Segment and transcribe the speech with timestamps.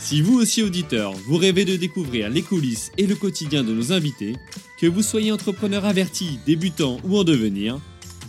[0.00, 3.92] Si vous aussi auditeur, vous rêvez de découvrir les coulisses et le quotidien de nos
[3.92, 4.34] invités,
[4.78, 7.78] que vous soyez entrepreneur averti, débutant ou en devenir,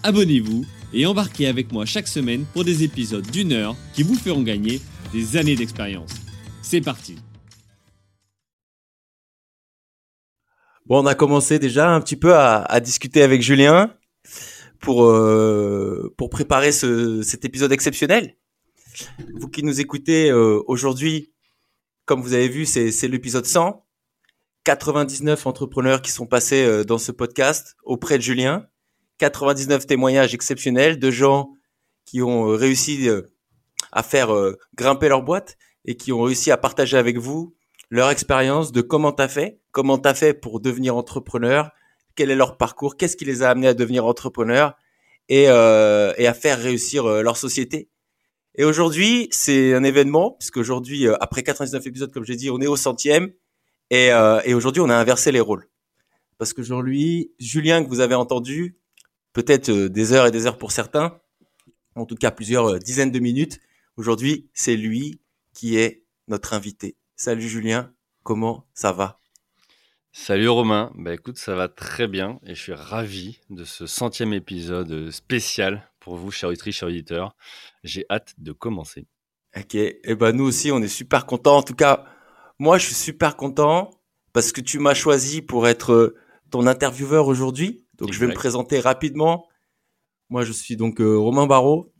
[0.03, 4.43] abonnez-vous et embarquez avec moi chaque semaine pour des épisodes d'une heure qui vous feront
[4.43, 4.81] gagner
[5.13, 6.11] des années d'expérience.
[6.61, 7.15] C'est parti
[10.85, 13.95] Bon, on a commencé déjà un petit peu à, discuter avec Julien
[14.81, 18.35] pour euh, pour préparer ce, cet épisode exceptionnel.
[19.35, 21.31] Vous qui nous écoutez euh, aujourd'hui,
[22.05, 23.85] comme vous avez vu, c'est l'épisode 100.
[24.63, 28.67] 99 entrepreneurs qui sont passés euh, dans ce podcast auprès de Julien.
[29.17, 31.53] 99 témoignages exceptionnels de gens
[32.05, 33.33] qui ont euh, réussi euh,
[33.91, 34.29] à faire
[34.75, 37.55] grimper leur boîte et qui ont réussi à partager avec vous
[37.89, 41.71] leur expérience de comment t'as fait, comment t'as fait pour devenir entrepreneur,
[42.15, 44.75] quel est leur parcours, qu'est-ce qui les a amenés à devenir entrepreneurs
[45.27, 47.89] et, euh, et à faire réussir leur société.
[48.55, 52.67] Et aujourd'hui, c'est un événement, puisque aujourd'hui, après 99 épisodes, comme j'ai dit, on est
[52.67, 53.31] au centième,
[53.91, 55.67] et, euh, et aujourd'hui, on a inversé les rôles.
[56.37, 58.77] Parce qu'aujourd'hui, Julien, que vous avez entendu,
[59.33, 61.19] peut-être euh, des heures et des heures pour certains,
[61.95, 63.59] en tout cas plusieurs euh, dizaines de minutes.
[63.97, 65.21] Aujourd'hui, c'est lui
[65.53, 66.95] qui est notre invité.
[67.17, 67.93] Salut Julien,
[68.23, 69.19] comment ça va?
[70.13, 74.33] Salut Romain, bah écoute, ça va très bien et je suis ravi de ce centième
[74.33, 77.35] épisode spécial pour vous, chers auditrices, chers auditeurs.
[77.83, 79.07] J'ai hâte de commencer.
[79.57, 81.57] Ok, et eh ben nous aussi, on est super contents.
[81.57, 82.05] En tout cas,
[82.59, 83.91] moi, je suis super content
[84.33, 86.15] parce que tu m'as choisi pour être euh,
[86.51, 87.85] ton intervieweur aujourd'hui.
[87.97, 89.47] Donc, je vais me présenter rapidement.
[90.31, 91.91] Moi, je suis donc euh, Romain Barraud.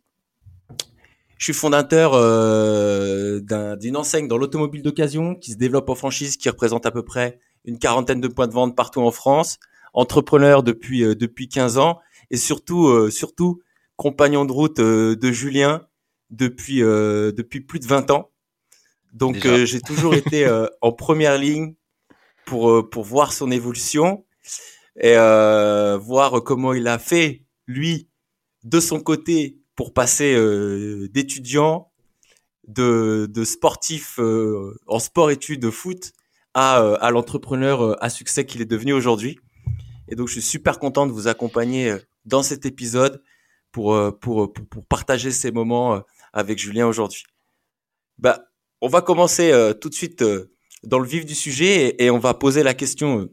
[1.37, 3.41] Je suis fondateur euh,
[3.75, 7.39] d'une enseigne dans l'automobile d'occasion qui se développe en franchise, qui représente à peu près
[7.65, 9.59] une quarantaine de points de vente partout en France.
[9.93, 11.99] Entrepreneur depuis euh, depuis 15 ans
[12.29, 13.59] et surtout surtout
[14.01, 15.87] compagnon de route euh, de Julien
[16.29, 18.31] depuis depuis plus de 20 ans.
[19.13, 20.47] Donc j'ai toujours été
[20.81, 21.75] en première ligne
[22.45, 24.25] pour pour voir son évolution
[24.99, 28.07] et euh, voir comment il a fait lui
[28.63, 31.91] de son côté pour passer euh, d'étudiant
[32.67, 36.13] de, de sportif euh, en sport-études de foot
[36.53, 39.39] à, euh, à l'entrepreneur euh, à succès qu'il est devenu aujourd'hui.
[40.07, 43.23] Et donc je suis super content de vous accompagner euh, dans cet épisode
[43.71, 47.23] pour, pour, pour, pour partager ces moments avec Julien aujourd'hui.
[48.17, 48.45] Bah,
[48.81, 50.23] on va commencer tout de suite
[50.83, 53.29] dans le vif du sujet et, on va poser la question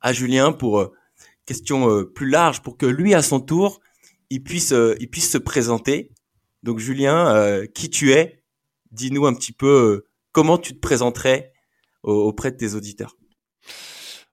[0.00, 0.92] à Julien pour euh,
[1.46, 3.80] question euh, plus large pour que lui à son tour
[4.30, 6.12] il puisse euh, il puisse se présenter.
[6.62, 8.44] Donc Julien, qui tu es?
[8.92, 11.52] Dis-nous un petit peu comment tu te présenterais
[12.04, 13.16] auprès de tes auditeurs.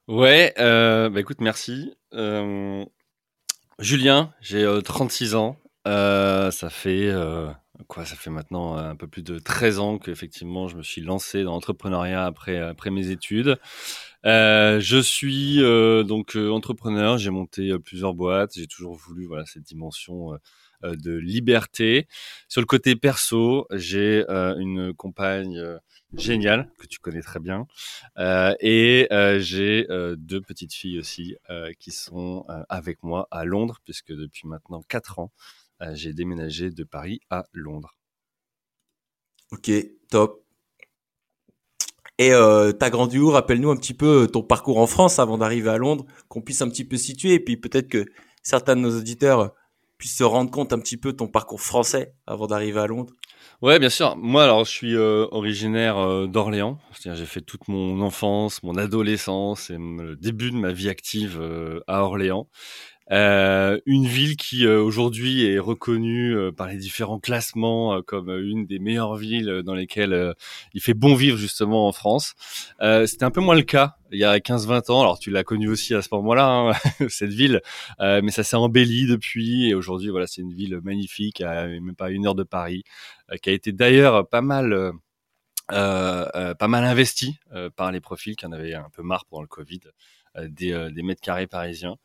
[0.08, 1.92] Ouais, euh, bah écoute, merci.
[3.80, 5.58] Euh, Julien, j'ai 36 ans.
[5.88, 7.12] Euh, ça fait
[7.88, 11.44] quoi Ça fait maintenant un peu plus de 13 ans qu'effectivement je me suis lancé
[11.44, 13.58] dans l'entrepreneuriat après après mes études.
[14.26, 19.46] Euh, je suis euh, donc euh, entrepreneur, j'ai monté plusieurs boîtes, j'ai toujours voulu voilà
[19.46, 20.32] cette dimension
[20.84, 22.08] de liberté.
[22.48, 25.62] Sur le côté perso, j'ai une compagne
[26.14, 27.68] géniale que tu connais très bien
[28.18, 29.08] et
[29.40, 29.88] j'ai
[30.18, 31.36] deux petites filles aussi
[31.80, 35.32] qui sont avec moi à Londres puisque depuis maintenant quatre ans
[35.92, 37.96] j'ai déménagé de Paris à Londres.
[39.52, 39.72] Ok,
[40.10, 40.44] top.
[42.18, 43.30] Et euh, t'as grandi où?
[43.30, 46.70] Rappelle-nous un petit peu ton parcours en France avant d'arriver à Londres, qu'on puisse un
[46.70, 48.06] petit peu situer, et puis peut-être que
[48.44, 49.54] certains de nos auditeurs
[50.00, 53.14] puissent se rendre compte un petit peu ton parcours français avant d'arriver à Londres.
[53.62, 54.16] Ouais, bien sûr.
[54.16, 56.80] Moi, alors, je suis euh, originaire euh, d'Orléans.
[57.04, 61.82] J'ai fait toute mon enfance, mon adolescence et le début de ma vie active euh,
[61.86, 62.48] à Orléans.
[63.12, 68.30] Euh, une ville qui euh, aujourd'hui est reconnue euh, par les différents classements euh, comme
[68.30, 70.36] une des meilleures villes dans lesquelles
[70.74, 72.36] il fait bon vivre justement en France.
[73.06, 75.02] C'était un peu moins le cas il y a 15-20 ans.
[75.02, 77.62] Alors tu l'as connu aussi à ce moment-là, hein, cette ville,
[78.00, 82.10] mais ça s'est embelli depuis et aujourd'hui voilà c'est une ville magnifique, à même pas
[82.10, 82.84] une heure de Paris,
[83.42, 84.94] qui a été d'ailleurs pas mal
[85.72, 89.26] euh, euh, pas mal investi euh, par les profils qui en avaient un peu marre
[89.26, 89.82] pendant le Covid
[90.38, 91.98] des, des mètres carrés parisiens.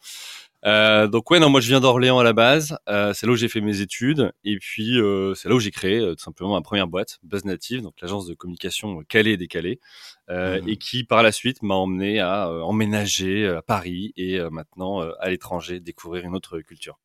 [0.66, 2.76] Euh, donc ouais, non, moi je viens d'Orléans à la base.
[2.88, 5.70] Euh, c'est là où j'ai fait mes études et puis euh, c'est là où j'ai
[5.70, 9.81] créé tout simplement ma première boîte, Buzz Native, donc l'agence de communication calée et décalée,
[10.28, 10.66] mmh.
[10.66, 15.81] et qui par la suite m'a emmené à emménager à Paris et maintenant à l'étranger,
[15.81, 16.99] découvrir une autre culture.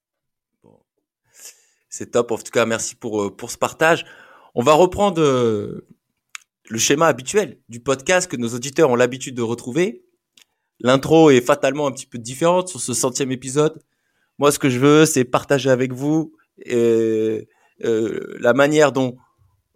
[1.90, 2.32] C'est top.
[2.32, 4.06] En tout cas, merci pour pour ce partage.
[4.56, 10.06] On va reprendre le schéma habituel du podcast que nos auditeurs ont l'habitude de retrouver.
[10.82, 13.82] L'intro est fatalement un petit peu différente sur ce centième épisode.
[14.38, 16.34] Moi, ce que je veux, c'est partager avec vous
[16.70, 17.44] euh,
[17.84, 19.18] euh, la manière dont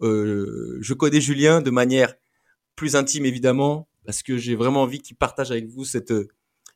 [0.01, 2.13] euh, je connais Julien de manière
[2.75, 6.13] plus intime, évidemment, parce que j'ai vraiment envie qu'il partage avec vous cette,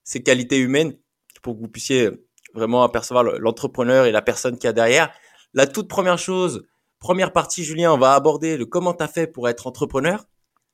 [0.03, 0.97] ces qualités humaines
[1.41, 2.09] pour que vous puissiez
[2.53, 5.11] vraiment apercevoir l'entrepreneur et la personne qui a derrière.
[5.53, 6.65] La toute première chose,
[6.99, 10.25] première partie, Julien, on va aborder le comment tu as fait pour être entrepreneur,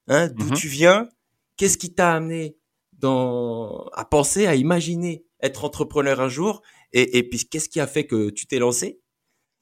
[0.07, 0.53] hein, d'où mhm.
[0.53, 1.09] tu viens,
[1.57, 2.57] qu'est-ce qui t'a amené
[3.07, 6.61] à penser, à imaginer être entrepreneur un jour.
[6.93, 8.99] Et, puis qu'est-ce qui a fait que tu t'es lancé?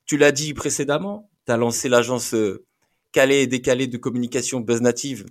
[0.05, 2.65] Tu l'as dit précédemment, tu as lancé l'agence euh,
[3.11, 5.25] calée et décalée de communication Buzz Native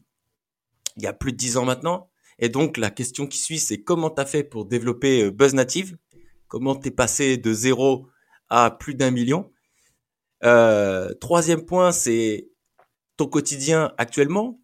[0.96, 2.10] il y a plus de dix ans maintenant.
[2.38, 5.54] Et donc la question qui suit, c'est comment tu as fait pour développer euh, Buzz
[5.54, 5.96] Native?
[6.48, 8.08] Comment t'es passé de zéro
[8.48, 9.52] à plus d'un million?
[10.44, 12.48] Euh, Troisième point, c'est
[13.16, 14.60] ton quotidien actuellement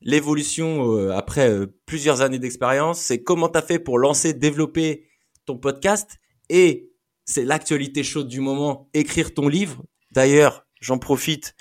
[0.00, 5.08] l'évolution euh, après euh, plusieurs années d'expérience, c'est comment tu as fait pour lancer, développer
[5.44, 6.90] ton podcast et
[7.24, 9.84] c'est l'actualité chaude du moment, écrire ton livre.
[10.12, 11.54] D'ailleurs, j'en profite,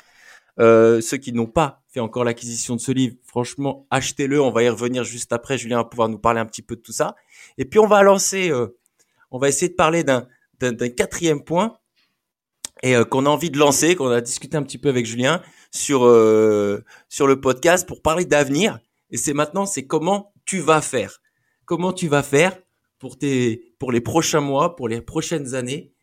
[0.60, 4.64] euh, ceux qui n'ont pas fait encore l'acquisition de ce livre, franchement, achetez-le, on va
[4.64, 7.16] y revenir juste après, Julien va pouvoir nous parler un petit peu de tout ça.
[7.58, 8.52] Et puis on va lancer,
[9.32, 10.28] on va essayer de parler d'un
[10.96, 11.78] quatrième point
[12.86, 15.42] et qu'on a envie de lancer, qu'on a discuté un petit peu avec Julien,
[15.72, 18.80] sur euh, sur le podcast pour parler d'avenir.
[19.10, 21.20] Et c'est maintenant, c'est comment tu vas faire.
[21.66, 22.56] Comment tu vas faire
[23.00, 25.94] pour tes pour les prochains mois, pour les prochaines années,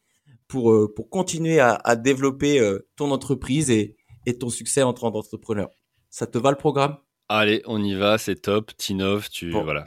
[0.48, 3.96] pour euh, pour continuer à, développer euh, ton entreprise et
[4.26, 5.70] et ton succès en tant qu'entrepreneur.
[6.10, 6.96] Ça te va le programme?
[7.34, 8.76] Allez, on y va, c'est top.
[8.76, 9.86] Tinov, tu voilà,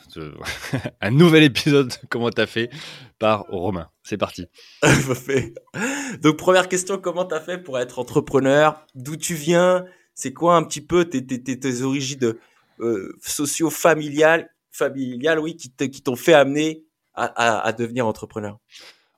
[1.01, 2.71] un nouvel épisode de comment t'as fait
[3.19, 3.87] par Romain.
[4.01, 4.47] C'est parti.
[6.23, 8.83] Donc première question, comment t'as fait pour être entrepreneur?
[8.95, 9.85] D'où tu viens?
[10.15, 12.33] C'est quoi un petit peu tes, tes, tes, origines
[12.79, 16.83] euh, socio-familiales, familiales, oui, qui t'ont fait amener
[17.13, 18.57] à, à, à devenir entrepreneur?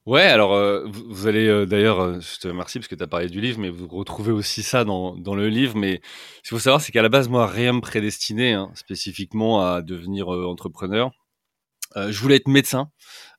[0.08, 3.08] Ouais, alors euh, vous, allez euh, d'ailleurs, euh, je te remercie parce que tu as
[3.08, 5.76] parlé du livre, mais vous retrouvez aussi ça dans, dans le livre.
[5.76, 6.00] Mais
[6.38, 9.82] ce qu'il faut savoir, c'est qu'à la base, moi, rien me prédestinait hein, spécifiquement à
[9.82, 11.12] devenir entrepreneur.
[11.96, 12.90] je voulais être médecin.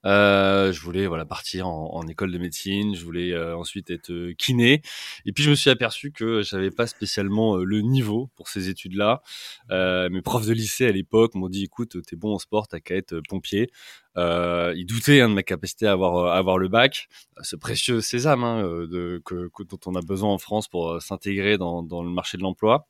[0.05, 4.11] Euh, je voulais voilà partir en, en, école de médecine, je voulais euh, ensuite être
[4.11, 4.83] euh, kiné.
[5.27, 9.23] Et puis je me suis aperçu que j'avais pas spécialement le niveau pour ces études-là.
[9.71, 12.95] mes profs de lycée à l'époque m'ont dit écoute, t'es bon en sport, t'as qu'à
[12.97, 13.71] être pompier.
[14.17, 17.09] ils doutaient hein, de ma capacité à avoir, à avoir le bac,
[17.43, 21.59] ce précieux sésame hein, de, que, que, dont on a besoin en France pour s'intégrer
[21.59, 22.87] dans, dans le marché de l'emploi.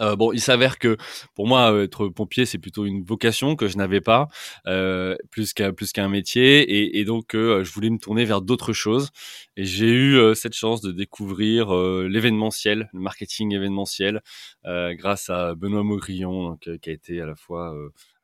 [0.00, 0.96] Euh, bon, il s'avère que
[1.34, 4.28] pour moi, euh, être pompier, c'est plutôt une vocation que je n'avais pas,
[4.66, 8.40] euh, plus qu'un plus qu'un métier, et, et donc euh, je voulais me tourner vers
[8.42, 9.10] d'autres choses.
[9.56, 14.20] Et j'ai eu euh, cette chance de découvrir l'événementiel, le marketing événementiel,
[14.64, 17.74] grâce à Benoît Maugrillon, qui a été à la fois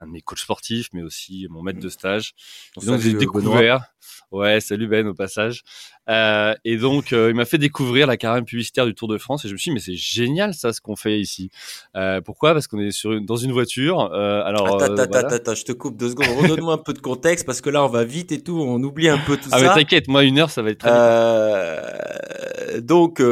[0.04, 2.34] un de mes coachs sportifs, mais aussi mon maître de stage.
[2.76, 3.94] donc j'ai découvert.
[4.30, 5.62] Ouais, salut Ben au passage.
[6.10, 9.44] Euh, et donc euh, il m'a fait découvrir la carrière publicitaire du Tour de France
[9.44, 11.50] et je me suis dit mais c'est génial ça ce qu'on fait ici.
[11.96, 12.52] Euh, pourquoi?
[12.52, 14.10] Parce qu'on est sur dans une voiture.
[14.12, 16.26] Euh, alors attends, attends, attends, attends, je te coupe deux secondes.
[16.36, 19.08] Redonne-moi un peu de contexte parce que là on va vite et tout, on oublie
[19.08, 19.66] un peu tout ah, ça.
[19.66, 23.22] Ah mais t'inquiète, moi une heure ça va être très euh, Donc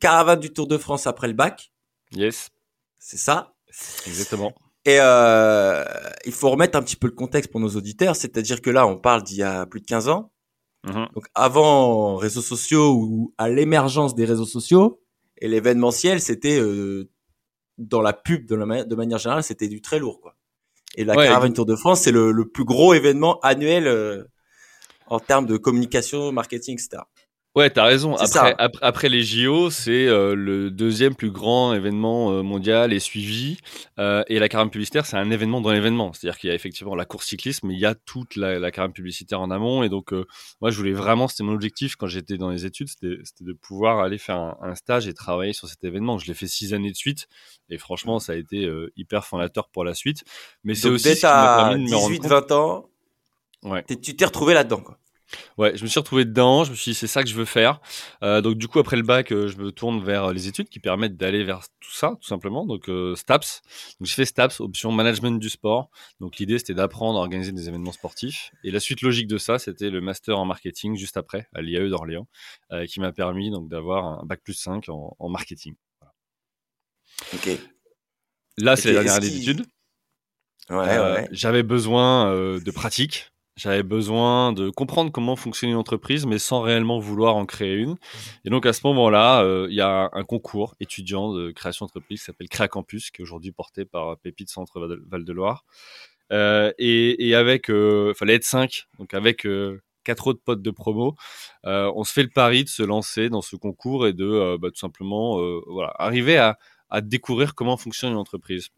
[0.00, 1.70] caravane du Tour de France après le bac.
[2.12, 2.48] Yes.
[2.98, 3.52] C'est ça?
[4.06, 4.54] Exactement.
[4.86, 5.84] Et euh,
[6.24, 8.96] il faut remettre un petit peu le contexte pour nos auditeurs, c'est-à-dire que là, on
[8.96, 10.32] parle d'il y a plus de 15 ans.
[10.84, 11.08] Mhm.
[11.14, 15.02] Donc avant réseaux sociaux ou à l'émergence des réseaux sociaux,
[15.38, 17.10] et l'événementiel, c'était euh,
[17.78, 20.20] dans la pub de, la de manière générale, c'était du très lourd.
[20.20, 20.36] Quoi.
[20.96, 24.24] Et la Caravane Tour de France, c'est le, le, plus gros événement annuel euh,
[25.06, 27.02] en termes de communication, marketing, etc.
[27.56, 28.14] Ouais, t'as raison.
[28.14, 33.58] Après, après, les JO, c'est euh, le deuxième plus grand événement euh, mondial et suivi.
[33.98, 36.12] Euh, et la caravane publicitaire, c'est un événement dans l'événement.
[36.12, 38.70] C'est-à-dire qu'il y a effectivement la course cycliste, mais il y a toute la, la
[38.70, 39.82] publicitaire en amont.
[39.82, 40.12] Et donc,
[40.60, 43.98] moi, je voulais vraiment, c'était mon objectif quand j'étais dans les études, c'était de pouvoir
[43.98, 46.18] aller faire un, stage et travailler sur cet événement.
[46.18, 47.26] Je l'ai fait six années de suite.
[47.68, 50.22] Et franchement, ça a été hyper fondateur pour la suite.
[50.62, 52.90] Mais c'est aussi ce qui m'a permis de me 18, 20 ans,
[53.64, 53.84] ouais.
[53.88, 55.00] tu t'es retrouvé là-dedans, quoi.
[55.58, 56.64] Ouais, je me suis retrouvé dedans.
[56.64, 57.80] Je me suis dit, c'est ça que je veux faire.
[58.22, 60.80] Euh, donc, du coup, après le bac, euh, je me tourne vers les études qui
[60.80, 62.66] permettent d'aller vers tout ça, tout simplement.
[62.66, 63.62] Donc, euh, STAPS.
[64.00, 65.90] Donc, j'ai fait STAPS, option management du sport.
[66.20, 68.50] Donc, l'idée, c'était d'apprendre à organiser des événements sportifs.
[68.64, 71.88] Et la suite logique de ça, c'était le master en marketing juste après, à l'IAE
[71.88, 72.26] d'Orléans,
[72.72, 75.74] euh, qui m'a permis donc d'avoir un bac plus 5 en, en marketing.
[76.00, 76.12] Voilà.
[77.34, 77.50] Ok.
[78.58, 79.64] Là, c'est la dernière études.
[80.68, 81.28] Ouais, Euh, ouais.
[81.32, 83.32] J'avais besoin euh, de pratique.
[83.60, 87.96] J'avais besoin de comprendre comment fonctionne une entreprise, mais sans réellement vouloir en créer une.
[88.46, 92.20] Et donc à ce moment-là, euh, il y a un concours étudiant de création d'entreprise
[92.20, 95.66] qui s'appelle Créa Campus, qui est aujourd'hui porté par Pépite Centre Val- Val-de-Loire.
[96.32, 99.46] Euh, et, et avec, euh, fallait être cinq, donc avec
[100.04, 101.14] quatre autres potes de promo,
[101.66, 104.56] euh, on se fait le pari de se lancer dans ce concours et de euh,
[104.58, 106.56] bah, tout simplement euh, voilà, arriver à,
[106.88, 108.68] à découvrir comment fonctionne une entreprise.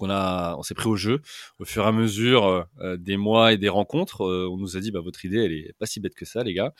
[0.00, 1.20] On, on s'est pris au jeu
[1.58, 4.24] au fur et à mesure euh, des mois et des rencontres.
[4.24, 6.42] euh, on nous a dit bah, votre idée elle est pas si bête que ça
[6.42, 6.72] les gars.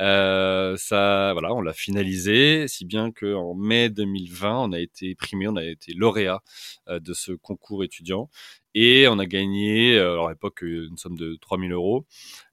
[0.00, 5.14] Euh, ça voilà on l'a finalisé si bien que en mai 2020 on a été
[5.14, 6.42] primé, on a été lauréat
[6.88, 8.30] de ce concours étudiant
[8.74, 12.06] et on a gagné à l'époque une somme de 3000 euros.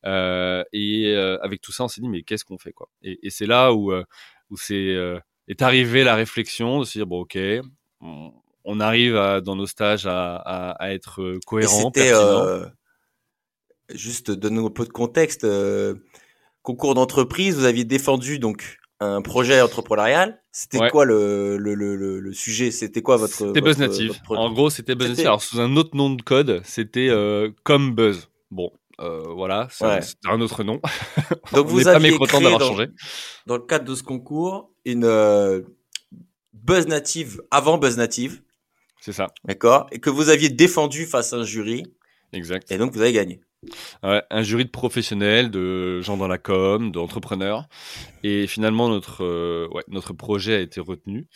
[0.05, 2.89] Et avec tout ça on s'est dit mais qu'est-ce qu'on fait quoi?
[3.03, 3.93] Et, c'est là où
[5.47, 7.37] est arrivé la réflexion de se dire bon ok
[8.65, 12.65] on arrive à, dans nos stages à, à, à être euh, cohérent, c'était euh,
[13.89, 15.43] juste donner un peu de contexte.
[15.43, 15.95] euh,
[16.61, 20.41] concours d'entreprise, vous aviez défendu donc un projet entrepreneurial.
[20.53, 20.89] C'était Ouais.
[20.89, 22.71] quoi le, le, le, le, le sujet?
[22.71, 24.13] C'était quoi votre C'était Buzz Native.
[24.29, 25.25] votre En gros, c'était Buzz Native.
[25.25, 28.29] Alors, sous un autre nom de code, c'était euh, comme Buzz.
[28.49, 29.99] Bon, euh, voilà, c'est Ouais.
[30.27, 30.79] un- autre nom.
[31.51, 32.87] Donc On vous aviez mécontent d'avoir changé.
[33.45, 35.61] dans le cadre de ce concours une euh,
[36.53, 38.41] Buzz Native avant Buzz Native,
[39.03, 41.83] C'est ça, d'accord Et que vous aviez défendu face à un jury,
[42.31, 42.71] exact.
[42.71, 43.41] et donc vous avez gagné.
[44.01, 47.67] Ouais, un jury de professionnels, de gens dans la com, d'entrepreneurs.
[48.23, 51.27] Et finalement, notre, euh, ouais, notre projet a été retenu.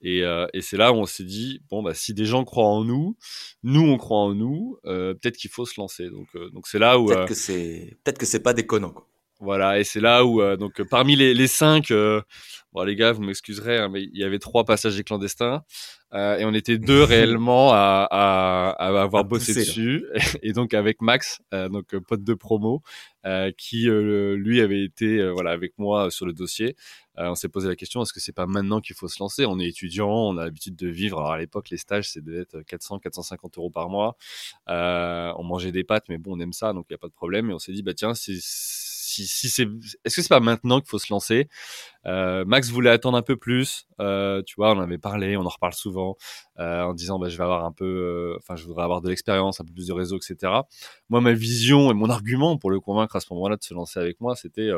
[0.00, 2.66] Et, euh, et c'est là où on s'est dit, bon, bah, si des gens croient
[2.66, 3.16] en nous,
[3.62, 6.10] nous, on croit en nous, euh, peut-être qu'il faut se lancer.
[6.10, 7.06] Donc, donc c'est là où...
[7.06, 8.90] Peut-être que c'est peut-être que c'est pas déconnant.
[8.90, 9.08] Quoi.
[9.42, 12.22] Voilà, et c'est là où, euh, donc, parmi les, les cinq, euh,
[12.72, 15.62] bon, les gars, vous m'excuserez, hein, mais il y avait trois passagers clandestins,
[16.14, 19.66] euh, et on était deux réellement à, à, à avoir À bossé pousser, là.
[19.66, 20.04] dessus,
[20.42, 22.82] et donc avec Max, euh, donc euh, pote de promo,
[23.26, 26.76] euh, qui euh, lui avait été, euh, voilà, avec moi euh, sur le dossier.
[27.18, 29.44] Euh, on s'est posé la question est-ce que c'est pas maintenant qu'il faut se lancer?
[29.44, 31.18] On est étudiant, on a l'habitude de vivre.
[31.18, 34.16] Alors à l'époque, les stages, c'est d'être 400, 450 euros par mois.
[34.70, 37.08] Euh, on mangeait des pâtes, mais bon, on aime ça, donc il y a pas
[37.08, 37.50] de problème.
[37.50, 38.38] Et on s'est dit bah tiens, c'est
[39.20, 41.48] est-ce que c'est pas maintenant qu'il faut se lancer?
[42.06, 45.48] Euh, Max voulait attendre un peu plus, euh, tu vois, on avait parlé, on en
[45.48, 46.16] reparle souvent,
[46.58, 49.60] euh, en disant bah je vais avoir un peu, enfin je voudrais avoir de l'expérience,
[49.60, 50.52] un peu plus de réseau, etc.
[51.10, 54.00] Moi, ma vision et mon argument pour le convaincre à ce moment-là de se lancer
[54.00, 54.70] avec moi, c'était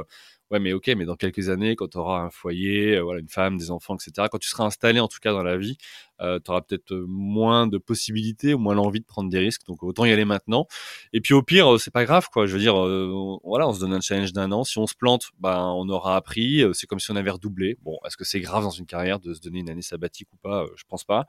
[0.51, 3.29] ouais mais ok, mais dans quelques années, quand tu auras un foyer, euh, voilà, une
[3.29, 4.29] femme, des enfants, etc.
[4.31, 5.77] Quand tu seras installé en tout cas dans la vie,
[6.21, 9.83] euh, tu auras peut-être moins de possibilités, ou moins l'envie de prendre des risques, donc
[9.83, 10.67] autant y aller maintenant.
[11.13, 12.47] Et puis au pire, euh, c'est pas grave, quoi.
[12.47, 14.65] Je veux dire, euh, voilà, on se donne un challenge d'un an.
[14.65, 16.63] Si on se plante, ben on aura appris.
[16.63, 17.77] Euh, C'est comme si on avait redoublé.
[17.83, 20.37] Bon, est-ce que c'est grave dans une carrière de se donner une année sabbatique ou
[20.37, 20.63] pas?
[20.65, 21.27] Euh, Je pense pas.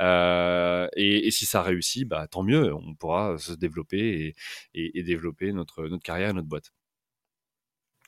[0.00, 2.72] Euh, et, et si ça réussit, bah tant mieux.
[2.74, 6.72] On pourra se développer et, et, et développer notre notre carrière et notre boîte.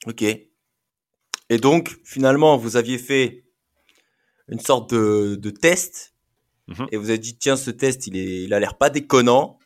[0.07, 0.23] Ok.
[0.23, 3.45] Et donc, finalement, vous aviez fait
[4.49, 6.13] une sorte de, de test
[6.69, 6.87] Mhm.
[6.93, 9.59] et vous avez dit, tiens, ce test, il, est, il a l'air pas déconnant.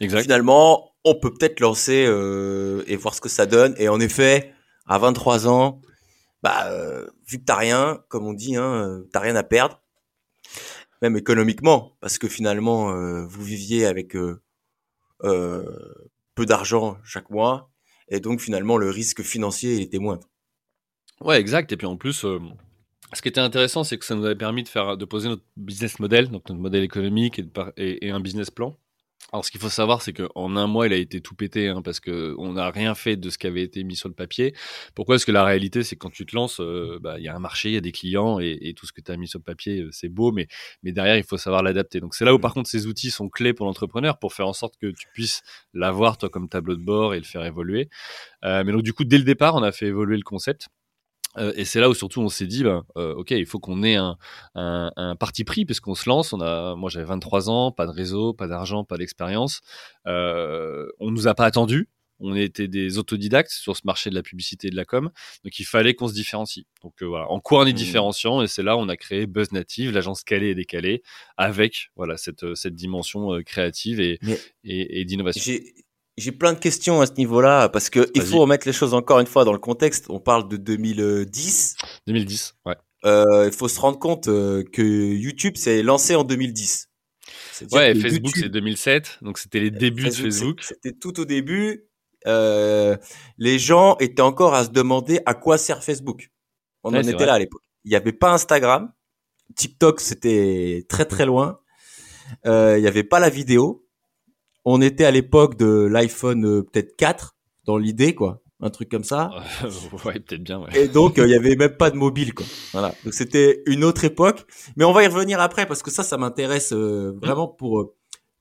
[0.00, 0.22] Exact.
[0.22, 3.74] Finalement, on peut peut-être lancer euh, et voir ce que ça donne.
[3.78, 4.52] Et en effet,
[4.86, 5.80] à 23 ans,
[6.42, 9.80] bah, euh, vu que t'as rien, comme on dit, hein, euh, t'as rien à perdre,
[11.02, 14.16] même économiquement, parce que finalement, euh, vous viviez avec
[15.20, 17.67] peu d'argent chaque mois,
[18.10, 20.28] et donc finalement, le risque financier était moindre.
[21.20, 21.72] Ouais, exact.
[21.72, 22.38] Et puis en plus, euh,
[23.12, 25.44] ce qui était intéressant, c'est que ça nous avait permis de faire, de poser notre
[25.56, 27.40] business model, donc notre modèle économique
[27.76, 28.76] et un business plan.
[29.30, 31.82] Alors, ce qu'il faut savoir, c'est qu'en un mois, il a été tout pété, hein,
[31.82, 34.54] parce que on n'a rien fait de ce qui avait été mis sur le papier.
[34.94, 35.16] Pourquoi?
[35.16, 37.36] Parce que la réalité, c'est que quand tu te lances, euh, bah, il y a
[37.36, 39.28] un marché, il y a des clients, et, et tout ce que tu as mis
[39.28, 40.48] sur le papier, euh, c'est beau, mais,
[40.82, 42.00] mais derrière, il faut savoir l'adapter.
[42.00, 44.54] Donc, c'est là où, par contre, ces outils sont clés pour l'entrepreneur pour faire en
[44.54, 45.42] sorte que tu puisses
[45.74, 47.90] l'avoir, toi, comme tableau de bord et le faire évoluer.
[48.44, 50.68] Euh, mais donc, du coup, dès le départ, on a fait évoluer le concept.
[51.38, 53.82] Euh, et c'est là où surtout on s'est dit, ben, euh, ok, il faut qu'on
[53.82, 54.16] ait un,
[54.54, 56.32] un, un parti pris puisqu'on se lance.
[56.32, 59.60] On a, moi j'avais 23 ans, pas de réseau, pas d'argent, pas d'expérience.
[60.06, 61.88] Euh, on nous a pas attendu.
[62.20, 65.08] On était des autodidactes sur ce marché de la publicité et de la com,
[65.44, 66.66] donc il fallait qu'on se différencie.
[66.82, 67.76] Donc euh, voilà, en quoi on est Mmh.
[67.76, 71.04] différenciant Et c'est là où on a créé Buzz Native, l'agence calée et décalée,
[71.36, 75.52] avec voilà cette, cette dimension euh, créative et, Mais et, et d'innovation.
[76.18, 79.20] J'ai plein de questions à ce niveau-là parce que il faut remettre les choses encore
[79.20, 80.06] une fois dans le contexte.
[80.08, 81.76] On parle de 2010.
[82.06, 82.74] 2010, ouais.
[83.04, 86.88] Euh, il faut se rendre compte euh, que YouTube s'est lancé en 2010.
[87.72, 90.62] Ouais, Facebook c'est 2007, donc c'était les débuts de Facebook.
[90.62, 91.84] C'était tout au début.
[92.26, 92.96] Euh,
[93.36, 96.30] les gens étaient encore à se demander à quoi sert Facebook.
[96.82, 97.62] On en était là à l'époque.
[97.84, 98.92] Il n'y avait pas Instagram,
[99.56, 101.60] TikTok c'était très très loin.
[102.46, 103.87] Euh, il n'y avait pas la vidéo.
[104.70, 109.04] On était à l'époque de l'iPhone euh, peut-être 4 dans l'idée quoi, un truc comme
[109.04, 109.30] ça.
[110.04, 110.60] ouais, peut-être bien.
[110.60, 110.84] Ouais.
[110.84, 112.46] Et donc euh, il y avait même pas de mobile quoi.
[112.72, 112.94] Voilà.
[113.04, 114.44] Donc c'était une autre époque,
[114.76, 117.94] mais on va y revenir après parce que ça ça m'intéresse vraiment pour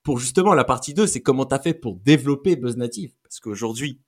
[0.03, 3.99] pour justement la partie 2, c'est comment tu as fait pour développer BuzzNative parce qu'aujourd'hui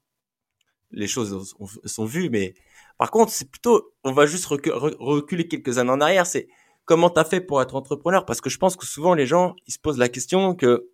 [0.92, 1.54] les choses
[1.86, 2.54] sont vues mais
[3.00, 6.50] par contre, c'est plutôt on va juste reculer quelques années en arrière, c'est
[6.84, 9.56] comment tu as fait pour être entrepreneur Parce que je pense que souvent les gens,
[9.68, 10.90] ils se posent la question que,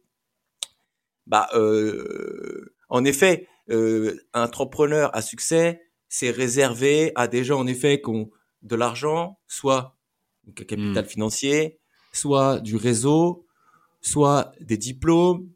[1.27, 7.67] bah, euh, en effet, euh, un entrepreneur à succès, c'est réservé à des gens en
[7.67, 8.29] effet qui ont
[8.61, 9.97] de l'argent, soit
[10.47, 11.07] un capital hmm.
[11.07, 11.79] financier,
[12.13, 13.45] soit du réseau,
[14.01, 15.49] soit des diplômes.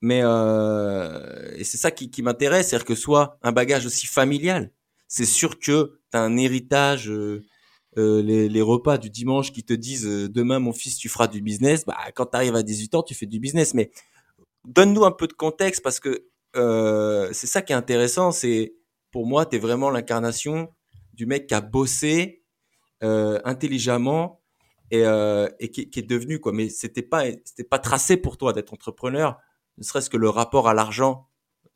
[0.00, 4.70] Mais euh, et c'est ça qui, qui m'intéresse, c'est-à-dire que soit un bagage aussi familial.
[5.08, 7.42] C'est sûr que tu as un héritage euh,
[7.96, 11.40] euh, les, repas du dimanche qui te disent euh, demain mon fils tu feras du
[11.40, 13.72] business, bah quand tu arrives à 18 ans tu fais du business.
[13.72, 13.92] Mais
[14.64, 18.32] donne-nous un peu de contexte parce que euh, c'est ça qui est intéressant.
[18.32, 18.74] C'est
[19.10, 20.68] pour moi tu es vraiment l'incarnation
[21.12, 22.42] du mec qui a bossé
[23.00, 24.40] intelligemment
[24.90, 25.02] et,
[25.60, 26.52] et qui, est devenu quoi.
[26.52, 29.38] Mais c'était pas c'était pas tracé pour toi d'être entrepreneur,
[29.76, 31.28] ne serait-ce que le rapport à l'argent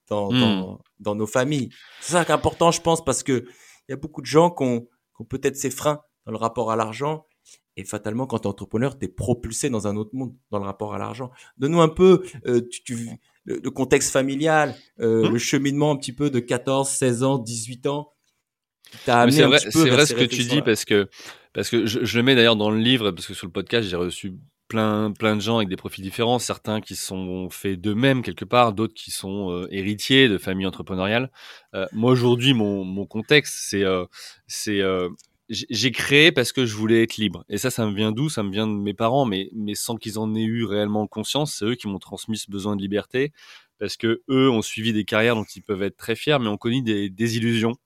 [0.08, 0.40] dans, hmm.
[0.40, 1.68] dans, dans nos familles.
[2.00, 3.44] C'est ça qui est important je pense parce que
[3.88, 6.38] il y a beaucoup de gens qui ont, qui ont peut-être ces freins dans le
[6.38, 7.26] rapport à l'argent.
[7.76, 10.64] Et fatalement, quand tu es entrepreneur, tu es propulsé dans un autre monde dans le
[10.64, 11.30] rapport à l'argent.
[11.58, 12.96] Donne-nous un peu euh, tu,
[13.44, 15.32] le, contexte familial, euh, mmh.
[15.32, 18.12] le cheminement un petit peu de 14, 16 ans, 18 ans.
[19.04, 21.08] C'est vrai, c'est vrai ce que tu dis parce que
[21.52, 23.86] parce que je, je le mets d'ailleurs dans le livre parce que sur le podcast
[23.88, 24.34] j'ai reçu
[24.68, 28.72] plein plein de gens avec des profils différents, certains qui sont faits d'eux-mêmes quelque part,
[28.72, 31.30] d'autres qui sont euh, héritiers de familles entrepreneuriales.
[31.74, 34.04] Euh, moi aujourd'hui mon, mon contexte c'est euh,
[34.46, 34.80] c'est
[35.48, 37.44] j'ai créé parce que je voulais être libre.
[37.48, 38.28] Et ça, ça me vient d'où?
[38.28, 41.54] Ça me vient de mes parents, mais, mais sans qu'ils en aient eu réellement conscience.
[41.54, 43.32] C'est eux qui m'ont transmis ce besoin de liberté
[43.78, 46.56] parce que eux ont suivi des carrières dont ils peuvent être très fiers, mais ont
[46.56, 47.76] connu des désillusions.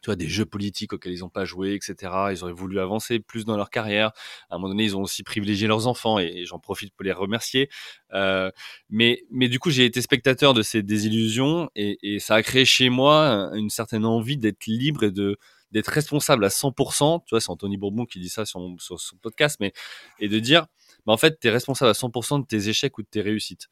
[0.00, 2.12] Tu vois, des jeux politiques auxquels ils n'ont pas joué, etc.
[2.32, 4.10] Ils auraient voulu avancer plus dans leur carrière.
[4.50, 7.12] À un moment donné, ils ont aussi privilégié leurs enfants et, j'en profite pour les
[7.12, 7.68] remercier.
[8.12, 8.50] Euh,
[8.90, 12.64] mais, mais du coup, j'ai été spectateur de ces désillusions et, et ça a créé
[12.64, 15.38] chez moi une certaine envie d'être libre et de,
[15.72, 19.16] d'être responsable à 100%, tu vois, c'est Anthony Bourbon qui dit ça sur, sur son
[19.16, 19.72] podcast, mais
[20.20, 20.66] et de dire,
[21.06, 23.68] bah en fait, tu es responsable à 100% de tes échecs ou de tes réussites.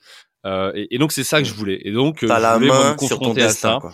[0.46, 1.80] Euh, et, donc c'est ça que je voulais.
[1.84, 3.88] Et donc T'as la main sur ton destin, à ça.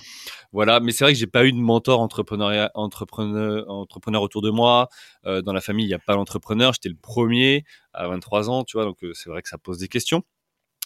[0.53, 4.51] Voilà, mais c'est vrai que j'ai pas eu de mentor entrepreneur, entrepreneur, entrepreneur autour de
[4.51, 4.89] moi.
[5.27, 6.73] Euh, dans la famille, il n'y a pas d'entrepreneur.
[6.73, 8.85] J'étais le premier à 23 ans, tu vois.
[8.85, 10.23] Donc euh, c'est vrai que ça pose des questions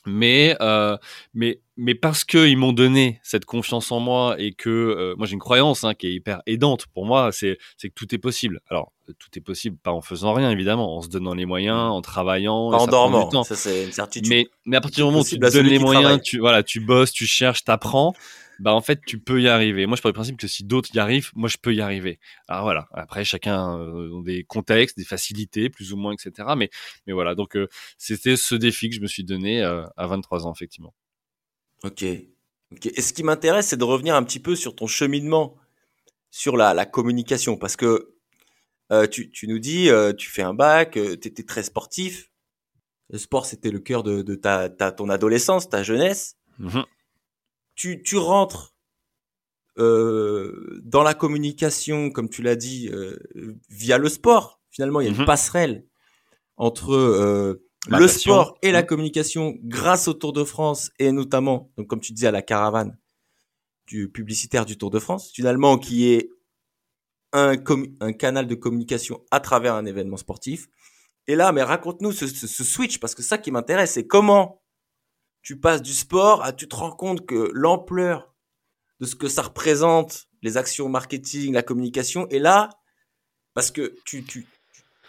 [0.06, 0.96] mais euh,
[1.34, 5.26] mais mais parce que ils m'ont donné cette confiance en moi et que euh, moi
[5.26, 8.18] j'ai une croyance hein, qui est hyper aidante pour moi c'est c'est que tout est
[8.18, 8.60] possible.
[8.68, 12.00] Alors tout est possible pas en faisant rien évidemment en se donnant les moyens en
[12.00, 15.38] travaillant en dormant ça c'est une certitude mais mais à partir du moment où tu
[15.38, 18.14] te donnes les moyens tu voilà tu bosses tu cherches t'apprends
[18.60, 19.86] bah en fait tu peux y arriver.
[19.86, 22.20] Moi je pars du principe que si d'autres y arrivent, moi je peux y arriver.
[22.46, 22.88] Alors voilà.
[22.92, 26.48] Après chacun euh, des contextes, des facilités plus ou moins, etc.
[26.56, 26.70] Mais
[27.06, 27.34] mais voilà.
[27.34, 30.94] Donc euh, c'était ce défi que je me suis donné euh, à 23 ans effectivement.
[31.84, 32.04] Ok.
[32.72, 32.86] ok.
[32.86, 35.56] Et ce qui m'intéresse, c'est de revenir un petit peu sur ton cheminement
[36.30, 38.14] sur la, la communication, parce que
[39.10, 42.30] tu, tu nous dis, tu fais un bac, tu étais très sportif.
[43.08, 46.36] Le sport, c'était le cœur de, de ta, ta, ton adolescence, ta jeunesse.
[46.58, 46.82] Mmh
[47.80, 48.74] tu, tu rentres
[49.78, 53.16] euh, dans la communication, comme tu l'as dit, euh,
[53.70, 54.60] via le sport.
[54.70, 55.24] Finalement, il y a une mhm.
[55.24, 55.86] passerelle
[56.58, 58.86] entre euh, le sport et la mhm.
[58.86, 62.98] communication grâce au Tour de France et notamment, donc comme tu disais, à la caravane
[63.86, 66.28] du publicitaire du Tour de France, finalement, qui est
[67.32, 67.56] un,
[68.00, 70.68] un canal de communication à travers un événement sportif.
[71.28, 74.59] Et là, mais raconte-nous ce, ce, ce, switch, parce que ça qui m'intéresse, c'est comment
[75.42, 78.34] tu passes du sport à tu te rends compte que l'ampleur
[79.00, 82.70] de ce que ça représente, les actions marketing, la communication, est là
[83.54, 84.46] parce que tu, tu,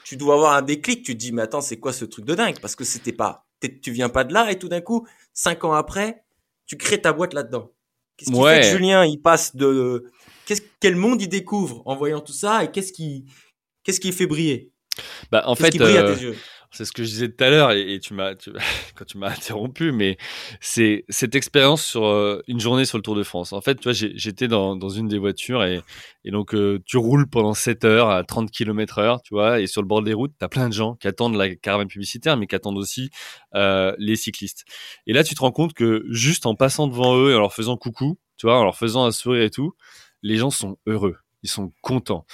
[0.05, 1.03] tu dois avoir un déclic.
[1.03, 2.59] Tu te dis, mais attends, c'est quoi ce truc de dingue?
[2.61, 3.45] Parce que c'était pas,
[3.81, 6.23] tu viens pas de là et tout d'un coup, cinq ans après,
[6.65, 7.71] tu crées ta boîte là-dedans.
[8.17, 10.11] Qu'est-ce qui fait que Julien, il passe de,
[10.45, 13.25] qu'est-ce, quel monde il découvre en voyant tout ça et qu'est-ce qui,
[13.83, 14.71] qu'est-ce qui fait briller?
[15.31, 16.37] Bah, en fait, brille à tes yeux?
[16.71, 18.33] C'est ce que je disais tout à l'heure et, tu m'as
[18.95, 20.17] quand tu m'as interrompu, mais
[20.61, 23.51] c'est cette expérience sur euh, une journée sur le Tour de France.
[23.51, 25.81] En fait, tu vois, j'étais dans, dans une des voitures et,
[26.23, 29.67] et donc euh, tu roules pendant 7 heures à 30 km heure, tu vois, et
[29.67, 32.37] sur le bord des routes, tu as plein de gens qui attendent la caravane publicitaire,
[32.37, 33.09] mais qui attendent aussi
[33.55, 34.63] euh, les cyclistes.
[35.07, 37.53] Et là, tu te rends compte que juste en passant devant eux et en leur
[37.53, 39.73] faisant coucou, tu vois, en leur faisant un sourire et tout,
[40.23, 42.25] les gens sont heureux, ils sont contents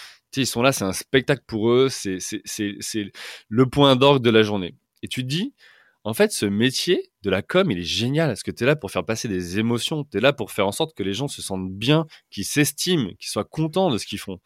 [0.42, 2.18] ils sont là, c'est un spectacle pour eux, c'est
[3.50, 4.76] le point d'orgue de la journée.
[5.04, 5.54] Et tu te dis,
[6.04, 8.78] en fait, ce métier de la com, il est génial parce que tu es là
[8.78, 11.28] pour faire passer des émotions, tu es là pour faire en sorte que les gens
[11.28, 14.40] se sentent bien, qu'ils s'estiment, qu'ils soient contents de ce qu'ils font?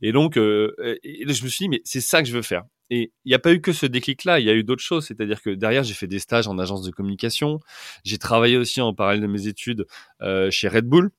[0.00, 0.74] Et donc, euh,
[1.04, 2.64] je me suis dit, mais c'est ça que je veux faire.
[2.88, 5.06] Et il n'y a pas eu que ce déclic-là, il y a eu d'autres choses.
[5.06, 7.60] C'est-à-dire que derrière, j'ai fait des stages en agence de communication.
[8.04, 9.86] J'ai travaillé aussi en parallèle de mes études
[10.20, 11.10] euh, chez Red Bull.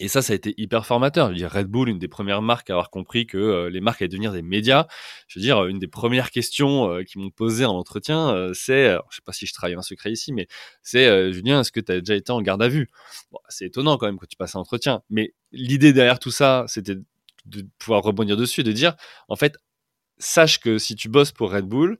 [0.00, 1.28] Et ça, ça a été hyper formateur.
[1.28, 3.80] Je veux dire, Red Bull, une des premières marques à avoir compris que euh, les
[3.80, 4.88] marques allaient devenir des médias.
[5.28, 8.96] Je veux dire, une des premières questions euh, qu'ils m'ont posées en entretien, euh, c'est,
[9.10, 10.48] je sais pas si je trahis un secret ici, mais
[10.82, 12.90] c'est, Julien, est-ce que tu as déjà été en garde à vue?
[13.30, 15.02] Bon, C'est étonnant quand même quand tu passes un entretien.
[15.10, 16.96] Mais l'idée derrière tout ça, c'était
[17.46, 18.96] de pouvoir rebondir dessus, de dire,
[19.28, 19.56] en fait,
[20.18, 21.98] sache que si tu bosses pour Red Bull,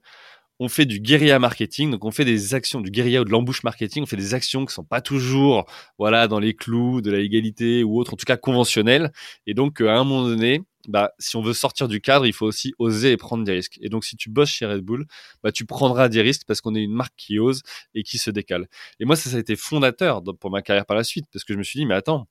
[0.59, 3.63] on fait du guérilla marketing, donc on fait des actions, du guérilla ou de l'embouche
[3.63, 5.65] marketing, on fait des actions qui sont pas toujours,
[5.97, 9.11] voilà, dans les clous de la légalité ou autre, en tout cas conventionnelles.
[9.47, 12.45] Et donc, à un moment donné, bah, si on veut sortir du cadre, il faut
[12.45, 13.77] aussi oser et prendre des risques.
[13.81, 15.05] Et donc, si tu bosses chez Red Bull,
[15.43, 17.61] bah, tu prendras des risques parce qu'on est une marque qui ose
[17.93, 18.67] et qui se décale.
[18.99, 21.53] Et moi, ça, ça a été fondateur pour ma carrière par la suite parce que
[21.53, 22.27] je me suis dit, mais attends,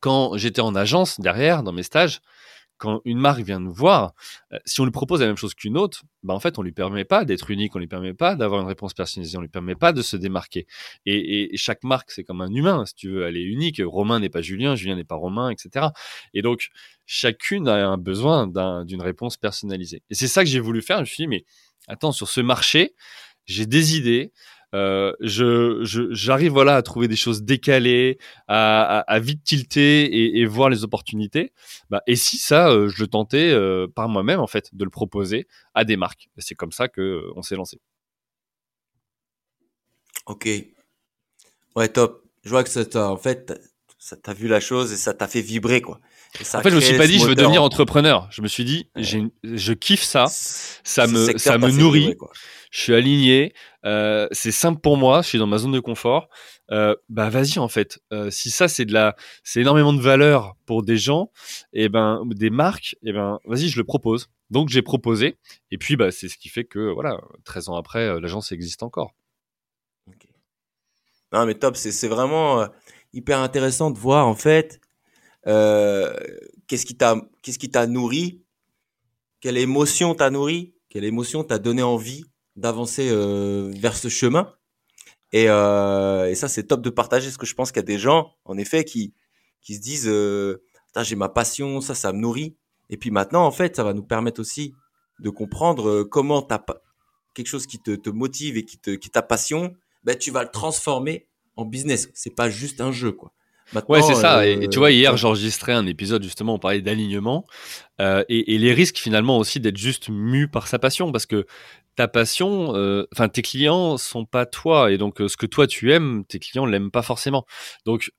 [0.00, 2.20] quand j'étais en agence derrière, dans mes stages,
[2.78, 4.14] quand une marque vient nous voir,
[4.52, 6.72] euh, si on lui propose la même chose qu'une autre, bah en fait, on lui
[6.72, 9.74] permet pas d'être unique, on lui permet pas d'avoir une réponse personnalisée, on lui permet
[9.74, 10.66] pas de se démarquer.
[11.04, 13.82] Et, et, chaque marque, c'est comme un humain, si tu veux, elle est unique.
[13.84, 15.86] Romain n'est pas Julien, Julien n'est pas Romain, etc.
[16.32, 16.70] Et donc,
[17.06, 18.46] chacune a un besoin
[18.84, 20.02] d'une réponse personnalisée.
[20.10, 20.98] Et c'est ça que j'ai voulu faire.
[20.98, 21.44] Je me suis dit, mais
[21.88, 22.94] attends, sur ce marché,
[23.46, 24.32] j'ai des idées,
[24.74, 25.78] euh, je,
[26.12, 31.52] j'arrive voilà à trouver des choses décalées, à, à, vite tilter et, voir les opportunités.
[31.90, 34.90] Bah, et si ça, euh, je le tentais euh, par moi-même en fait, de le
[34.90, 36.28] proposer à des marques.
[36.38, 37.80] C'est comme ça que on s'est lancé.
[40.26, 40.48] Ok.
[41.76, 42.24] Ouais, top.
[42.44, 43.52] Je vois que ça en fait,
[43.98, 46.00] ça t'a vu la chose et ça t'a fait vibrer quoi.
[46.54, 48.28] En fait, je me suis pas dit je veux devenir entrepreneur.
[48.30, 52.16] Je me suis dit, j'ai, je kiffe ça, ça me, ça me nourrit
[52.70, 56.28] je suis aligné, euh, c'est simple pour moi, je suis dans ma zone de confort.
[56.70, 57.98] Euh, bah vas-y en fait.
[58.12, 61.30] Euh, si ça c'est de la, c'est énormément de valeur pour des gens,
[61.72, 64.28] et eh ben des marques, et eh ben vas-y je le propose.
[64.50, 65.38] Donc j'ai proposé,
[65.70, 69.14] et puis bah c'est ce qui fait que voilà, 13 ans après, l'agence existe encore.
[71.32, 72.66] Non mais top, c'est vraiment
[73.12, 74.80] hyper intéressant de voir en fait
[75.44, 78.42] qu'est-ce qui t'a qu'est-ce qui t'a nourri,
[79.40, 82.24] quelle émotion t'a nourri, quelle émotion t'a donné envie
[82.56, 84.52] d'avancer euh, vers ce chemin?
[85.32, 87.86] Et, euh, et ça, c'est top de partager, parce que je pense qu'il y a
[87.86, 89.14] des gens, en effet, qui,
[89.62, 90.62] se disent, euh,
[91.00, 92.56] j'ai ma passion, ça, ça me nourrit.
[92.90, 94.74] Et puis maintenant, en fait, ça va nous permettre aussi
[95.20, 96.64] de comprendre euh, comment t'as
[97.34, 101.28] quelque chose qui te, motive et qui te, ta passion, ben, tu vas le transformer
[101.56, 102.08] en business.
[102.14, 103.32] C'est pas juste un jeu, quoi.
[103.88, 104.46] Ouais, c'est ça.
[104.46, 107.46] et, tu vois, hier, j'enregistrais un épisode justement, on parlait d'alignement
[108.00, 111.46] euh, et, et, les risques finalement aussi d'être juste mu par sa passion, parce que
[111.98, 115.66] ta passion, euh, enfin tes clients sont pas toi et donc euh, ce que toi
[115.66, 117.44] tu aimes, tes clients l'aiment pas forcément.
[117.86, 118.12] Donc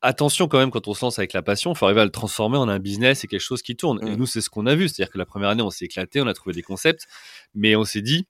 [0.00, 2.10] attention quand même quand on se lance avec la passion, il faut arriver à le
[2.10, 4.00] transformer en un business et quelque chose qui tourne.
[4.08, 4.16] Et mmh.
[4.16, 6.26] nous c'est ce qu'on a vu, c'est-à-dire que la première année on s'est éclaté, on
[6.26, 7.06] a trouvé des concepts,
[7.54, 8.26] mais on s'est dit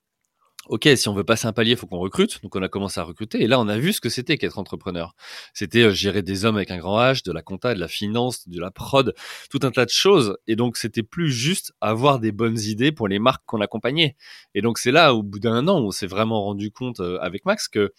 [0.69, 2.43] ok, si on veut passer un palier, il faut qu'on recrute.
[2.43, 4.59] Donc on a commencé à recruter et là on a vu ce que c'était qu'être
[4.59, 5.15] entrepreneur.
[5.55, 8.49] C'était euh, gérer des hommes avec un grand H, de la compta, de la finance,
[8.49, 9.15] de la prod,
[9.51, 10.37] tout un tas de choses.
[10.47, 14.17] Et donc c'était plus juste avoir des bonnes idées pour les marques qu'on accompagnait.
[14.55, 17.19] Et donc c'est là, au bout d'un an, où on s'est vraiment rendu compte euh,
[17.21, 17.93] avec Max que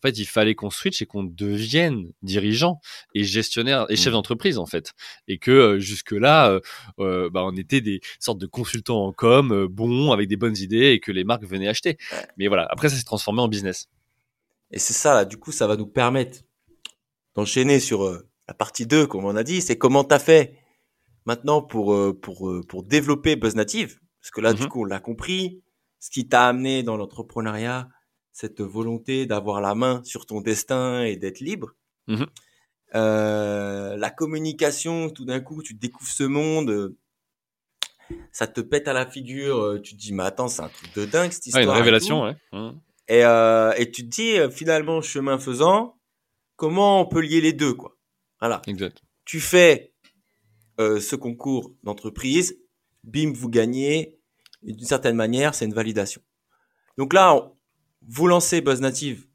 [0.00, 2.80] en fait, il fallait qu'on switch et qu'on devienne dirigeant
[3.14, 4.12] et gestionnaire et chef mmh.
[4.12, 4.94] d'entreprise en fait,
[5.28, 6.60] et que euh, jusque là, euh,
[7.00, 10.92] euh, bah, on était des sortes de consultants en com, bons avec des bonnes idées
[10.92, 11.98] et que les marques venaient acheter.
[12.38, 13.88] Mais voilà, après ça s'est transformé en business.
[14.70, 16.38] Et c'est ça, là, du coup, ça va nous permettre
[17.34, 18.10] d'enchaîner sur
[18.48, 20.56] la partie 2, comme on a dit, c'est comment tu as fait
[21.26, 23.98] maintenant pour, pour, pour développer Buzz Native?
[24.22, 25.62] Parce que là, du mmh coup, on l'a compris,
[25.98, 27.88] ce qui t'a amené dans l'entrepreneuriat,
[28.32, 31.74] cette volonté d'avoir la main sur ton destin et d'être libre.
[32.06, 32.24] Mmh
[32.94, 36.94] euh, la communication, tout d'un coup, tu découvres ce monde,
[38.32, 40.92] ça te pète à la figure, euh, tu te dis, mais attends, c'est un truc
[40.94, 41.64] de dingue cette histoire.
[41.64, 42.36] une révélation, ouais.
[42.52, 42.70] Mmh.
[43.08, 46.00] Et, euh, et tu te dis, finalement, chemin faisant,
[46.56, 47.96] comment on peut lier les deux, quoi?
[48.40, 48.62] Voilà.
[48.66, 49.02] Exact.
[49.24, 49.92] Tu fais
[50.78, 52.58] ce concours d'entreprise,
[53.04, 54.18] bim, vous gagnez,
[54.62, 56.22] et d'une certaine manière, c'est une validation.
[56.96, 57.52] Donc là,
[58.06, 59.26] vous lancez Buzz Native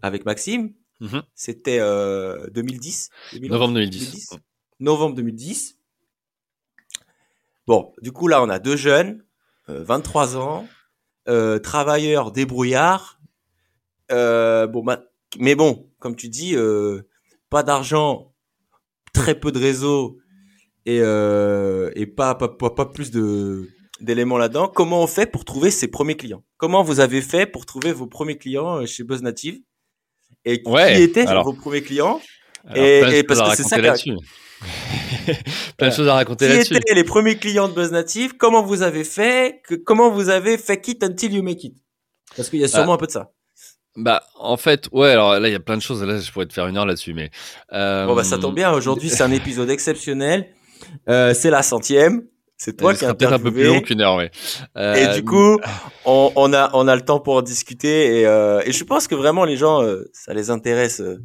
[0.00, 0.72] avec Maxime.
[1.00, 1.22] Mhm.
[1.34, 3.10] C'était 2010,
[3.48, 4.30] Novembre 2010.
[4.80, 5.78] Novembre 2010.
[7.66, 9.24] Bon, du coup là, on a deux jeunes,
[9.66, 10.68] 23 ans,
[11.62, 13.20] travailleurs débrouillards.
[14.10, 14.84] bon,
[15.38, 16.54] mais bon, comme tu dis,
[17.50, 18.32] pas d'argent,
[19.12, 20.18] très peu de réseau
[20.86, 23.68] et, et pas, pas, pas plus de
[24.02, 24.68] d'éléments là-dedans.
[24.68, 26.42] Comment on fait pour trouver ses premiers clients?
[26.56, 29.60] Comment vous avez fait pour trouver vos premiers clients euh, chez Buzz Native?
[30.44, 32.20] Et qui étaient vos premiers clients?
[32.74, 34.16] Et, parce que c'est ça là-dessus.
[35.76, 36.74] plein de choses à raconter là-dessus.
[36.74, 38.34] Qui étaient les premiers clients de Buzz Native?
[38.36, 41.76] Comment vous avez fait Comment vous avez fait it until you make it?
[42.36, 43.32] Parce qu'il y a bah sûrement un peu de ça.
[43.94, 46.02] Bah, en fait, ouais, alors là, il y a plein de choses.
[46.02, 47.30] Là, je pourrais te faire une heure là-dessus, mais.
[47.72, 48.06] Euh...
[48.06, 48.72] Bon, bah, ça tombe bien.
[48.72, 50.48] Aujourd'hui, c'est un épisode exceptionnel.
[51.08, 52.26] Euh, c'est la centième.
[52.64, 54.30] C'est toi qui as peut-être un peu plus long qu'une heure, ouais.
[54.76, 55.58] Euh, et du coup,
[56.04, 59.08] on, on, a on a le temps pour en discuter et, euh, et je pense
[59.08, 61.00] que vraiment les gens, euh, ça les intéresse.
[61.00, 61.20] Euh,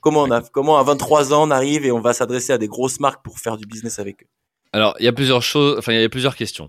[0.00, 2.66] comment on a, comment à 23 ans on arrive et on va s'adresser à des
[2.66, 4.26] grosses marques pour faire du business avec eux.
[4.74, 6.68] Alors, il y a plusieurs choses, enfin, il y a plusieurs questions.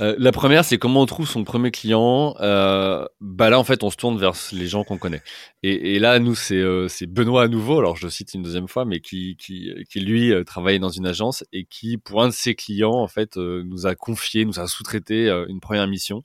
[0.00, 2.34] Euh, la première, c'est comment on trouve son premier client.
[2.40, 5.20] Euh, bah là, en fait, on se tourne vers les gens qu'on connaît.
[5.62, 7.78] Et, et, là, nous, c'est euh, Benoît à nouveau.
[7.78, 10.88] Alors, je le cite une deuxième fois, mais qui, qui, qui lui euh, travaillait dans
[10.88, 14.46] une agence et qui, pour un de ses clients, en fait, euh, nous a confié,
[14.46, 16.22] nous a sous-traité une première mission.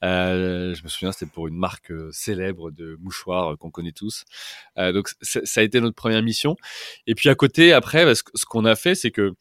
[0.00, 4.24] je me souviens, c'était pour une marque célèbre de mouchoirs qu'on connaît tous.
[4.78, 6.56] donc, ça a été notre première mission.
[7.06, 9.34] Et puis à côté, après, bah, ce qu'on a fait, c'est que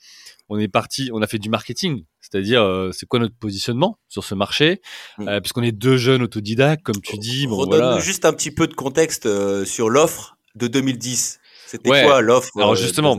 [0.52, 4.26] on est parti, on a fait du marketing, c'est-à-dire euh, c'est quoi notre positionnement sur
[4.26, 4.82] ce marché,
[5.18, 5.28] mm.
[5.28, 7.48] euh, puisqu'on est deux jeunes autodidactes, comme tu dis.
[7.48, 11.40] Bon, Redonne juste un petit peu de contexte euh, sur l'offre de 2010.
[11.68, 13.18] C'était quoi l'offre Alors justement,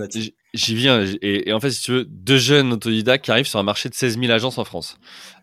[0.52, 1.06] j'y viens.
[1.22, 3.94] Et, en fait, si tu veux, deux jeunes autodidactes qui arrivent sur un marché de
[3.94, 4.98] 16 000 agences en France.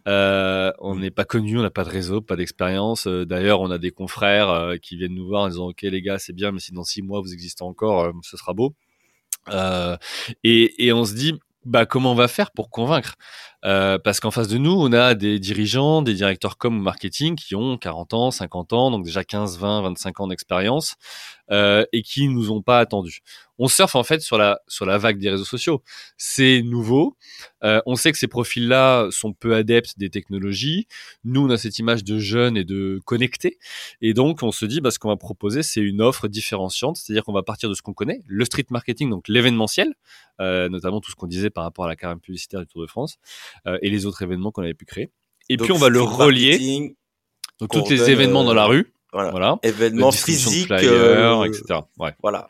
[0.05, 3.07] on n'est pas connu, on n'a pas de réseau, pas d'expérience.
[3.07, 6.33] D'ailleurs, on a des confrères qui viennent nous voir en disant OK les gars, c'est
[6.33, 8.75] bien, mais si dans six mois vous existez encore, ce sera beau.
[10.43, 11.33] et, et on se dit
[11.65, 13.15] bah, comment on va faire pour convaincre?
[13.65, 17.35] Euh, Parce qu'en face de nous, on a des dirigeants, des directeurs com ou marketing
[17.35, 20.95] qui ont 40 ans, 50 ans, donc déjà 15, 20, 25 ans d'expérience
[21.51, 23.21] euh, et qui nous ont pas attendus.
[23.57, 25.83] On surfe en fait sur la sur la vague des réseaux sociaux.
[26.15, 27.17] C'est nouveau.
[27.63, 30.87] Euh, on sait que ces profils-là sont peu adeptes des technologies.
[31.25, 33.57] Nous, on a cette image de jeunes et de connectés,
[34.01, 37.23] et donc on se dit, bah, ce qu'on va proposer, c'est une offre différenciante, c'est-à-dire
[37.23, 39.93] qu'on va partir de ce qu'on connaît, le street marketing, donc l'événementiel,
[40.39, 42.87] euh, notamment tout ce qu'on disait par rapport à la campagne publicitaire du Tour de
[42.87, 43.17] France
[43.81, 45.11] et les autres événements qu'on avait pu créer.
[45.49, 46.95] Et puis on va le relier.
[47.59, 49.57] Donc tous les événements dans la rue, voilà.
[49.63, 51.81] Événements physiques, euh, etc.
[51.97, 52.13] Ouais.
[52.21, 52.49] Voilà.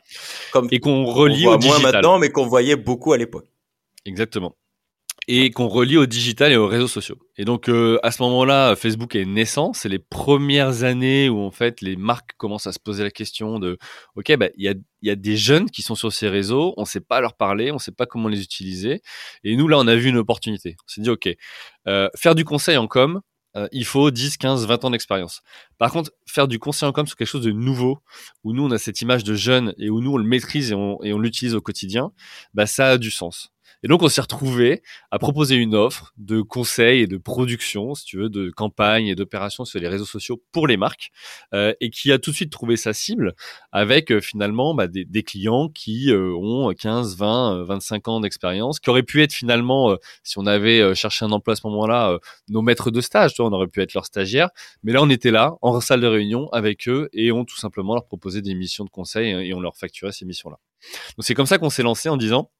[0.52, 1.80] Comme et qu'on relie au digital.
[1.80, 3.46] moins maintenant, mais qu'on voyait beaucoup à l'époque.
[4.04, 4.54] Exactement.
[5.28, 7.16] Et qu'on relie au digital et aux réseaux sociaux.
[7.36, 9.72] Et donc euh, à ce moment-là, Facebook est naissant.
[9.72, 13.58] C'est les premières années où en fait les marques commencent à se poser la question
[13.58, 13.78] de,
[14.16, 17.00] ok, bah il y a des jeunes qui sont sur ces réseaux, on ne sait
[17.00, 19.02] pas leur parler, on ne sait pas comment les utiliser.
[19.44, 20.76] Et nous là, on a vu une opportunité.
[20.84, 21.28] On s'est dit, ok,
[21.86, 23.20] euh, faire du conseil en com,
[23.56, 25.42] euh, il faut 10, 15, 20 ans d'expérience.
[25.78, 27.98] Par contre, faire du conseil en com sur quelque chose de nouveau,
[28.44, 30.74] où nous on a cette image de jeune et où nous on le maîtrise et
[30.74, 32.12] on, et on l'utilise au quotidien,
[32.54, 33.50] bah ça a du sens.
[33.82, 38.04] Et donc, on s'est retrouvé à proposer une offre de conseils et de production, si
[38.04, 41.10] tu veux, de campagne et d'opérations sur les réseaux sociaux pour les marques,
[41.54, 43.34] euh, et qui a tout de suite trouvé sa cible
[43.72, 48.80] avec euh, finalement bah, des, des, clients qui euh, ont 15, 20, 25 ans d'expérience,
[48.80, 52.18] qui auraient pu être finalement, euh, si on avait cherché un emploi à ce moment-là,
[52.48, 54.50] nos maîtres de stage, tu vois, on aurait pu être leurs stagiaires.
[54.82, 57.94] Mais là, on était là, en salle de réunion avec eux, et on tout simplement
[57.94, 60.58] leur proposait des missions de conseil et on leur facturait ces missions-là.
[61.16, 62.50] Donc c'est comme ça qu'on s'est lancé en disant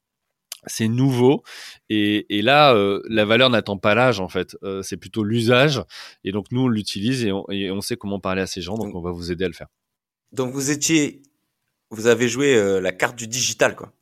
[0.67, 1.43] c'est nouveau.
[1.89, 4.57] Et, et là euh, la valeur n'attend pas l'âge en fait.
[4.63, 5.83] Euh, c'est plutôt l'usage.
[6.25, 8.77] Et donc nous on l'utilise et, et on, sait comment parler à ces gens.
[8.77, 9.69] Donc on va vous aider à le faire.
[10.33, 11.23] Donc vous étiez
[11.91, 13.93] vous avez joué euh, la carte du digital quoi.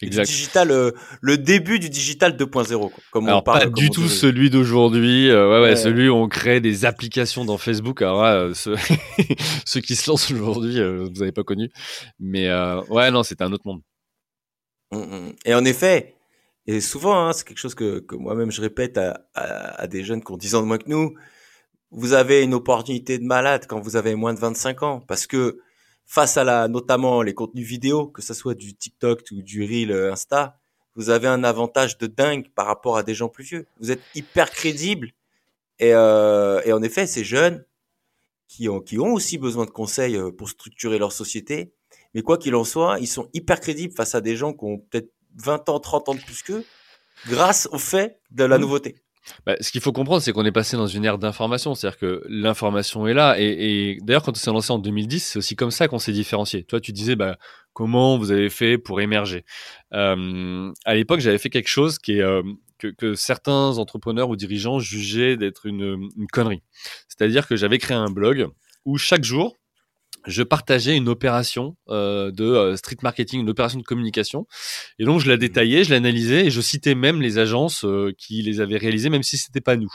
[0.00, 0.24] Exact.
[0.24, 4.50] Du digital le début du digital 2.0 comme alors on parle, pas du tout celui
[4.50, 5.30] d'aujourd'hui.
[5.30, 8.02] Ouais, ouais, ouais, celui où on crée des applications dans Facebook.
[8.02, 8.74] Alors ceux,
[9.64, 11.70] ceux qui se lancent aujourd'hui vous n'avez pas connu.
[12.18, 12.52] Mais
[12.88, 13.82] ouais non c'est un autre monde.
[15.44, 16.14] Et en effet,
[16.66, 20.22] et souvent, hein, c'est quelque chose que, que moi-même je répète à, à, des jeunes
[20.22, 21.14] qui ont 10 ans de moins que nous,
[21.90, 25.58] vous avez une opportunité de malade quand vous avez moins de 25 ans, parce que
[26.06, 29.92] face à la, notamment les contenus vidéo, que ce soit du TikTok ou du Reel
[29.92, 30.58] euh, Insta,
[30.94, 33.66] vous avez un avantage de dingue par rapport à des gens plus vieux.
[33.80, 35.12] Vous êtes hyper crédible.
[35.78, 37.64] Et, euh, et en effet, ces jeunes
[38.46, 41.72] qui ont, qui ont aussi besoin de conseils euh, pour structurer leur société,
[42.14, 44.78] mais quoi qu'il en soit, ils sont hyper crédibles face à des gens qui ont
[44.78, 46.64] peut-être 20 ans, 30 ans de plus qu'eux,
[47.28, 48.60] grâce au fait de la mmh.
[48.60, 48.96] nouveauté.
[49.46, 51.74] bah, ce qu'il faut comprendre, c'est qu'on est passé dans une ère d'information.
[51.74, 53.36] C'est-à-dire que l'information est là.
[53.38, 56.64] Et, d'ailleurs, quand on s'est lancé en 2010, c'est aussi comme ça qu'on s'est différencié.
[56.64, 57.38] Toi, tu disais, bah,
[57.72, 59.44] comment vous avez fait pour émerger?
[59.94, 62.42] Euh, À l'époque, j'avais fait quelque chose qui est, euh,
[62.78, 66.62] que, certains entrepreneurs ou dirigeants jugeaient d'être une, une connerie.
[67.08, 68.48] C'est-à-dire que j'avais créé un blog
[68.84, 69.56] où chaque jour,
[70.26, 74.46] je partageais une opération euh, de euh, street marketing, une opération de communication.
[74.98, 75.40] Et donc, je la mmh.
[75.40, 79.22] détaillais, je l'analysais et je citais même les agences euh, qui les avaient réalisées, même
[79.22, 79.92] si c'était pas nous.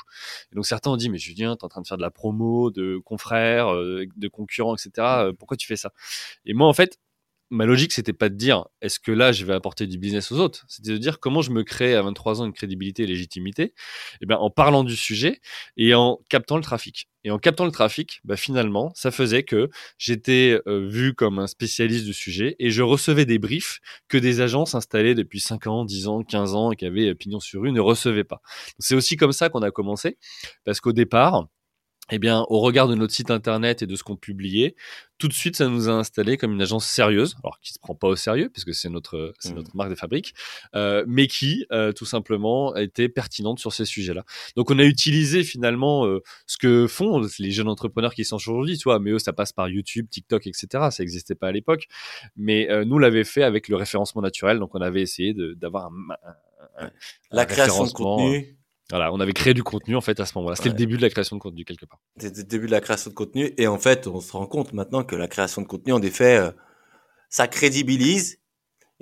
[0.52, 2.12] Et donc, certains ont dit, mais Julien, tu es en train de faire de la
[2.12, 5.32] promo, de confrères, de concurrents, etc.
[5.38, 5.92] pourquoi tu fais ça?
[6.46, 6.98] Et moi, en fait,
[7.50, 10.40] ma logique, c'était pas de dire est-ce que là je vais apporter du business aux
[10.40, 13.64] autres, c'était de dire comment je me crée à 23 ans une crédibilité et légitimité,
[13.64, 13.74] et
[14.22, 15.40] eh bien en parlant du sujet
[15.78, 17.08] et en captant le trafic.
[17.24, 21.48] Et en captant le trafic, bah, finalement, ça faisait que j'étais euh, vu comme un
[21.48, 25.84] spécialiste du sujet et je recevais des briefs que des agences installées depuis 5 ans,
[25.84, 28.42] 10 ans, 15 ans et qui avaient pignon sur rue ne recevaient pas.
[28.80, 30.18] C'est aussi comme ça qu'on a commencé,
[30.64, 31.48] parce qu'au départ,
[32.12, 34.76] eh bien, au regard de notre site internet et de ce qu'on publiait,
[35.18, 37.96] tout de suite, ça nous a installé comme une agence sérieuse, alors qui se prend
[37.96, 39.56] pas au sérieux puisque c'est notre c'est mmh.
[39.56, 40.36] notre marque de fabrique,
[40.76, 44.24] euh, mais qui euh, tout simplement était pertinente sur ces sujets-là.
[44.56, 48.78] Donc, on a utilisé finalement euh, ce que font les jeunes entrepreneurs qui sont aujourd'hui,
[48.78, 50.68] tu vois, mais eux, ça passe par YouTube, TikTok, etc.
[50.92, 51.88] Ça n'existait pas à l'époque,
[52.36, 54.60] mais euh, nous l'avait fait avec le référencement naturel.
[54.60, 56.92] Donc, on avait essayé d'avoir un, un,
[57.32, 58.57] la création de contenu
[58.90, 60.56] voilà, on avait créé du contenu en fait à ce moment-là.
[60.56, 62.00] C'était le début de la création de contenu quelque part.
[62.18, 64.72] C'était le début de la création de contenu et en fait, on se rend compte
[64.72, 66.52] maintenant que la création de contenu, en effet, euh,
[67.30, 68.40] ça crédibilise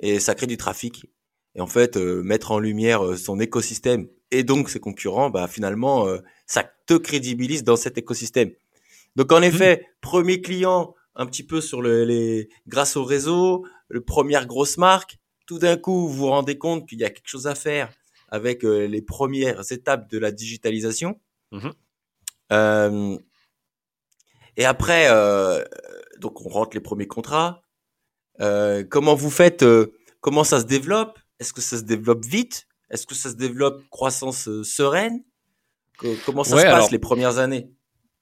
[0.00, 1.06] et ça crée du trafic.
[1.54, 5.46] Et en fait, euh, mettre en lumière euh, son écosystème et donc ses concurrents, bah
[5.46, 6.08] finalement,
[6.46, 8.50] ça te crédibilise dans cet écosystème.
[9.14, 9.44] Donc en mmh.
[9.44, 14.78] effet, premier client un petit peu sur le, les grâce au réseau, le première grosse
[14.78, 15.18] marque.
[15.46, 17.92] Tout d'un coup, vous vous rendez compte qu'il y a quelque chose à faire
[18.36, 21.18] avec euh, les premières étapes de la digitalisation.
[21.50, 21.70] Mmh
[22.52, 23.18] euh,
[24.56, 25.64] et après, euh,
[26.20, 27.62] donc on rentre les premiers contrats.
[28.38, 29.64] comment vous faites
[30.20, 31.18] Comment ça se développe?
[31.40, 32.66] Est-ce que ça se développe vite?
[32.90, 35.24] Est-ce que ça se développe croissance sereine?
[36.24, 37.68] Comment ça se passe les premières années?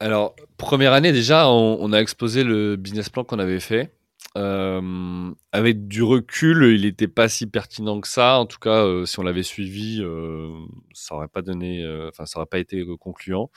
[0.01, 3.95] Alors, première année déjà, on, a exposé le business plan qu'on avait fait.
[4.37, 8.39] Euh, avec du recul, il n'était pas si pertinent que ça.
[8.39, 10.51] En tout cas, euh, si on l'avait suivi, euh,
[10.93, 13.51] ça aurait pas donné, enfin, ça aurait pas été concluant.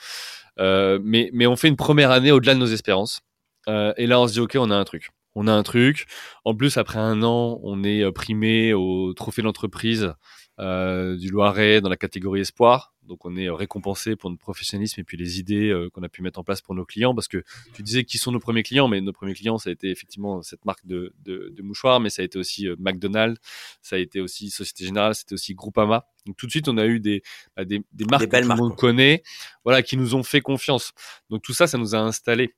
[0.58, 3.22] mais, mais on fait une première année au-delà de nos espérances.
[3.68, 5.10] et là, on se dit, ok, on a un truc.
[5.34, 6.06] On a un truc.
[6.44, 10.12] En plus, après un an, on est primé au trophée d'entreprise
[10.58, 12.94] du Loiret dans la catégorie espoir.
[13.08, 16.22] Donc on est récompensé pour notre professionnalisme et puis les idées euh, qu'on a pu
[16.22, 17.14] mettre en place pour nos clients.
[17.14, 17.42] Parce que
[17.72, 20.42] tu disais qui sont nos premiers clients, mais nos premiers clients, ça a été effectivement
[20.42, 23.40] cette marque de, de, de mouchoirs, mais ça a été aussi euh, McDonald's,
[23.82, 26.06] ça a été aussi Société Générale, c'était aussi Groupama.
[26.26, 27.22] Donc tout de suite, on a eu des,
[27.56, 29.22] bah, des, des marques que tout le monde connaît,
[29.64, 30.92] voilà, qui nous ont fait confiance.
[31.30, 32.54] Donc tout ça, ça nous a installé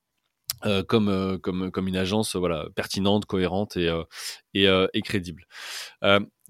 [0.66, 4.04] euh, comme, euh, comme, comme une agence voilà, pertinente, cohérente et, euh,
[4.52, 5.46] et, et, crédible.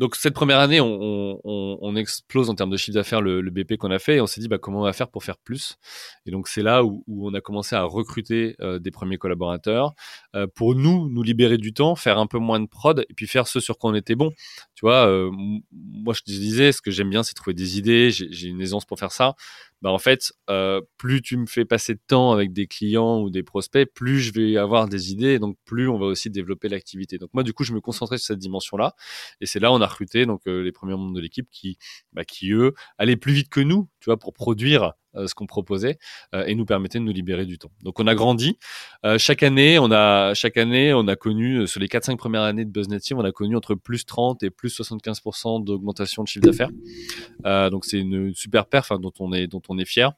[0.00, 3.98] Donc cette première année, on, explose en termes de chiffre d'affaires le, BP qu'on a
[3.98, 5.76] fait et on s'est dit bah, comment on va faire pour faire plus?
[6.24, 9.92] Et donc c'est là où, on a commencé à recruter des premiers collaborateurs
[10.54, 13.46] pour nous, nous libérer du temps, faire un peu moins de prod et puis faire
[13.46, 14.30] ce sur quoi on était bon.
[14.74, 15.06] Tu vois,
[15.70, 18.86] moi je te disais, ce que j'aime bien, c'est trouver des idées, j'ai une aisance
[18.86, 19.34] pour faire ça
[19.82, 23.30] bah en fait, euh, plus tu me fais passer de temps avec des clients ou
[23.30, 26.68] des prospects, plus je vais avoir des idées, et donc plus on va aussi développer
[26.68, 27.16] l'activité.
[27.16, 28.94] Donc moi, du coup, je me concentrais sur cette dimension-là,
[29.40, 31.78] et c'est là on a recruté donc euh, les premiers membres de l'équipe qui,
[32.12, 35.46] bah, qui eux allaient plus vite que nous, tu vois, pour produire euh, ce qu'on
[35.46, 35.98] proposait
[36.34, 37.72] euh, et nous permettait de nous libérer du temps.
[37.82, 38.58] Donc on a grandi.
[39.18, 42.70] Chaque année, on a chaque année, on a connu sur les 4-5 premières années de
[42.70, 46.70] BuzzNet Team, on a connu entre plus 30 et plus 75% d'augmentation de chiffre d'affaires.
[47.70, 50.12] donc c'est une super perf hein, dont on est dont on est fier.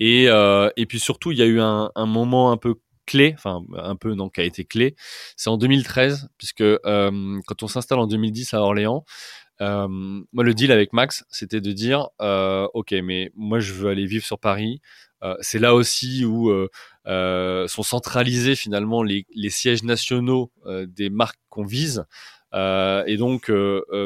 [0.00, 2.74] et et puis surtout, il y a eu un, un moment un peu
[3.06, 4.94] clé, enfin un peu non, qui a été clé,
[5.36, 6.80] c'est en 2013, puisque euh,
[7.46, 9.04] quand on s'installe en 2010 à Orléans,
[9.62, 13.90] euh, moi, le deal avec Max, c'était de dire, euh, ok, mais moi, je veux
[13.90, 14.80] aller vivre sur Paris.
[15.22, 16.50] Euh, c'est là aussi où
[17.04, 20.50] sont centralisés finalement les, sièges nationaux
[20.86, 22.04] des marques qu'on vise.
[22.54, 23.50] et donc,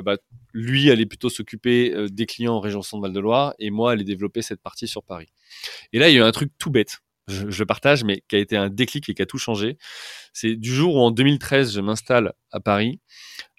[0.04, 0.16] bah,
[0.52, 4.42] lui allait plutôt s'occuper des clients en région Centre-Val de Loire et moi allait développer
[4.42, 5.28] cette partie sur Paris.
[5.92, 6.98] Et là, il y a eu un truc tout bête.
[7.28, 9.78] Je, je, partage, mais qui a été un déclic et qui a tout changé.
[10.32, 13.00] C'est du jour où en 2013, je m'installe à Paris.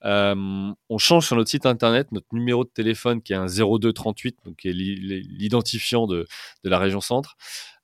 [0.05, 4.37] Euh, on change sur notre site internet notre numéro de téléphone qui est un 0238,
[4.45, 6.27] donc qui est l'identifiant de,
[6.63, 7.35] de, la région centre,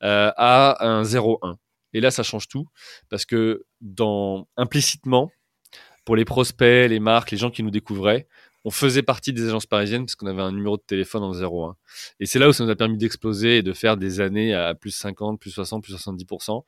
[0.03, 1.57] euh, à un 01.
[1.93, 2.67] Et là, ça change tout
[3.09, 5.31] parce que dans implicitement,
[6.05, 8.27] pour les prospects, les marques, les gens qui nous découvraient,
[8.65, 11.75] on faisait partie des agences parisiennes parce qu'on avait un numéro de téléphone en 01.
[12.19, 14.73] Et c'est là où ça nous a permis d'exploser et de faire des années à
[14.75, 16.63] plus 50, plus 60, plus 70%.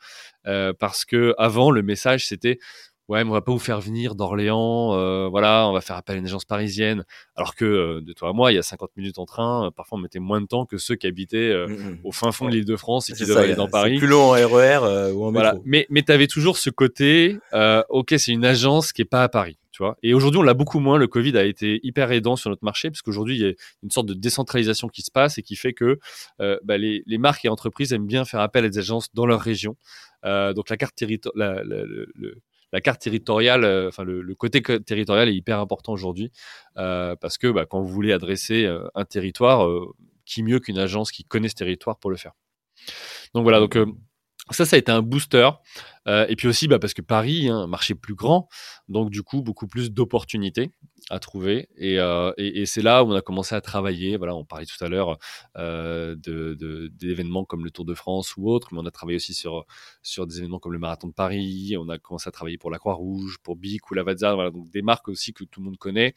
[0.48, 2.60] Euh, parce que avant, le message, c'était
[3.08, 6.16] ouais, mais on va pas vous faire venir d'Orléans, euh, voilà, on va faire appel
[6.16, 7.06] à une agence parisienne.
[7.36, 9.72] Alors que euh, de toi à moi, il y a 50 minutes en train, euh,
[9.72, 11.98] parfois on mettait moins de temps que ceux qui habitaient mmh, mmh.
[12.04, 13.98] au fin fond de l'île de France et qui devaient aller dans Paris.
[13.98, 15.54] plus long en RER ou en voilà.
[15.54, 15.64] métro.
[15.66, 17.38] Mais, mais tu avais toujours ce côté,
[17.90, 19.58] ok, c'est une agence qui est pas à Paris.
[20.04, 20.98] Et aujourd'hui, on l'a beaucoup moins.
[20.98, 23.54] Le Covid a été hyper aidant sur notre marché parce qu'aujourd'hui, il y a
[23.84, 26.00] une sorte de décentralisation qui se passe et qui fait que
[26.40, 29.76] bah, les, marques et entreprises aiment bien faire appel à des agences dans leur région.
[30.24, 36.32] donc la carte le, territoriale, euh, le, côté territorial est hyper important aujourd'hui
[36.78, 39.68] euh, parce que bah, quand vous voulez adresser euh, un territoire,
[40.26, 42.34] qui mieux qu'une agence qui connaît ce territoire pour le faire.
[43.34, 43.78] Donc voilà, donc
[44.52, 45.50] ça, ça a été un booster.
[46.08, 48.48] Euh, et puis aussi, bah, parce que Paris, hein, un marché plus grand,
[48.88, 50.72] donc du coup, beaucoup plus d'opportunités
[51.10, 51.68] à trouver.
[51.78, 54.18] Et, euh, et, c'est là où on a commencé à travailler.
[54.18, 55.18] Voilà, on parlait tout à l'heure
[55.58, 59.34] euh, de, d'événements comme le Tour de France ou autres, mais on a travaillé aussi
[59.34, 59.66] sur,
[60.04, 61.76] sur des événements comme le Marathon de Paris.
[61.80, 64.82] On a commencé à travailler pour la Croix-Rouge, pour BIC ou Lavazza, voilà, donc des
[64.84, 66.14] marques aussi que tout le monde connaît,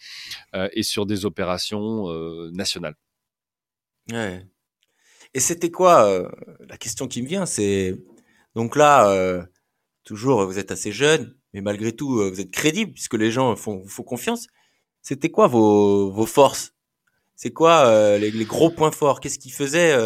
[0.54, 2.94] euh, et sur des opérations euh, nationales.
[4.12, 4.46] Ouais.
[5.34, 6.28] Et c'était quoi euh,
[6.68, 7.96] la question qui me vient C'est
[8.58, 9.44] donc là, euh,
[10.02, 13.54] toujours, vous êtes assez jeune, mais malgré tout, euh, vous êtes crédible puisque les gens
[13.54, 14.48] font, vous font confiance.
[15.00, 16.74] C'était quoi vos, vos forces?
[17.36, 19.20] C'est quoi euh, les, gros points forts?
[19.20, 19.96] Qu'est-ce qui faisait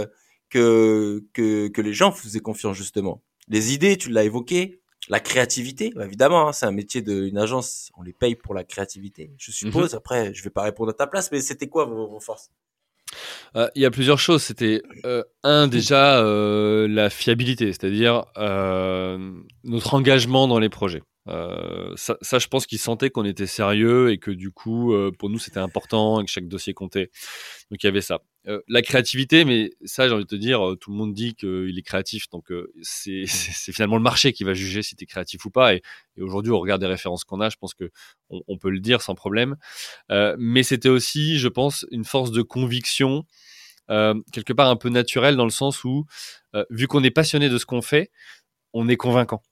[0.50, 3.22] que, que, que les gens vous faisaient confiance justement?
[3.48, 4.82] Les idées, tu l'as évoqué.
[5.08, 8.64] La créativité, bah, évidemment, hein, c'est un métier d'une agence, on les paye pour la
[8.64, 9.94] créativité, je suppose.
[9.94, 12.50] Mmh Après, je vais pas répondre à ta place, mais c'était quoi vos forces?
[13.56, 14.42] Euh, il y a plusieurs choses.
[14.42, 18.24] C'était euh, un déjà euh, la fiabilité, c'est-à-dire
[19.64, 21.02] notre engagement dans les projets.
[21.28, 25.12] Euh, ça, ça, je pense qu'ils sentaient qu'on était sérieux et que du coup, euh,
[25.16, 27.10] pour nous, c'était important et que chaque dossier comptait.
[27.70, 28.20] Donc il y avait ça.
[28.48, 31.78] Euh, la créativité, mais ça, j'ai envie de te dire, tout le monde dit qu'il
[31.78, 32.50] est créatif, donc
[32.82, 33.24] c'est
[33.72, 35.74] finalement le marché qui va juger si tu es créatif ou pas.
[35.74, 35.82] Et,
[36.16, 37.90] et aujourd'hui, au regard des références qu'on a, je pense que
[38.30, 39.56] on, on, peut le dire sans problème.
[40.38, 43.24] mais c'était aussi, je pense, une force de conviction.
[43.88, 46.06] quelque part un peu naturelle dans le sens où,
[46.70, 48.10] vu qu'on est passionné de ce qu'on fait,
[48.72, 49.42] on est convaincant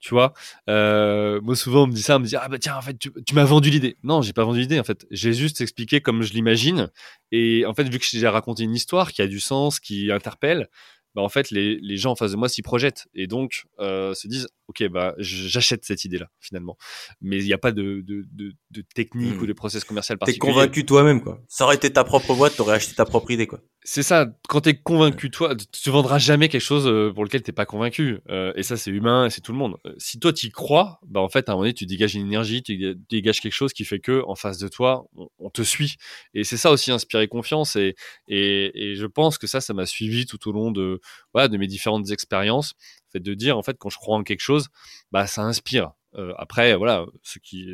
[0.00, 0.32] tu vois.
[0.68, 2.98] Euh, moi, souvent, on me dit ça, on me dit ah bah tiens, en fait,
[2.98, 3.96] tu, tu m'as vendu l'idée.
[4.02, 4.78] Non, j'ai pas vendu l'idée.
[4.80, 6.90] En fait, j'ai juste expliqué comme je l'imagine.
[7.32, 10.68] Et en fait, vu que j'ai raconté une histoire qui a du sens, qui interpelle,
[11.14, 14.14] bah, en fait, les, les, gens en face de moi s'y projettent et donc euh,
[14.14, 16.76] se disent ok, bah, j'achète cette idée-là finalement.
[17.20, 19.42] Mais il n'y a pas de, de, de, de technique hmm.
[19.42, 20.40] ou de process commercial particulier.
[20.40, 21.40] T'es convaincu toi-même quoi.
[21.48, 23.60] Ça aurait été ta propre boîte, t'aurais acheté ta propre idée quoi.
[23.82, 24.26] C'est ça.
[24.48, 28.18] Quand t'es convaincu toi, tu vendras jamais quelque chose euh, pour lequel t'es pas convaincu.
[28.28, 29.76] Euh, et ça, c'est humain, c'est tout le monde.
[29.86, 32.26] Euh, si toi t'y crois, bah en fait à un moment donné, tu dégages une
[32.26, 35.06] énergie, tu dégages quelque chose qui fait que en face de toi,
[35.38, 35.96] on, te suit.
[36.34, 37.76] Et c'est ça aussi inspirer confiance.
[37.76, 37.94] Et,
[38.28, 41.00] et, et je pense que ça, ça m'a suivi tout au long de
[41.32, 42.74] voilà de mes différentes expériences
[43.12, 44.68] fait de dire en fait quand je crois en quelque chose,
[45.12, 45.92] bah ça inspire.
[46.14, 47.68] Euh, après voilà, ce qui,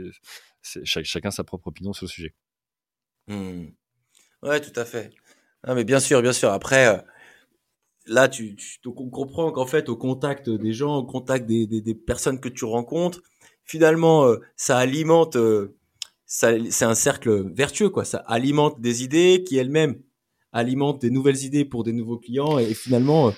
[0.63, 2.35] chaque, chacun sa propre opinion sur le sujet.
[3.29, 3.67] Mmh.
[4.43, 5.13] Ouais, tout à fait.
[5.63, 6.51] Ah, mais bien sûr, bien sûr.
[6.51, 6.99] Après, euh,
[8.07, 11.95] là, tu, tu on comprend qu'en fait, au contact des gens, au contact des, des,
[11.95, 13.23] personnes que tu rencontres,
[13.65, 15.39] finalement, euh, ça alimente.
[16.27, 18.05] c'est un cercle vertueux, quoi.
[18.05, 20.03] Ça alimente des idées qui elles-mêmes
[20.53, 23.33] alimentent des nouvelles idées pour des nouveaux clients et finalement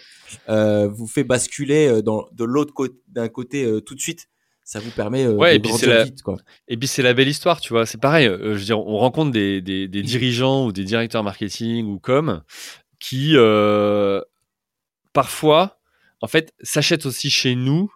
[0.48, 4.28] euh, vous fait basculer euh, dans, de l'autre côté, d'un côté euh, tout de suite.
[4.64, 6.04] Ça vous permet ouais, de et puis la...
[6.04, 6.36] vite, quoi.
[6.66, 7.86] Et puis c'est la belle histoire, tu vois.
[7.86, 8.26] C'est pareil.
[8.26, 12.42] je veux dire, on rencontre des, des, des dirigeants ou des directeurs marketing ou comme
[12.98, 13.36] qui
[15.12, 15.78] parfois,
[16.20, 17.92] en fait, s'achètent aussi chez nous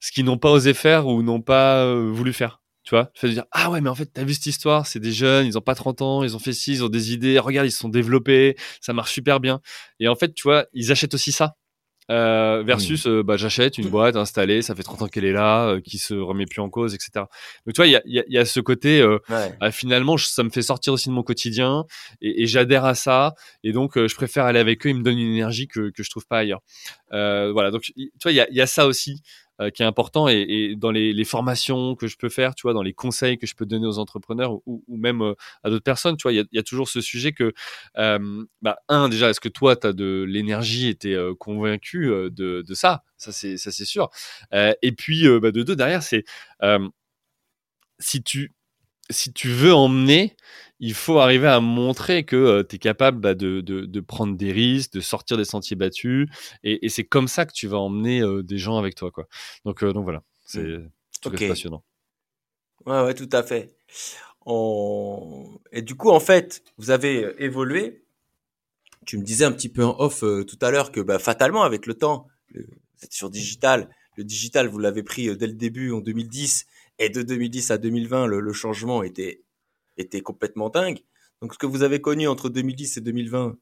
[0.00, 2.59] ce qu'ils n'ont pas osé faire ou n'ont pas voulu faire.
[2.90, 4.98] Tu vois, tu fais dire ah ouais mais en fait t'as vu cette histoire, c'est
[4.98, 7.38] des jeunes, ils ont pas 30 ans, ils ont fait ci, ils ont des idées,
[7.38, 9.60] regarde ils se sont développés, ça marche super bien.
[10.00, 11.54] Et en fait tu vois, ils achètent aussi ça.
[12.10, 15.68] Euh, versus euh, bah, j'achète une boîte installée, ça fait 30 ans qu'elle est là,
[15.68, 17.26] euh, qui se remet plus en cause, etc.
[17.64, 20.16] Donc tu vois, il y a, y, a, y a, ce côté, euh, bah, finalement,
[20.16, 21.84] ça me fait sortir aussi de mon quotidien
[22.20, 23.34] et, et j'adhère à ça.
[23.62, 26.10] Et donc, je préfère aller avec eux, ils me donnent une énergie que, que je
[26.10, 26.62] trouve pas ailleurs.
[27.12, 29.22] voilà, donc tu vois, il y a, y a ça aussi.
[29.60, 32.82] Euh, qui est important et, dans les, formations que je peux faire, tu vois, dans
[32.82, 36.22] les conseils que je peux donner aux entrepreneurs ou, même euh, à d'autres personnes, tu
[36.22, 37.52] vois, il y a, toujours ce sujet que,
[37.98, 42.06] euh, bah, un, déjà, est-ce que toi, tu as de l'énergie et tu es convaincu
[42.06, 42.30] de,
[42.66, 43.02] de ça?
[43.18, 44.08] Ça, c'est ça c'est sûr.
[44.52, 46.24] et puis, bah, de deux, derrière, c'est
[47.98, 48.54] si tu
[49.10, 50.36] si tu veux emmener,
[50.80, 54.36] il faut arriver à montrer que euh, tu es capable bah, de, de, de, prendre
[54.36, 56.28] des risques, de sortir des sentiers battus.
[56.64, 59.10] Et, et c'est comme ça que tu vas emmener euh, des gens avec toi.
[59.10, 59.28] Quoi.
[59.64, 60.90] Donc, euh, donc voilà, c'est mmh.
[61.26, 61.48] okay.
[61.48, 61.84] passionnant.
[62.86, 63.74] Ouais, ouais, tout à fait.
[65.72, 68.04] et du coup, en fait, vous avez évolué.
[69.06, 71.62] Tu me disais un petit peu en off euh, tout à l'heure que bah, fatalement,
[71.62, 72.60] avec le temps, vous
[73.02, 73.88] êtes sur digital.
[74.16, 76.66] Le digital, vous l'avez pris euh, dès le début en 2010.
[76.98, 79.42] Et de 2010 à 2020, le, le changement était,
[79.96, 81.00] était complètement dingue.
[81.42, 83.56] Donc, ce que vous avez connu entre 2010 et 2020,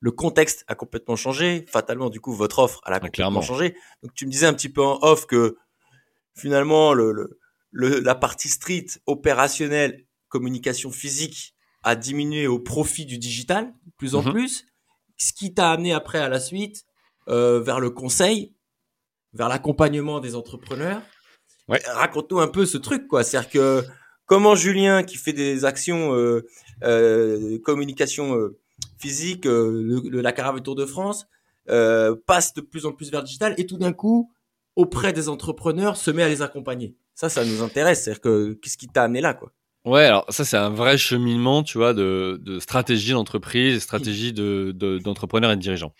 [0.00, 1.64] le contexte a complètement changé.
[1.68, 3.76] Fatalement, du coup, votre offre a complètement changé.
[4.02, 5.56] Donc, tu me disais un petit peu en off que
[6.34, 7.12] finalement, le,
[7.70, 14.22] le, la partie street opérationnelle communication physique a diminué au profit du digital, plus en
[14.22, 14.32] mhm.
[14.32, 14.66] plus,
[15.16, 16.84] ce qui t'a amené après à la suite
[17.28, 18.54] euh, vers le conseil,
[19.32, 21.02] vers l'accompagnement des entrepreneurs.
[21.68, 23.22] Raconte-nous un peu ce truc, quoi.
[23.22, 23.84] C'est-à-dire que
[24.32, 26.48] comment Julien, qui fait des actions euh,
[26.84, 28.58] euh, communication euh,
[28.96, 31.26] physique, euh, le, la caravane Tour de France,
[31.66, 34.32] passe de plus en plus vers le digital et tout d'un coup,
[34.74, 36.94] auprès des entrepreneurs, se met à les accompagner.
[37.14, 38.04] Ça, ça nous intéresse.
[38.04, 39.52] C'est-à-dire que qu'est-ce qui t'a amené là, quoi?
[39.84, 44.72] Ouais, alors ça c'est un vrai cheminement, tu vois, de, stratégie d'entreprise, stratégie de
[45.02, 45.92] d'entrepreneurs et de dirigeants.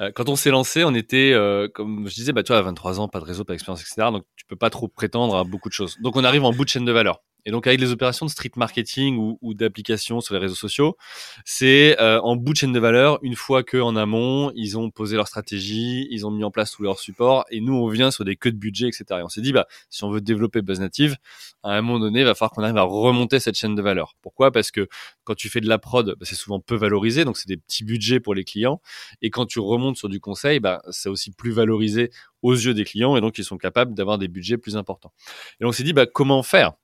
[0.00, 1.34] Euh, quand on s'est lancé, on était,
[1.74, 4.08] comme je disais, bah tu à 23 ans, pas de réseau, pas d'expérience, etc.
[4.10, 5.96] Donc tu peux pas trop prétendre à beaucoup de choses.
[6.00, 7.22] Donc on arrive en bout de chaîne de valeur.
[7.48, 10.98] Et donc avec les opérations de street marketing ou, ou d'application sur les réseaux sociaux,
[11.46, 15.16] c'est euh, en bout de chaîne de valeur, une fois qu'en amont, ils ont posé
[15.16, 18.26] leur stratégie, ils ont mis en place tout leur support, et nous on vient sur
[18.26, 19.04] des queues de budget, etc.
[19.12, 21.16] Et on s'est dit, bah si on veut développer Buzz Native,
[21.62, 24.14] à un moment donné, il va falloir qu'on arrive à remonter cette chaîne de valeur.
[24.20, 24.52] Pourquoi?
[24.52, 24.86] Parce que
[25.24, 27.82] quand tu fais de la prod, bah, c'est souvent peu valorisé, donc c'est des petits
[27.82, 28.82] budgets pour les clients.
[29.22, 32.10] Et quand tu remontes sur du conseil, bah, c'est aussi plus valorisé
[32.42, 35.14] aux yeux des clients, et donc ils sont capables d'avoir des budgets plus importants.
[35.62, 36.74] Et on s'est dit, bah comment faire?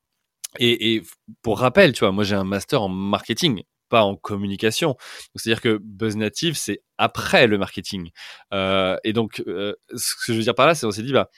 [0.59, 1.02] Et, et,
[1.42, 4.96] pour rappel, tu vois, moi j'ai un master en marketing, pas en communication.
[5.34, 8.11] C'est-à-dire que Buzz Native, c'est après le marketing.
[8.52, 11.12] Euh, et donc, euh, ce que je veux dire par là, c'est on s'est dit,
[11.12, 11.28] bah,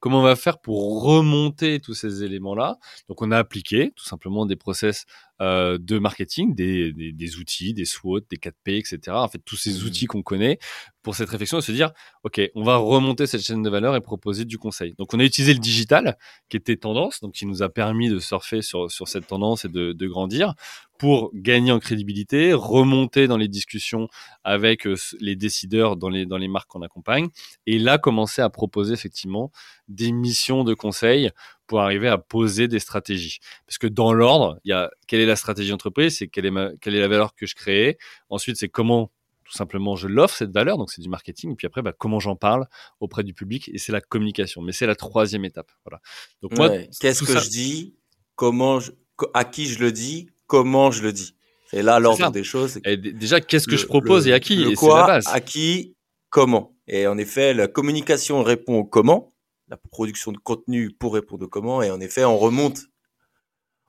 [0.00, 2.78] comment on va faire pour remonter tous ces éléments-là
[3.08, 5.04] Donc, on a appliqué tout simplement des process
[5.40, 8.98] euh, de marketing, des, des, des, outils, des SWOT, des 4P, etc.
[9.10, 9.86] En fait, tous ces mmh.
[9.86, 10.58] outils qu'on connaît
[11.02, 11.92] pour cette réflexion de se dire,
[12.24, 14.94] OK, on va remonter cette chaîne de valeur et proposer du conseil.
[14.98, 16.16] Donc, on a utilisé le digital
[16.48, 19.68] qui était tendance, donc qui nous a permis de surfer sur, sur cette tendance et
[19.68, 20.54] de, de grandir
[21.00, 24.08] pour gagner en crédibilité, remonter dans les discussions
[24.44, 27.28] avec euh, les décideurs dans les, dans les marques qu'on accompagne,
[27.64, 29.50] et là commencer à proposer effectivement
[29.88, 31.30] des missions de conseil
[31.66, 33.38] pour arriver à poser des stratégies.
[33.66, 36.50] Parce que dans l'ordre, il y a quelle est la stratégie d'entreprise, c'est quelle est,
[36.50, 37.96] ma, quelle est la valeur que je crée?
[38.28, 39.10] Ensuite, c'est comment
[39.44, 41.52] tout simplement je l'offre cette valeur, donc c'est du marketing.
[41.52, 42.66] Et puis après, bah, comment j'en parle
[43.00, 44.60] auprès du public, et c'est la communication.
[44.60, 45.72] Mais c'est la troisième étape.
[45.86, 46.02] Voilà.
[46.42, 46.68] Donc moi,
[47.00, 47.94] qu'est-ce que je dis,
[48.36, 48.92] comment, je,
[49.32, 51.36] à qui je le dis, comment je le dis.
[51.72, 52.80] Et là l'ordre des choses.
[52.84, 54.60] Et déjà, qu'est-ce que je propose et à qui?
[54.64, 55.26] et quoi, la base.
[55.28, 55.94] à qui,
[56.28, 56.74] comment.
[56.88, 59.32] Et en effet, la communication répond au comment
[59.68, 61.80] la production de contenu pour répondre au comment.
[61.80, 62.80] Et en effet, on remonte,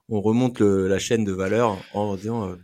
[0.10, 2.56] on remonte la chaîne de valeur en disant euh,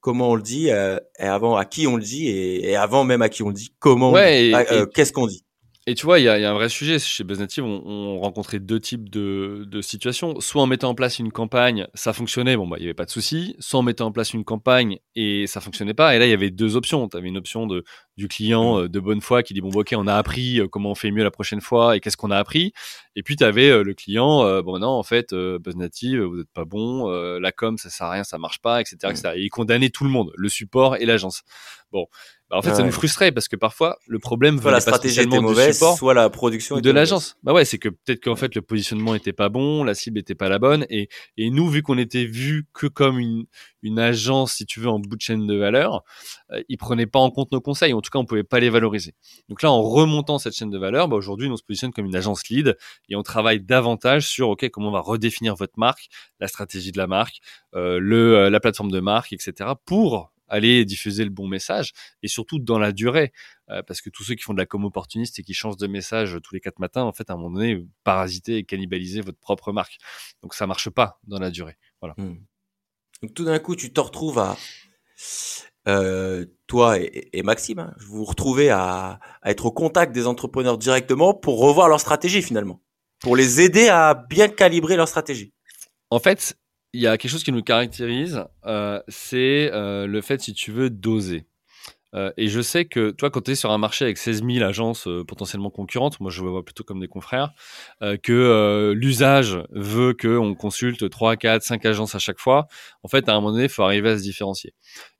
[0.00, 3.22] comment on le dit, euh, et avant à qui on le dit, et, avant même
[3.22, 5.46] à qui on le dit, comment, euh, qu'est-ce qu'on dit.
[5.86, 7.62] Et tu vois, il y, a, un vrai sujet chez BuzzNative.
[7.62, 10.40] On, on rencontrait deux types de, de, situations.
[10.40, 13.04] Soit en mettant en place une campagne, ça fonctionnait, bon bah il y avait pas
[13.04, 13.54] de souci.
[13.58, 16.16] Soit en mettant en place une campagne et ça fonctionnait pas.
[16.16, 17.06] Et là, il y avait deux options.
[17.08, 17.84] Tu avais une option de
[18.16, 18.84] du client mmh.
[18.84, 20.94] euh, de bonne foi qui dit bon bah, ok, on a appris euh, comment on
[20.94, 22.72] fait mieux la prochaine fois et qu'est-ce qu'on a appris.
[23.16, 26.64] Et puis tu avais euh, le client bon non en fait BuzzNative vous êtes pas
[26.64, 28.96] bon, la com ça sert à rien, ça marche pas, etc.
[29.10, 29.22] etc.
[29.24, 29.38] Mmh.
[29.38, 31.42] Et il condamnait tout le monde, le support et l'agence.
[31.92, 32.06] Bon,
[32.50, 35.40] bah, en fait, ça nous frustrait parce que parfois le problème soit la stratégie était
[35.40, 37.36] mauvaise, soit la production de l'agence.
[37.42, 40.34] Bah ouais, c'est que peut-être qu'en fait le positionnement était pas bon, la cible était
[40.34, 43.46] pas la bonne, et et nous vu qu'on était vu que comme une
[43.84, 46.02] une agence, si tu veux, en bout de chaîne de valeur,
[46.50, 47.92] euh, ils prenaient pas en compte nos conseils.
[47.92, 49.14] En tout cas, on pouvait pas les valoriser.
[49.48, 52.16] Donc là, en remontant cette chaîne de valeur, bah aujourd'hui, on se positionne comme une
[52.16, 52.76] agence lead
[53.08, 56.08] et on travaille davantage sur ok comment on va redéfinir votre marque,
[56.40, 57.38] la stratégie de la marque,
[57.74, 59.70] euh, le euh, la plateforme de marque, etc.
[59.84, 61.92] pour aller diffuser le bon message
[62.22, 63.32] et surtout dans la durée
[63.70, 65.86] euh, parce que tous ceux qui font de la com opportuniste et qui changent de
[65.86, 69.38] message tous les quatre matins en fait à un moment donné parasiter et cannibaliser votre
[69.38, 69.98] propre marque.
[70.42, 71.76] Donc ça marche pas dans la durée.
[72.00, 72.14] Voilà.
[72.18, 72.36] Hmm.
[73.22, 74.56] donc tout d'un coup tu te retrouves à
[75.86, 80.78] euh, toi et, Maxime hein, vous vous retrouvez à, à être au contact des entrepreneurs
[80.78, 82.80] directement pour revoir leur stratégie finalement.
[83.20, 85.54] Pour les aider à bien calibrer leur stratégie.
[86.10, 86.56] En fait
[86.94, 90.70] il y a quelque chose qui nous caractérise, euh, c'est euh, le fait, si tu
[90.70, 91.44] veux, d'oser.
[92.14, 94.64] Euh, et je sais que, toi, quand tu es sur un marché avec 16 000
[94.64, 97.50] agences euh, potentiellement concurrentes, moi je vois plutôt comme des confrères,
[98.22, 102.68] que l'usage veut qu'on consulte 3, 4, 5 agences à chaque fois,
[103.02, 104.72] en fait, à un moment donné, il faut arriver à se différencier.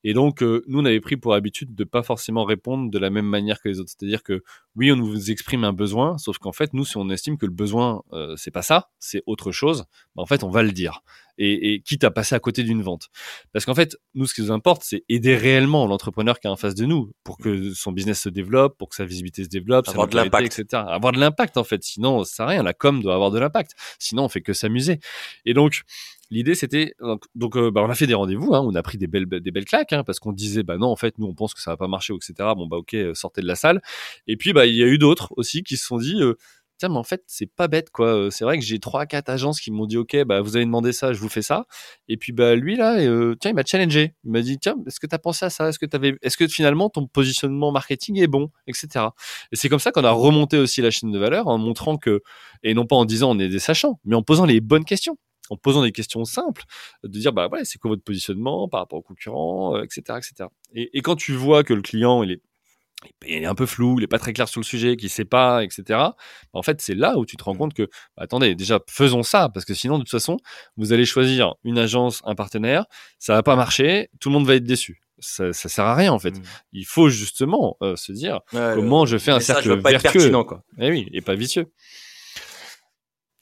[0.05, 3.27] Et donc, nous, on avait pris pour habitude de pas forcément répondre de la même
[3.27, 3.91] manière que les autres.
[3.99, 4.43] C'est-à-dire que,
[4.77, 7.53] oui, on nous exprime un besoin, sauf qu'en fait, nous, si on estime que le
[7.53, 8.03] besoin,
[8.37, 9.85] c'est pas ça, c'est autre chose,
[10.15, 11.03] bah, en fait, on va le dire
[11.39, 13.09] et, et quitte à passer à côté d'une vente.
[13.53, 16.57] Parce qu'en fait, nous, ce qui nous importe, c'est aider réellement l'entrepreneur qui est en
[16.57, 19.89] face de nous pour que son business se développe, pour que sa visibilité se développe,
[19.89, 20.83] avoir de l'impact, etc.
[20.87, 21.83] Avoir de l'impact, en fait.
[21.83, 22.63] Sinon, ça sert à rien.
[22.63, 23.73] La com doit avoir de l'impact.
[23.99, 25.01] Sinon, on fait que s'amuser.
[25.45, 25.83] Et donc,
[26.35, 26.95] L'idée, c'était
[27.37, 29.53] donc, euh, bah, on a fait des rendez-vous, hein, on a pris des belles des
[29.53, 31.71] belles claques, hein, parce qu'on disait bah non, en fait, nous on pense que ça
[31.71, 32.35] va pas marcher, etc.
[32.57, 33.81] Bon bah ok, euh, sortez de la salle.
[34.27, 36.35] Et puis bah il y a eu d'autres aussi qui se sont dit euh,
[36.79, 38.31] tiens, mais en fait, c'est pas bête, quoi.
[38.33, 40.93] C'est vrai que j'ai trois, quatre agences qui m'ont dit, OK, bah, vous avez demandé
[40.93, 41.67] ça, je vous fais ça.
[42.09, 42.97] Et puis, bah, lui, là,
[43.37, 44.15] tiens, il m'a challengé.
[44.25, 45.69] Il m'a dit, tiens, est-ce que tu as pensé à ça?
[45.69, 49.07] Est-ce que t'avais, est-ce que finalement ton positionnement marketing est bon, etc.
[49.53, 52.23] Et c'est comme ça qu'on a remonté aussi la chaîne de valeur en montrant que,
[52.65, 55.17] et non pas en disant on est des sachants, mais en posant les bonnes questions
[55.51, 56.65] en posant des questions simples,
[57.03, 60.49] de dire bah ouais, c'est quoi votre positionnement par rapport aux concurrents, etc., euh, etc.
[60.75, 62.43] Et, et, quand tu vois que le client il est
[63.27, 65.25] il est un peu flou, il est pas très clair sur le sujet, qu'il sait
[65.25, 65.83] pas, etc.
[65.89, 66.15] Bah,
[66.53, 67.83] en fait, c'est là où tu te rends compte que,
[68.17, 70.39] bah, attendez, déjà, faisons ça, parce que sinon, de toute façon,
[70.77, 72.87] vous allez choisir une agence, un partenaire,
[73.19, 75.01] ça va pas marcher, tout le monde va être déçu.
[75.21, 76.33] Ça, ça sert à rien en fait.
[76.33, 76.43] Mmh.
[76.73, 80.65] Il faut justement euh, se dire comment je fais un cercle vertueux, quoi.
[80.79, 81.67] Et eh oui, et pas vicieux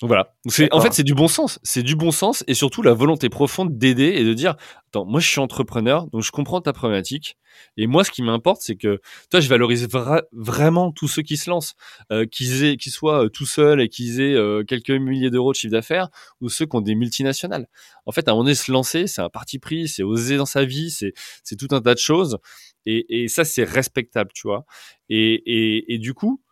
[0.09, 0.35] voilà.
[0.49, 1.61] C'est, en fait, c'est du bon sens.
[1.63, 4.57] C'est du bon sens et surtout la volonté profonde d'aider et de dire,
[4.89, 7.37] attends, moi, je suis entrepreneur, donc je comprends ta problématique.
[7.77, 9.01] Et moi, ce qui m'importe, c'est que,
[9.31, 9.87] toi, je valorise
[10.33, 11.75] vraiment tous ceux qui se lancent,
[12.11, 15.53] euh, qu'ils aient, qu'ils soient euh, tout seuls et qu'ils aient euh, quelques milliers d'euros
[15.53, 16.09] de chiffre d'affaires
[16.41, 17.69] ou ceux qui ont des multinationales.
[18.07, 20.47] En fait, à un moment donné, se lancer, c'est un parti pris, c'est oser dans
[20.47, 21.13] sa vie, c'est,
[21.45, 22.39] c'est tout un tas de choses.
[22.87, 24.65] Et, et ça, c'est respectable, tu vois.
[25.09, 26.43] Et, et, et du coup,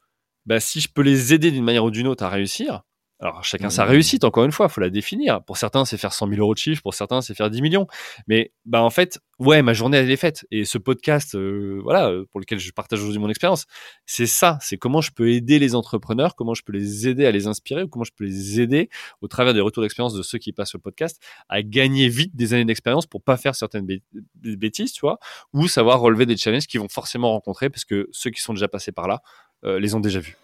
[0.47, 2.83] bah, si je peux les aider d'une manière ou d'une autre à réussir,
[3.21, 5.43] alors chacun sa réussite, encore une fois, faut la définir.
[5.45, 7.87] Pour certains, c'est faire 100 000 euros de chiffre, pour certains, c'est faire 10 millions.
[8.29, 10.47] Mais bah en fait, ouais, ma journée elle est faite.
[10.51, 13.67] Et ce podcast, euh, voilà, euh, pour lequel je partage aujourd'hui mon expérience,
[14.07, 14.59] c'est ça.
[14.63, 17.83] C'est comment je peux aider les entrepreneurs, comment je peux les aider à les inspirer,
[17.83, 18.89] ou comment je peux les aider
[19.21, 22.55] au travers des retours d'expérience de ceux qui passent le podcast à gagner vite des
[22.55, 23.87] années d'expérience pour pas faire certaines
[24.35, 25.19] bêtises, tu vois,
[25.53, 28.69] ou savoir relever des challenges qu'ils vont forcément rencontrer parce que ceux qui sont déjà
[28.69, 29.21] passés par là
[29.65, 30.39] euh, les ont déjà vus.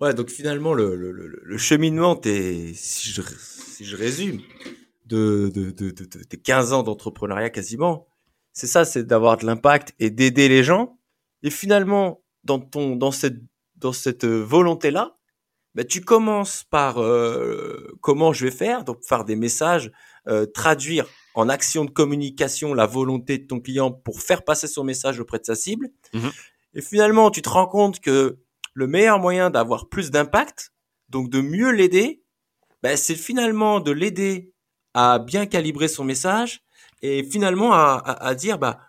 [0.00, 4.40] Ouais, donc finalement, le, le, le, cheminement, es, si, je, si je résume,
[5.04, 8.06] de, de, de, de, de 15 ans d'entrepreneuriat quasiment,
[8.52, 10.98] c'est ça, c'est d'avoir de l'impact et d'aider les gens.
[11.42, 13.36] Et finalement, dans, ton, dans cette,
[13.76, 15.16] dans cette volonté-là,
[15.74, 19.92] bah, tu commences par euh, comment je vais faire, donc faire des messages,
[20.28, 24.82] euh, traduire en action de communication la volonté de ton client pour faire passer son
[24.82, 25.88] message auprès de sa cible.
[26.12, 26.28] Mmh
[26.72, 28.38] et finalement, tu te rends compte que
[28.80, 30.72] le meilleur moyen d'avoir plus d'impact,
[31.10, 32.24] donc de mieux l'aider,
[32.82, 34.54] ben, c'est finalement de l'aider
[34.94, 36.62] à bien calibrer son message
[37.02, 38.80] et finalement à, dire bah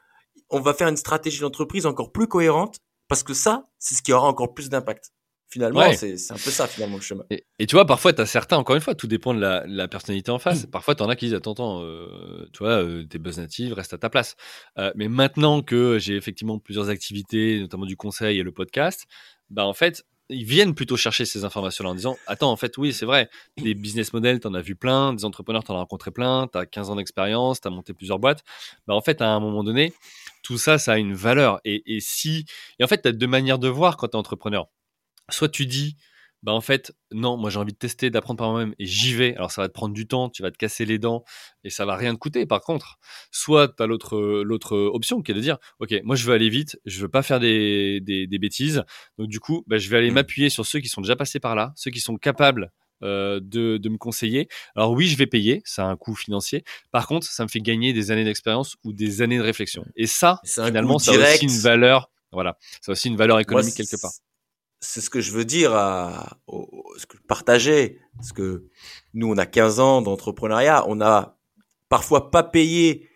[0.49, 2.77] on va faire une stratégie d'entreprise encore plus cohérente
[3.09, 5.11] parce que ça c'est ce qui aura encore plus d'impact.
[5.51, 7.25] Finalement, c'est un peu ça, finalement, le chemin.
[7.29, 10.31] Et, tu vois, parfois, tu as certains, encore une fois, tout dépend de la, personnalité
[10.31, 10.65] en face.
[10.65, 10.69] Mm.
[10.69, 13.73] Parfois, tu en as qui disent, attends, attends, euh, tu vois, euh, t'es buzz native,
[13.73, 14.37] reste à ta place.
[14.77, 19.07] Euh, mais maintenant que j'ai effectivement plusieurs activités, notamment du conseil et le podcast,
[19.49, 22.93] bah en fait, ils viennent plutôt chercher ces informations-là en disant Attends, en fait, oui,
[22.93, 25.79] c'est vrai, des business models, tu en as vu plein, des entrepreneurs, tu en as
[25.79, 28.45] rencontré plein, tu as 15 ans d'expérience, tu as monté plusieurs boîtes.
[28.87, 29.93] Bah, en fait, à un moment donné,
[30.43, 31.59] tout ça, ça a une valeur.
[31.65, 32.45] Et, et si.
[32.79, 34.69] Et en fait, tu as deux manières de voir quand tu es entrepreneur.
[35.31, 35.97] Soit tu dis
[36.43, 39.35] bah en fait non moi j'ai envie de tester d'apprendre par moi-même et j'y vais
[39.35, 41.23] alors ça va te prendre du temps tu vas te casser les dents
[41.63, 42.97] et ça va rien te coûter par contre
[43.31, 46.49] soit tu as l'autre l'autre option qui est de dire ok moi je veux aller
[46.49, 48.83] vite je veux pas faire des, des, des bêtises
[49.17, 50.15] donc du coup bah, je vais aller mmh.
[50.15, 52.71] m'appuyer sur ceux qui sont déjà passés par là ceux qui sont capables
[53.03, 54.47] euh, de, de me conseiller.
[54.75, 56.63] Alors oui, je vais payer, ça a un coût financier.
[56.91, 59.83] Par contre, ça me fait gagner des années d'expérience ou des années de réflexion.
[59.95, 62.11] Et ça, finalement, ça a aussi une valeur.
[62.31, 64.11] Voilà, ça a aussi une valeur économique quelque part
[64.81, 66.37] c'est ce que je veux dire à,
[66.97, 68.65] ce que partager parce que
[69.13, 71.37] nous on a 15 ans d'entrepreneuriat, on a
[71.87, 73.07] parfois pas payé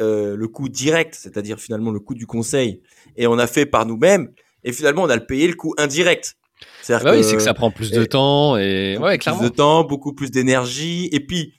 [0.00, 2.82] euh, le coût direct, c'est-à-dire finalement le coût du conseil
[3.16, 4.32] et on a fait par nous-mêmes
[4.64, 6.36] et finalement on a le payé le coût indirect.
[6.82, 9.40] C'est bah oui, c'est que ça prend plus de temps et ouais, clairement.
[9.40, 11.54] Plus de temps, beaucoup plus d'énergie et puis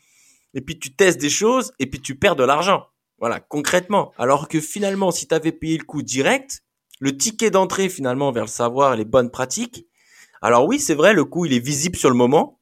[0.53, 2.85] et puis tu testes des choses et puis tu perds de l'argent.
[3.19, 4.11] Voilà, concrètement.
[4.17, 6.63] Alors que finalement si tu avais payé le coût direct,
[7.03, 9.85] le ticket d'entrée finalement vers le savoir et les bonnes pratiques.
[10.41, 12.61] Alors oui, c'est vrai, le coût il est visible sur le moment,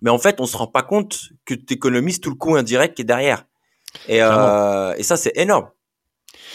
[0.00, 2.96] mais en fait on se rend pas compte que tu économises tout le coût indirect
[2.96, 3.46] qui est derrière.
[4.08, 5.68] Et, euh, et ça c'est énorme.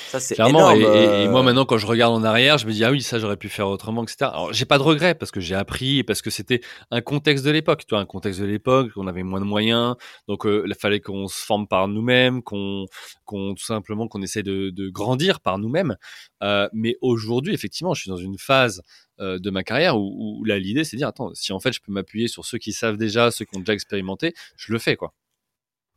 [0.08, 2.72] Ça, c'est Clairement, énorme, et, et, moi maintenant quand je regarde en arrière, je me
[2.72, 4.18] dis ah oui ça j'aurais pu faire autrement, etc.
[4.22, 7.52] Alors j'ai pas de regrets parce que j'ai appris, parce que c'était un contexte de
[7.52, 9.96] l'époque, tu vois, un contexte de l'époque, on avait moins de moyens,
[10.28, 12.86] donc il fallait qu'on se forme par nous-mêmes, qu'on,
[13.26, 15.98] qu'on tout simplement qu'on essaie de, de grandir par nous-mêmes.
[16.44, 18.84] Euh, mais aujourd'hui, effectivement, je suis dans une phase
[19.20, 21.82] euh, de ma carrière où, là l'idée c'est de dire attends si en fait je
[21.82, 24.96] peux m'appuyer sur ceux qui savent déjà ceux qui ont déjà expérimenté je le fais
[24.96, 25.16] quoi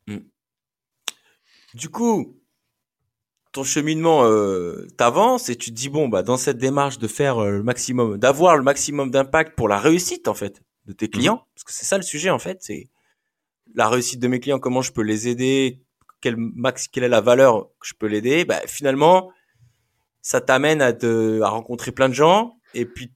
[0.06, 0.16] mmh.
[1.74, 2.39] du coup
[3.52, 7.38] ton cheminement euh, t'avance et tu te dis bon bah dans cette démarche de faire
[7.38, 11.10] euh, le maximum d'avoir le maximum d'impact pour la réussite en fait de tes mmh.
[11.10, 12.88] clients parce que c'est ça le sujet en fait c'est
[13.74, 15.82] la réussite de mes clients comment je peux les aider
[16.20, 19.30] quelle max quelle est la valeur que je peux l'aider bah finalement
[20.22, 23.12] ça t'amène à te à rencontrer plein de gens et puis,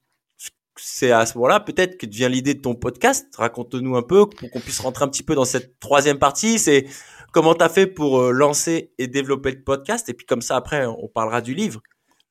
[0.77, 3.29] c'est à ce moment-là peut-être que devient l'idée de ton podcast.
[3.37, 6.59] Raconte-nous un peu pour qu'on puisse rentrer un petit peu dans cette troisième partie.
[6.59, 6.87] C'est
[7.35, 10.09] comment tu as fait pour euh, lancer et développer le podcast?
[10.09, 11.83] Et puis comme ça, après, on parlera du livre.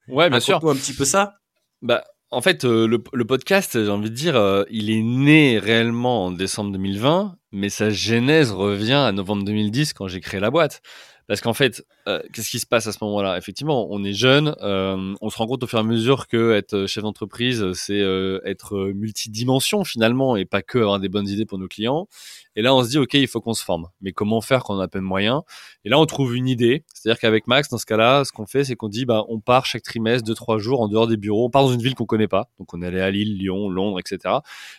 [0.07, 0.55] Ouais, bien sûr.
[0.67, 1.35] Un petit peu ça.
[1.81, 5.59] Bah, en fait, euh, le, le, podcast, j'ai envie de dire, euh, il est né
[5.59, 10.49] réellement en décembre 2020, mais sa genèse revient à novembre 2010 quand j'ai créé la
[10.49, 10.81] boîte.
[11.27, 13.37] Parce qu'en fait, euh, qu'est-ce qui se passe à ce moment-là?
[13.37, 16.53] Effectivement, on est jeune, euh, on se rend compte au fur et à mesure que
[16.53, 21.45] être chef d'entreprise, c'est euh, être multidimension finalement et pas que avoir des bonnes idées
[21.45, 22.07] pour nos clients.
[22.55, 23.87] Et là, on se dit, ok, il faut qu'on se forme.
[24.01, 25.43] Mais comment faire quand on a peine moyen?
[25.85, 26.83] Et là, on trouve une idée.
[26.93, 29.65] C'est-à-dire qu'avec Max, dans ce cas-là, ce qu'on fait, c'est qu'on dit, bah, on part
[29.65, 31.45] chaque trimestre, deux trois jours en dehors des bureaux.
[31.45, 32.49] On part dans une ville qu'on connaît pas.
[32.59, 34.35] Donc, on allé à Lille, Lyon, Londres, etc.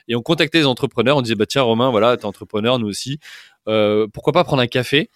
[0.09, 1.17] Et on contactait les entrepreneurs.
[1.17, 3.19] On disait, bah tiens, Romain, voilà, t'es entrepreneur, nous aussi.
[3.65, 5.11] pourquoi pas prendre un café?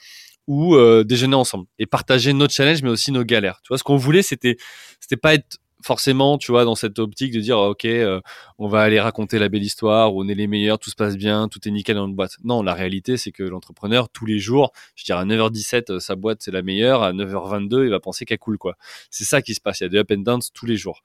[0.49, 3.61] Ou euh, déjeuner ensemble et partager nos challenges mais aussi nos galères.
[3.63, 4.57] Tu vois, ce qu'on voulait, c'était
[4.99, 8.21] c'était pas être forcément, tu vois, dans cette optique de dire, ok, euh,
[8.59, 11.49] on va aller raconter la belle histoire, on est les meilleurs, tout se passe bien,
[11.49, 12.37] tout est nickel dans notre boîte.
[12.43, 16.17] Non, la réalité, c'est que l'entrepreneur, tous les jours, je dirais à 9h17, euh, sa
[16.17, 18.77] boîte, c'est la meilleure, à 9h22, il va penser qu'elle coule, quoi.
[19.11, 19.81] C'est ça qui se passe.
[19.81, 21.03] Il y a des up and downs tous les jours.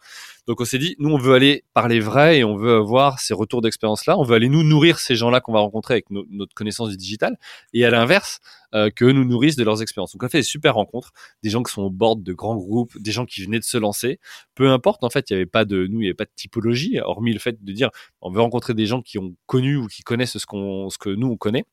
[0.48, 3.34] Donc, on s'est dit, nous, on veut aller parler vrai et on veut avoir ces
[3.34, 4.18] retours d'expérience-là.
[4.18, 7.38] On veut aller nous nourrir ces gens-là qu'on va rencontrer avec notre connaissance du digital.
[7.74, 8.40] Et à l'inverse,
[8.74, 10.14] euh, que nous nourrissent de leurs expériences.
[10.14, 11.12] Donc on a fait des super rencontres,
[11.44, 13.78] des gens qui sont au bord de grands groupes, des gens qui venaient de se
[13.78, 14.20] lancer.
[14.56, 16.32] Peu importe, en fait, il n'y avait pas de nous, il n'y avait pas de
[16.36, 17.90] typologie, hormis le fait de dire
[18.22, 21.10] on veut rencontrer des gens qui ont connu ou qui connaissent ce qu'on, ce que
[21.10, 21.66] nous on connaît.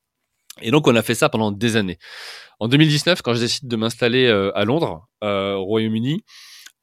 [0.63, 1.99] Et donc on a fait ça pendant des années.
[2.59, 6.25] En 2019, quand je décide de m'installer euh, à Londres, euh, au Royaume-Uni,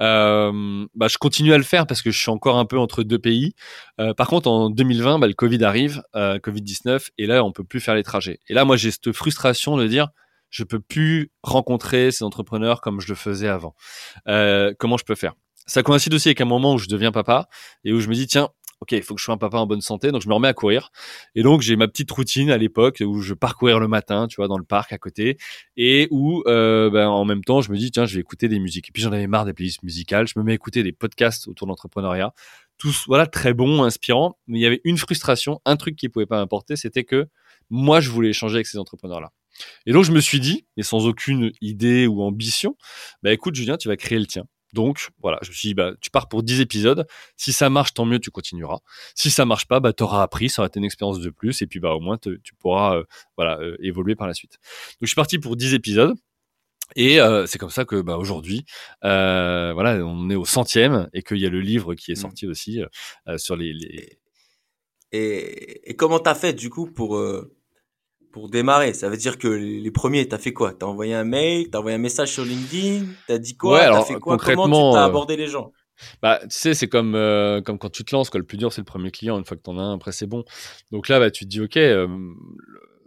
[0.01, 3.03] euh, bah, je continue à le faire parce que je suis encore un peu entre
[3.03, 3.53] deux pays.
[3.99, 7.63] Euh, par contre, en 2020, bah, le Covid arrive, euh, Covid-19, et là, on peut
[7.63, 8.39] plus faire les trajets.
[8.49, 10.09] Et là, moi, j'ai cette frustration de dire,
[10.49, 13.75] je peux plus rencontrer ces entrepreneurs comme je le faisais avant.
[14.27, 15.33] Euh, comment je peux faire?
[15.65, 17.49] Ça coïncide aussi avec un moment où je deviens papa
[17.83, 18.49] et où je me dis, tiens,
[18.81, 20.47] ok, il faut que je sois un papa en bonne santé, donc je me remets
[20.47, 20.91] à courir.
[21.35, 24.37] Et donc j'ai ma petite routine à l'époque où je pars courir le matin, tu
[24.37, 25.37] vois, dans le parc à côté,
[25.75, 28.59] et où euh, ben, en même temps je me dis tiens, je vais écouter des
[28.59, 28.89] musiques.
[28.89, 31.47] Et puis j'en avais marre des playlists musicales, je me mets à écouter des podcasts
[31.47, 32.33] autour de l'entrepreneuriat,
[32.77, 36.25] tous voilà très bons, inspirants, mais il y avait une frustration, un truc qui pouvait
[36.25, 37.27] pas m'importer, c'était que
[37.69, 39.31] moi je voulais échanger avec ces entrepreneurs-là.
[39.87, 42.77] Et donc je me suis dit, et sans aucune idée ou ambition,
[43.23, 44.45] bah écoute Julien, tu vas créer le tien.
[44.73, 47.07] Donc voilà, je me suis dit, bah, tu pars pour 10 épisodes.
[47.35, 48.79] Si ça marche, tant mieux, tu continueras.
[49.15, 51.61] Si ça marche pas, bah, tu auras appris, ça aura été une expérience de plus,
[51.61, 53.03] et puis bah, au moins tu pourras euh,
[53.37, 54.53] voilà, euh, évoluer par la suite.
[54.53, 56.15] Donc je suis parti pour 10 épisodes.
[56.95, 58.65] Et euh, c'est comme ça que bah, aujourd'hui,
[59.01, 62.21] voilà, on est au centième et qu'il y a le livre qui est mmh.
[62.21, 62.81] sorti aussi
[63.37, 64.19] sur les, les...
[65.11, 67.17] Et, et comment t'as fait du coup pour
[68.37, 70.71] pour démarrer Ça veut dire que les premiers, t'as fait quoi?
[70.71, 73.79] T'as envoyé un mail, t'as envoyé un message sur LinkedIn, t'as dit quoi?
[73.79, 74.37] T'as fait quoi?
[74.37, 75.71] Comment tu as euh, abordé les gens?
[76.21, 78.39] bah, tu sais, c'est comme euh, comme quand tu te lances, quoi.
[78.39, 79.39] Le plus dur, c'est le premier client.
[79.39, 80.45] Une fois que t'en as un, après c'est bon.
[80.91, 82.07] Donc là, bah, tu te dis, ok, euh,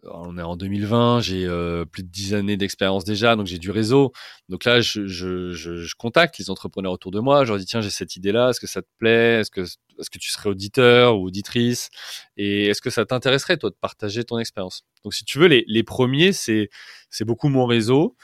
[0.05, 3.70] on est en 2020, j'ai euh, plus de 10 années d'expérience déjà, donc j'ai du
[3.70, 4.12] réseau.
[4.48, 7.44] Donc là, je, je, je, je, contacte les entrepreneurs autour de moi.
[7.44, 8.51] Je leur dis tiens, j'ai cette idée-là.
[8.51, 9.40] Est-ce que ça te plaît?
[9.40, 11.90] Est-ce que est-ce que tu serais auditeur ou auditrice?
[12.36, 14.84] Et est-ce que ça t'intéresserait toi de partager ton expérience?
[15.05, 16.70] Donc si tu veux, les, les premiers, c'est
[17.11, 18.16] c'est beaucoup mon réseau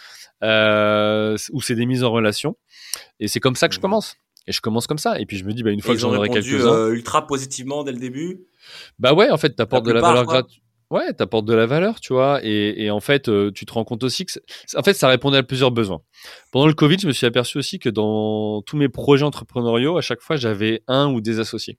[0.43, 2.57] euh, où c'est des mises en relation.
[3.20, 3.83] Et c'est comme ça que je mmh.
[3.83, 4.16] commence.
[4.47, 5.20] Et je commence comme ça.
[5.20, 6.72] Et puis je me dis, bah, une fois que j'en aurai quelques-uns.
[6.72, 8.47] Euh, ultra positivement dès le début?
[8.99, 10.62] Bah ouais, en fait, t'apportes de la valeur gratuite.
[10.91, 13.82] Ouais, t'apportes de la valeur, tu vois, et, et en fait, euh, tu te rends
[13.82, 14.32] compte aussi que,
[14.76, 16.01] en fait, ça répondait à plusieurs besoins.
[16.53, 20.01] Pendant le Covid, je me suis aperçu aussi que dans tous mes projets entrepreneuriaux, à
[20.01, 21.78] chaque fois, j'avais un ou des associés.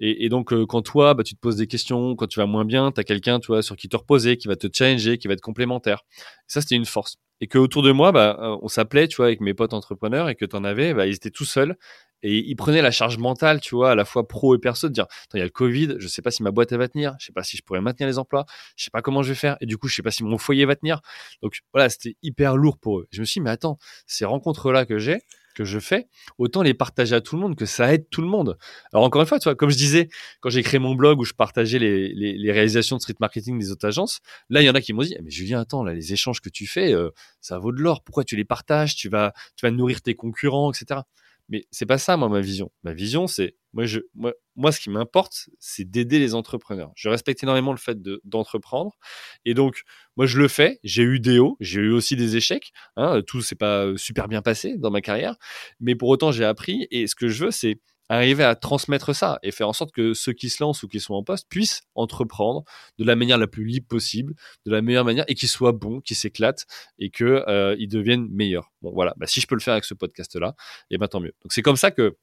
[0.00, 2.46] Et, et donc, euh, quand toi, bah, tu te poses des questions, quand tu vas
[2.46, 5.28] moins bien, t'as quelqu'un, tu vois, sur qui te reposer, qui va te challenger, qui
[5.28, 6.02] va être complémentaire.
[6.46, 7.16] ça, c'était une force.
[7.40, 10.28] et que autour de moi, bah, euh, on s'appelait, tu vois, avec mes potes entrepreneurs
[10.30, 11.76] et que tu en avais, bah, ils étaient tout seuls
[12.22, 14.92] et ils prenaient la charge mentale, tu vois, à la fois pro et perso, de
[14.92, 17.14] dire, il y a le Covid, je sais pas si ma boîte elle va tenir,
[17.18, 18.44] je sais pas si je pourrais maintenir les emplois,
[18.76, 20.38] je sais pas comment je vais faire, et du coup, je sais pas si mon
[20.38, 21.00] foyer va tenir.
[21.42, 23.08] Donc voilà, c'était hyper lourd pour eux.
[23.10, 25.20] Je me suis dit, mais attends, ces rencontres-là que j'ai,
[25.58, 26.06] que je fais,
[26.38, 28.56] autant les partager à tout le monde, que ça aide tout le monde.
[28.92, 30.08] Alors encore une fois, tu vois, comme je disais,
[30.40, 33.72] quand j'ai créé mon blog où je partageais les, les, réalisations de street marketing des
[33.72, 36.12] autres agences, là, il y en a qui m'ont dit, mais Julien, attends, là, les
[36.12, 37.10] échanges que tu fais, euh,
[37.40, 38.04] ça vaut de l'or.
[38.04, 38.94] Pourquoi tu les partages?
[38.94, 41.00] Tu vas, tu vas nourrir tes concurrents, etc.
[41.48, 42.70] Mais c'est pas ça, moi, ma vision.
[42.82, 46.92] Ma vision, c'est, moi, je, moi, moi, ce qui m'importe, c'est d'aider les entrepreneurs.
[46.94, 48.96] Je respecte énormément le fait d'entreprendre.
[49.44, 49.82] et donc,
[50.16, 50.78] moi, je le fais.
[50.84, 52.72] J'ai eu des hauts, j'ai eu aussi des échecs.
[52.96, 55.36] Hein, tout s'est pas euh, super bien passé dans ma carrière.
[55.80, 56.86] Mais pour autant, j'ai appris.
[56.90, 60.14] Et ce que je veux, c'est arriver à transmettre ça et faire en sorte que
[60.14, 62.64] ceux qui se lancent ou qui sont en poste puissent entreprendre
[62.98, 64.34] de la manière la plus libre possible,
[64.66, 66.66] de la meilleure manière et qu'ils soient bons, qu'ils s'éclatent
[66.98, 68.72] et que euh, ils deviennent meilleurs.
[68.82, 70.54] Bon voilà, bah, si je peux le faire avec ce podcast là,
[70.90, 71.34] et eh ben tant mieux.
[71.42, 72.16] Donc c'est comme ça que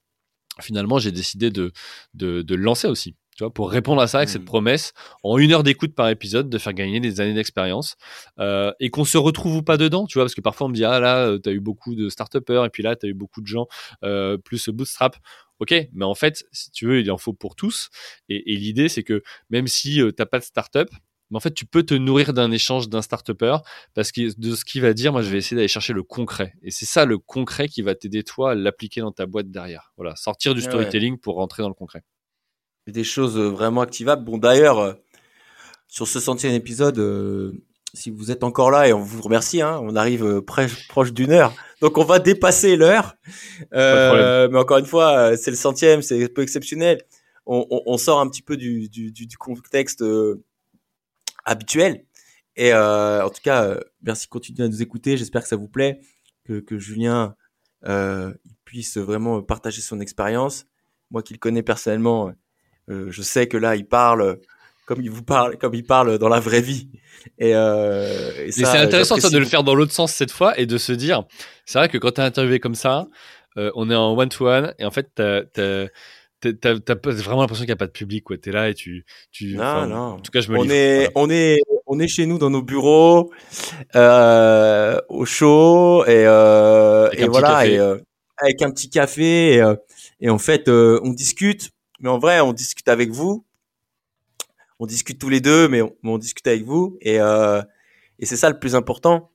[0.61, 1.71] finalement j'ai décidé de,
[2.13, 3.15] de, de le lancer aussi.
[3.35, 4.45] Tu vois, pour répondre à ça avec cette mmh.
[4.45, 7.97] promesse, en une heure d'écoute par épisode, de faire gagner des années d'expérience
[8.39, 10.73] euh, et qu'on se retrouve ou pas dedans, tu vois, parce que parfois on me
[10.73, 13.09] dit ah là, euh, tu as eu beaucoup de start et puis là, tu as
[13.09, 13.67] eu beaucoup de gens
[14.05, 15.17] euh, plus bootstrap.
[15.59, 17.89] Ok, mais en fait, si tu veux, il en faut pour tous.
[18.29, 20.89] Et, et l'idée, c'est que même si euh, t'as pas de startup,
[21.31, 23.31] mais en fait, tu peux te nourrir d'un échange d'un start
[23.93, 26.53] parce que de ce qu'il va dire, moi, je vais essayer d'aller chercher le concret.
[26.61, 29.91] Et c'est ça, le concret, qui va t'aider toi à l'appliquer dans ta boîte derrière.
[29.97, 32.03] Voilà, sortir du storytelling pour rentrer dans le concret.
[32.87, 34.23] Des choses euh, vraiment activables.
[34.23, 34.93] Bon, d'ailleurs, euh,
[35.87, 36.99] sur ce centième épisode,
[37.95, 41.31] si vous êtes encore là et on vous remercie, hein, on arrive euh, proche d'une
[41.31, 43.15] heure, donc on va dépasser l'heure.
[43.73, 47.01] Euh, mais encore une fois, euh, c'est le centième, c'est un peu exceptionnel.
[47.45, 50.43] On, on, on, sort un petit peu du, du, du contexte euh,
[51.43, 52.05] habituel.
[52.55, 55.17] Et en tout cas, merci de continuer à nous écouter.
[55.17, 55.99] J'espère que ça vous plaît,
[56.45, 57.35] que, que Julien
[58.63, 60.65] puisse vraiment partager son expérience.
[61.11, 62.31] Moi qui le connais personnellement,
[62.87, 64.39] je sais que là, il parle
[64.85, 66.89] comme il vous parle, comme il parle dans la vraie vie.
[67.39, 70.65] Et, euh, et, c'est intéressant ça, de le faire dans l'autre sens cette fois et
[70.65, 71.23] de se dire,
[71.65, 73.07] c'est vrai que quand tu es interviewé comme ça,
[73.57, 75.41] euh, on est en one to one et en fait t'as
[76.41, 79.55] t'as vraiment l'impression qu'il n'y a pas de public quoi t'es là et tu tu
[79.55, 79.95] non, non.
[79.95, 82.61] en tout cas je me on est on est on est chez nous dans nos
[82.61, 83.31] bureaux
[83.95, 87.97] euh, au chaud et euh, et voilà et, euh,
[88.37, 89.73] avec un petit café et,
[90.21, 93.44] et en fait on discute mais en vrai on discute avec vous
[94.79, 96.97] on discute tous les deux, mais on, discute avec vous.
[97.01, 97.61] Et, euh,
[98.19, 99.31] et c'est ça le plus important.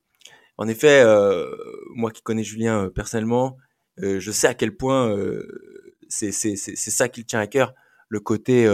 [0.57, 1.49] En effet, euh,
[1.95, 3.57] moi qui connais Julien euh, personnellement,
[3.99, 5.47] euh, je sais à quel point euh,
[6.07, 7.73] c'est ça qui le tient à cœur,
[8.09, 8.69] le côté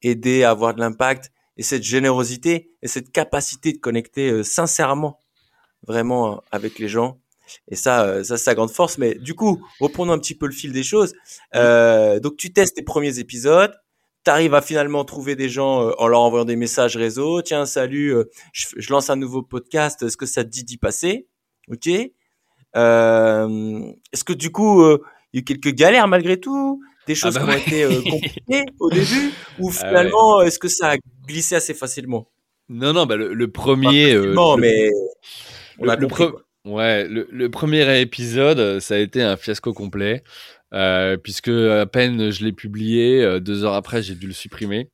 [0.00, 5.20] aider à avoir de l'impact et cette générosité et cette capacité de connecter sincèrement,
[5.86, 7.20] vraiment avec les gens.
[7.68, 8.96] Et ça, ça c'est sa grande force.
[8.96, 11.12] Mais du coup, reprenons un petit peu le fil des choses.
[11.52, 13.78] donc tu testes tes premiers épisodes,
[14.28, 17.40] tu arrives à finalement trouver des gens euh, en leur envoyant des messages réseau.
[17.40, 20.02] Tiens, salut, euh, je, lance un nouveau podcast.
[20.02, 21.26] Est-ce que ça te dit d'y passer?
[21.72, 21.88] Ok.
[22.76, 25.02] Euh, Est-ce que du coup, euh,
[25.32, 26.82] il y a eu quelques galères malgré tout?
[27.06, 29.32] Des ah choses bah qui ont été compliquées au début?
[29.60, 32.28] Ou ah finalement, est-ce que ça a glissé assez facilement?
[32.68, 34.14] Non, non, bah le, premier...
[34.34, 34.90] Pas mais
[35.78, 36.06] on a le,
[36.66, 40.22] Ouais, le, premier épisode, ça a été un fiasco complet.
[40.74, 44.90] Euh, puisque à peine je l'ai publié, euh, deux heures après, j'ai dû le supprimer.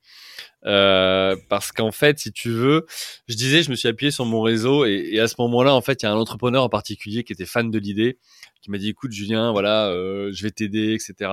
[0.66, 2.87] Euh, parce qu'en fait, si tu veux,
[3.29, 5.83] je disais, je me suis appuyé sur mon réseau et, et à ce moment-là, en
[5.83, 8.18] fait, il y a un entrepreneur en particulier qui était fan de l'idée,
[8.65, 11.31] qui m'a dit, écoute, Julien, voilà, euh, je vais t'aider, etc.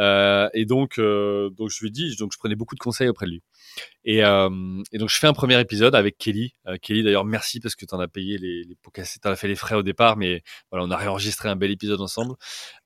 [0.00, 3.26] Euh, et donc, donc je lui ai dit, donc je prenais beaucoup de conseils auprès
[3.26, 3.42] de lui.
[4.04, 4.48] Et, euh,
[4.94, 6.54] donc je fais un premier épisode avec Kelly.
[6.66, 8.76] Euh, Kelly d'ailleurs merci parce que tu en as payé les, les
[9.24, 12.34] as fait les frais au départ, mais voilà on a réenregistré un bel épisode ensemble.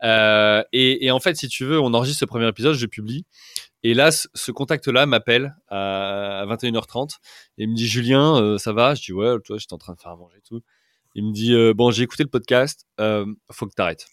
[0.03, 3.27] Euh, et, en fait si tu veux on enregistre ce premier épisode, je publie.
[3.83, 7.17] Et là ce contact-là m'appelle à, 21h30
[7.59, 8.95] et me dit Julien euh, ça va?
[8.95, 10.63] Je dis ouais toi j'étais en train de faire à manger et tout.
[11.15, 14.07] Il me dit euh, bon j'ai écouté le podcast, faut que t'arrêtes.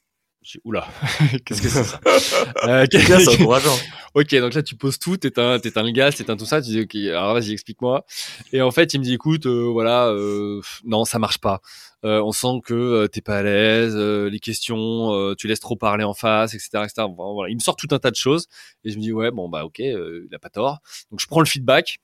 [0.47, 0.87] J'ai oula,
[1.45, 1.99] qu'est-ce que c'est ça
[2.69, 3.75] euh, C'est encourageant.
[4.13, 6.61] ok, donc là tu poses tout, t'éteins, t'éteins le gaz, t'éteins tout ça.
[6.61, 8.05] Tu dis ok, alors vas-y explique-moi.
[8.53, 11.59] Et en fait il me dit écoute, euh, voilà, euh, non ça marche pas.
[12.07, 15.75] Euh, on sent que euh, t'es pas à l'aise, euh, les questions, tu laisses trop
[15.75, 17.07] parler en face, etc., etc.
[17.15, 18.47] voilà, il me sort tout un tas de choses
[18.85, 20.79] et je me dis ouais bon bah ok, il a pas tort.
[21.11, 21.99] Donc je prends le feedback.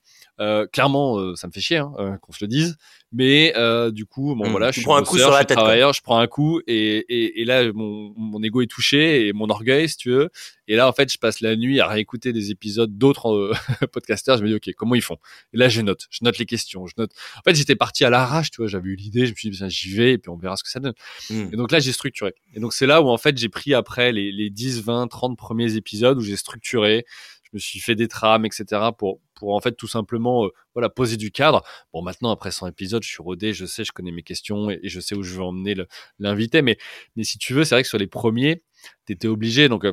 [0.72, 2.76] clairement, ça me fait chier hein, qu'on se le dise,
[3.12, 3.54] mais
[3.92, 6.02] du coup bon mmh, voilà, je suis prends un coup sur la tête, travailleur, je
[6.02, 9.88] prends un coup et, et, et là mon, mon ego est touché et mon orgueil
[9.88, 10.30] si tu veux
[10.66, 13.54] Et là, en fait, je passe la nuit à réécouter des épisodes d'autres euh,
[13.92, 14.38] podcasters.
[14.38, 15.18] Je me dis, OK, comment ils font?
[15.52, 16.06] Et là, je note.
[16.10, 16.86] Je note les questions.
[16.86, 17.12] Je note.
[17.36, 18.66] En fait, j'étais parti à l'arrache, tu vois.
[18.66, 19.26] J'avais eu l'idée.
[19.26, 20.94] Je me suis dit, j'y vais et puis on verra ce que ça donne.
[21.30, 21.48] Hmm.
[21.52, 22.34] Et donc là, j'ai structuré.
[22.54, 25.36] Et donc, c'est là où, en fait, j'ai pris après les, les 10, 20, 30
[25.36, 27.04] premiers épisodes où j'ai structuré.
[27.44, 28.64] Je me suis fait des trames, etc.
[28.98, 31.62] pour, pour en fait tout simplement euh, voilà poser du cadre.
[31.92, 34.80] Bon maintenant après 100 épisodes, je suis rodé, je sais, je connais mes questions et,
[34.82, 35.76] je sais où je veux emmener
[36.18, 36.62] l'invité.
[36.62, 36.78] Mais
[37.14, 38.62] mais si tu veux, c'est vrai que sur les premiers,
[39.06, 39.84] t'étais obligé donc.
[39.84, 39.92] Euh,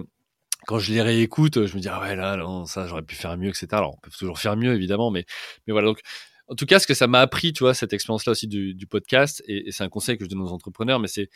[0.68, 3.38] quand je les réécoute, je me dis ah ouais là non ça j'aurais pu faire
[3.38, 3.68] mieux etc.
[3.72, 5.26] Alors on peut toujours faire mieux évidemment, mais
[5.68, 6.00] mais voilà donc
[6.48, 8.88] en tout cas ce que ça m'a appris tu vois cette expérience là aussi du,
[8.88, 11.30] podcast et, et c'est un conseil que je donne aux entrepreneurs, mais c'est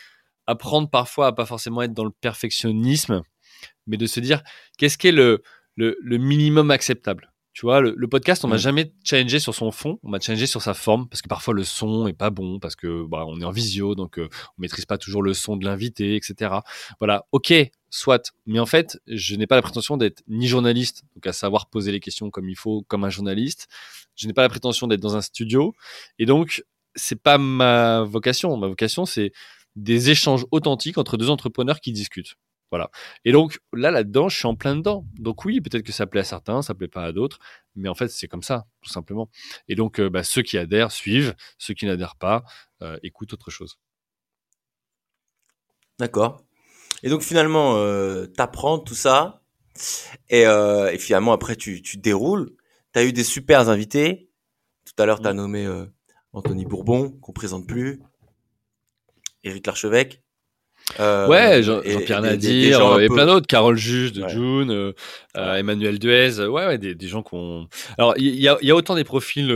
[0.48, 3.22] apprendre parfois à pas forcément être dans le perfectionnisme,
[3.88, 4.44] mais de se dire
[4.78, 5.42] qu'est-ce qui est le,
[5.76, 7.32] le, le minimum acceptable?
[7.56, 10.62] Tu vois, le, podcast, on m'a jamais challengé sur son fond, on m'a challengé sur
[10.62, 13.46] sa forme, parce que parfois le son est pas bon, parce que bah, on est
[13.46, 14.28] en visio, donc euh,
[14.58, 16.56] on maîtrise pas toujours le son de l'invité, etc.
[17.00, 17.54] Voilà, ok,
[17.90, 18.34] soit.
[18.46, 21.94] Mais en fait, je n'ai pas la prétention d'être ni journaliste, donc à savoir poser
[21.94, 23.70] les questions comme il faut, comme un journaliste.
[24.18, 25.74] Je n'ai pas la prétention d'être dans un studio,
[26.20, 26.62] et donc
[26.94, 28.58] c'est pas ma vocation.
[28.58, 29.32] Ma vocation, c'est
[29.78, 32.36] des échanges authentiques entre deux entrepreneurs qui discutent.
[32.72, 32.90] Voilà.
[33.24, 35.06] Et donc là, là-dedans, je suis en plein dedans.
[35.18, 37.40] Donc oui, peut-être que ça plaît à certains, ça plaît pas à d'autres,
[37.76, 39.30] mais en fait, c'est comme ça, tout simplement.
[39.68, 42.44] Et donc, euh, bah, ceux qui adhèrent suivent, ceux qui n'adhèrent pas
[42.82, 43.80] euh, écoutent autre chose.
[46.00, 46.44] D'accord.
[47.04, 49.42] Et donc finalement, euh, tu apprends tout ça,
[50.30, 52.56] et, et, finalement après, tu, tu déroules.
[52.94, 54.30] Tu as eu des super invités.
[54.86, 55.38] Tout à l'heure, tu as mmh.
[55.38, 55.86] nommé
[56.32, 58.02] Anthony Bourbon, qu'on présente plus,
[59.44, 60.25] Éric Larchevêque.
[61.00, 64.94] Euh, ouais, Jean-Pierre Nadir euh, et plein d'autres, Carole Juge de June, euh,
[65.34, 67.68] Emmanuel Duez, ouais, ouais, des, des gens qu'on.
[67.98, 69.52] Alors il y a, y a, autant des profils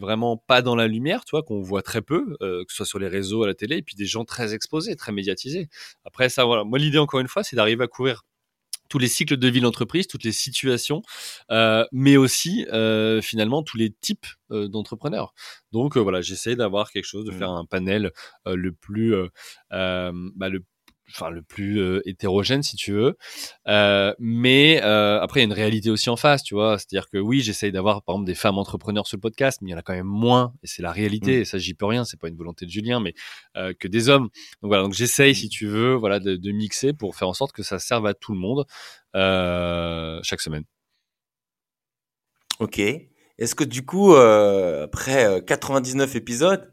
[0.00, 2.98] vraiment pas dans la lumière, tu vois, qu'on voit très peu, que ce soit sur
[2.98, 5.68] les réseaux, à la télé, et puis des gens très exposés, très médiatisés.
[6.04, 8.24] Après ça, voilà, moi l'idée encore une fois, c'est d'arriver à couvrir
[8.88, 11.02] tous les cycles de vie de l'entreprise, toutes les situations,
[11.50, 15.34] euh, mais aussi euh, finalement tous les types euh, d'entrepreneurs.
[15.72, 17.38] Donc voilà, j'essaie d'avoir quelque chose, de mmh.
[17.38, 18.12] faire un panel
[18.46, 19.14] le plus
[19.70, 20.64] bah, le
[21.10, 23.16] enfin le plus euh, hétérogène si tu veux.
[23.66, 26.78] Euh, mais euh, après il y a une réalité aussi en face tu vois.
[26.78, 29.58] C'est à dire que oui j'essaye d'avoir par exemple des femmes entrepreneurs sur le podcast
[29.62, 31.40] mais il y en a quand même moins et c'est la réalité mmh.
[31.40, 33.14] et ça j'y peux rien c'est pas une volonté de Julien mais
[33.78, 34.28] que des hommes.
[34.62, 37.52] Donc voilà donc j'essaye si tu veux voilà de, de, mixer pour faire en sorte
[37.52, 38.64] que ça serve à tout le monde
[40.24, 40.64] chaque semaine.
[42.60, 42.80] Ok.
[42.80, 46.72] Est-ce que du coup après 99 épisodes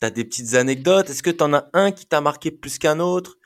[0.00, 1.10] T'as des petites anecdotes?
[1.10, 3.38] Est-ce que t'en as un qui t'a marqué plus qu'un autre?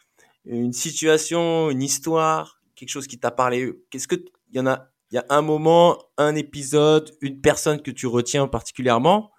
[0.47, 4.17] Une situation, une histoire, quelque chose qui t'a parlé Qu'est-ce que
[4.51, 8.07] il y en a Il y a un moment, un épisode, une personne que tu
[8.07, 9.33] retiens particulièrement.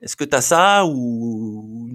[0.00, 1.88] Est-ce que tu as ça ou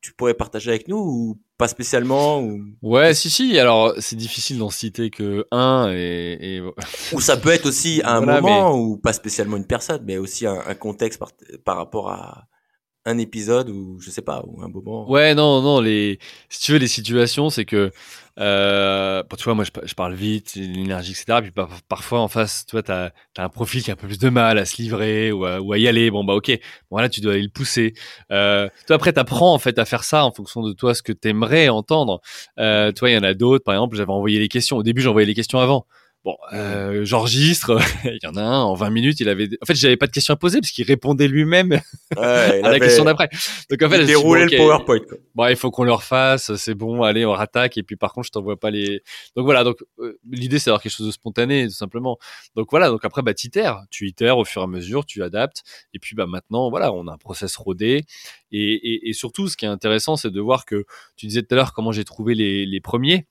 [0.00, 2.62] tu pourrais partager avec nous ou pas spécialement ou...
[2.82, 3.58] Ouais, si si.
[3.58, 6.62] Alors c'est difficile d'en citer que un et,
[7.12, 10.74] ou ça peut être aussi un moment ou pas spécialement une personne, mais aussi un,
[10.74, 11.20] contexte
[11.64, 12.46] par rapport à
[13.04, 15.08] un épisode ou je sais pas ou un moment.
[15.10, 16.18] Ouais, non, non, les
[16.48, 17.90] si tu veux les situations, c'est que
[18.38, 21.40] euh, tu vois, moi je, parle vite, l'énergie, etc.
[21.42, 21.52] Puis
[21.88, 24.28] parfois en face, tu vois, t'as as un profil qui a un peu plus de
[24.28, 26.10] mal à se livrer ou à, ou y aller.
[26.10, 26.58] Bon bah ok,
[26.90, 27.94] bon là tu dois aller le pousser.
[28.30, 31.12] Euh, toi après t'apprends en fait à faire ça en fonction de toi ce que
[31.12, 32.20] t'aimerais entendre.
[32.58, 34.76] Euh, toi il y en a d'autres, par exemple, j'avais envoyé les questions.
[34.76, 35.86] Au début j'envoyais les questions avant.
[36.28, 37.78] Bon, euh, j'enregistre.
[38.04, 39.18] il y en a un en 20 minutes.
[39.20, 39.48] Il avait.
[39.62, 41.70] En fait, j'avais pas de questions à poser parce qu'il répondait lui-même
[42.18, 43.30] ouais, à la question d'après.
[43.70, 45.00] Donc en fait, il déroulait le PowerPoint.
[45.34, 46.54] Bon, il faut qu'on le refasse.
[46.56, 47.02] C'est bon.
[47.02, 47.78] Allez, on rattaque.
[47.78, 49.02] Et puis par contre, je t'envoie pas les.
[49.36, 49.64] Donc voilà.
[49.64, 52.18] Donc euh, l'idée, c'est d'avoir quelque chose de spontané, tout simplement.
[52.56, 52.90] Donc voilà.
[52.90, 53.84] Donc après, bah t'itères.
[53.90, 55.06] Tu itères au fur et à mesure.
[55.06, 55.62] Tu adaptes.
[55.94, 58.04] Et puis bah maintenant, voilà, on a un process rodé.
[58.52, 60.84] Et, et, et surtout, ce qui est intéressant, c'est de voir que
[61.16, 63.26] tu disais tout à l'heure comment j'ai trouvé les, les premiers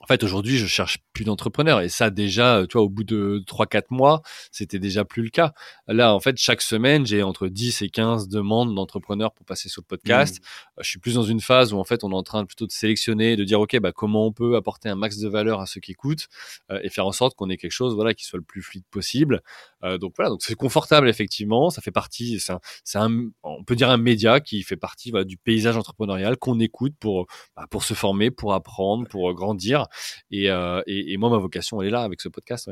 [0.00, 1.80] en fait, aujourd'hui, je cherche plus d'entrepreneurs.
[1.80, 4.22] Et ça, déjà, tu vois, au bout de 3-4 mois,
[4.52, 5.52] c'était déjà plus le cas.
[5.88, 9.80] Là, en fait, chaque semaine, j'ai entre 10 et 15 demandes d'entrepreneurs pour passer sur
[9.80, 10.38] le podcast.
[10.38, 10.82] Mmh.
[10.82, 12.72] Je suis plus dans une phase où, en fait, on est en train plutôt de
[12.72, 15.80] sélectionner, de dire, OK, bah, comment on peut apporter un max de valeur à ceux
[15.80, 16.28] qui écoutent
[16.70, 18.84] euh, et faire en sorte qu'on ait quelque chose, voilà, qui soit le plus fluide
[18.90, 19.42] possible.
[19.82, 21.70] Euh, donc voilà, donc c'est confortable, effectivement.
[21.70, 22.60] Ça fait partie, c'est un,
[23.06, 26.94] un, on peut dire un média qui fait partie voilà, du paysage entrepreneurial qu'on écoute
[27.00, 27.26] pour,
[27.56, 29.85] bah, pour se former, pour apprendre, pour grandir.
[30.32, 32.70] Euh, et, moi, ma vocation, elle est là avec ce podcast.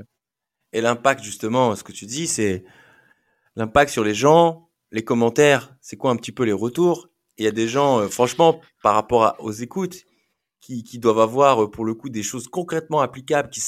[0.73, 2.65] Et l'impact, justement, ce que tu dis, c'est
[3.57, 7.09] l'impact sur les gens, les commentaires, c'est quoi un petit peu les retours?
[7.39, 10.05] Il y a des gens, euh, franchement, par rapport aux écoutes,
[10.61, 13.61] qui, doivent avoir, euh, pour le coup, des choses concrètement applicables, qui,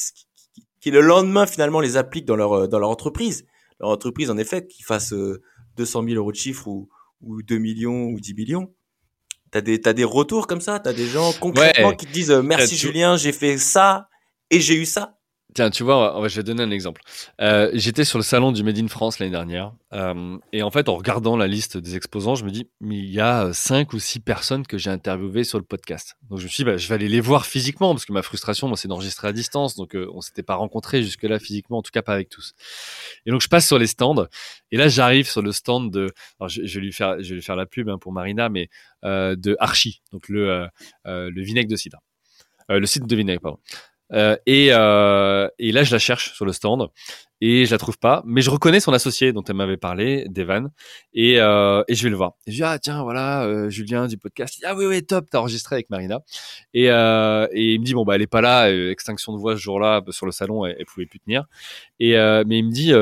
[0.81, 3.45] qui, le lendemain, finalement, les appliquent dans leur, dans leur entreprise.
[3.79, 5.13] Leur entreprise, en effet, qu'ils fassent
[5.75, 6.89] 200 000 euros de chiffre ou,
[7.21, 8.73] ou 2 millions ou 10 millions
[9.51, 10.79] T'as des, t'as des retours comme ça?
[10.79, 14.09] T'as des gens concrètement qui te disent euh, merci Julien, j'ai fait ça
[14.51, 15.16] et j'ai eu ça?
[15.57, 17.01] Tiens, tu vois, je vais donner un exemple.
[17.41, 20.87] Euh, j'étais sur le salon du Made in France l'année dernière, euh, et en fait,
[20.87, 23.93] en regardant la liste des exposants, je me dis, mais il y a euh, cinq
[23.93, 26.13] ou six personnes que j'ai interviewées sur le podcast.
[26.29, 28.21] Donc je me suis dit, bah, je vais aller les voir physiquement, parce que ma
[28.21, 31.81] frustration, moi, c'est d'enregistrer à distance, donc on on s'était pas rencontrés jusque-là physiquement, en
[31.81, 32.53] tout cas pas avec tous.
[33.25, 34.27] Et donc je passe sur les stands,
[34.69, 37.41] et là j'arrive sur le stand de, alors je, vais lui faire, je vais lui
[37.41, 38.69] faire la pub hein, pour Marina, mais
[39.03, 40.67] de Archie, donc le
[41.05, 41.97] le vinaigre de cidre,
[42.69, 43.57] le site de vinaigre, pardon.
[44.13, 46.89] Euh, et, euh, et, là, je la cherche sur le stand
[47.41, 50.71] et je la trouve pas, mais je reconnais son associé dont elle m'avait parlé, Devan,
[51.13, 52.33] et, euh, et je vais le voir.
[52.47, 54.59] Et je dis ah tiens voilà euh, Julien du podcast.
[54.65, 56.21] Ah oui oui top, t'as enregistré avec Marina.
[56.73, 59.37] Et, euh, et il me dit bon bah elle est pas là, euh, extinction de
[59.37, 61.45] voix ce jour-là sur le salon, elle, elle pouvait plus tenir.
[61.99, 62.93] Et mais il me dit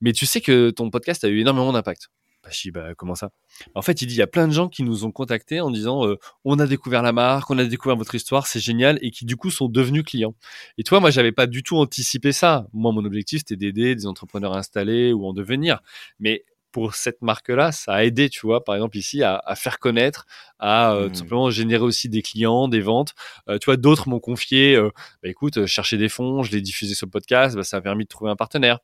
[0.00, 2.10] mais tu sais que ton podcast a eu énormément d'impact.
[2.50, 3.30] Je dis, bah, comment ça?
[3.74, 5.70] En fait, il dit, il y a plein de gens qui nous ont contactés en
[5.70, 9.10] disant, euh, on a découvert la marque, on a découvert votre histoire, c'est génial, et
[9.10, 10.34] qui du coup sont devenus clients.
[10.78, 12.66] Et toi, moi, j'avais pas du tout anticipé ça.
[12.72, 15.80] Moi, mon objectif, c'était d'aider des entrepreneurs installés ou en devenir.
[16.18, 19.78] Mais pour cette marque-là, ça a aidé, tu vois, par exemple ici, à, à faire
[19.78, 20.26] connaître,
[20.58, 21.14] à euh, tout mmh.
[21.14, 23.14] simplement générer aussi des clients, des ventes.
[23.48, 24.90] Euh, tu vois, d'autres m'ont confié, euh,
[25.22, 28.04] bah, écoute, chercher des fonds, je l'ai diffusé sur le podcast, bah, ça a permis
[28.04, 28.78] de trouver un partenaire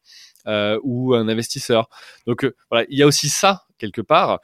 [0.83, 1.89] ou un investisseur.
[2.27, 4.41] Donc voilà, il y a aussi ça quelque part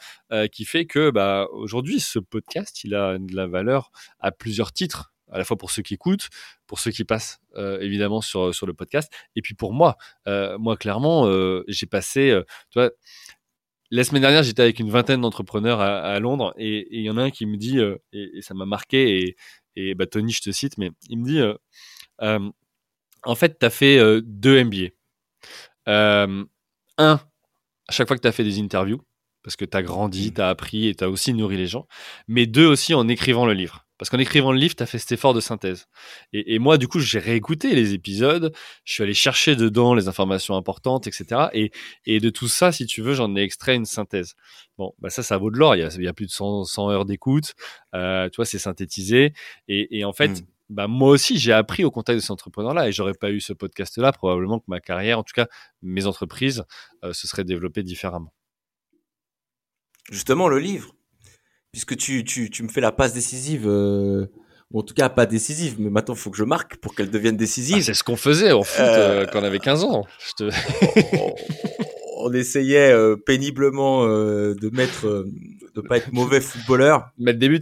[0.50, 3.90] qui fait que bah, aujourd'hui, ce podcast, il a de la valeur
[4.20, 6.28] à plusieurs titres à la fois pour ceux qui écoutent,
[6.66, 9.96] pour ceux qui passent euh, évidemment sur, sur le podcast, et puis pour moi.
[10.28, 12.38] Euh, moi, clairement, euh, j'ai passé,
[12.70, 12.90] tu vois,
[13.90, 17.24] la semaine dernière, j'étais avec une vingtaine d'entrepreneurs à, Londres, et il y en a
[17.24, 17.78] un qui me dit,
[18.12, 19.36] et, ça m'a marqué, et,
[19.76, 21.40] et bah, Tony, je te cite, mais il me dit,
[23.24, 24.88] en fait, tu as fait deux MBA.
[25.87, 26.47] Un,
[26.99, 27.20] à
[27.91, 29.01] chaque fois que tu as fait des interviews,
[29.43, 30.35] parce que tu as grandi, mmh.
[30.35, 31.87] tu as appris et tu as aussi nourri les gens,
[32.28, 33.87] mais deux aussi en écrivant le livre.
[33.99, 35.87] Parce qu'en écrivant le livre, tu as fait cet effort de synthèse.
[36.33, 38.53] Et, moi, du coup, j'ai réécouté les épisodes,
[38.85, 41.43] je suis allé chercher dedans les informations importantes, etc.
[41.53, 41.70] Et,
[42.05, 44.35] et de tout ça, si tu veux, j'en ai extrait une synthèse.
[44.76, 45.76] Bon, bah ça, ça vaut de l'or.
[45.76, 47.55] Il, y a, plus de 100, 100 heures d'écoute.
[47.95, 49.35] Euh, tu vois, c'est synthétisé.
[49.68, 50.47] Et, et, en fait, mmh.
[50.72, 52.88] Bah, moi aussi, j'ai appris au contact de ces entrepreneurs-là.
[52.88, 55.46] Et j'aurais pas eu ce podcast-là, probablement que ma carrière, en tout cas,
[55.82, 56.64] mes entreprises,
[57.04, 58.32] euh, se seraient développées différemment.
[60.10, 60.94] Justement, le livre,
[61.70, 64.26] puisque tu, tu, tu me fais la passe décisive, euh,
[64.70, 67.10] ou en tout cas pas décisive, mais maintenant il faut que je marque pour qu'elle
[67.10, 67.76] devienne décisive.
[67.78, 70.06] Ah, c'est ce qu'on faisait au foot euh, quand on avait 15 ans.
[70.18, 70.50] Je te...
[72.18, 75.26] on, essayait euh, péniblement de mettre,
[75.74, 77.10] de pas être mauvais footballeur.
[77.18, 77.60] Mettre des buts.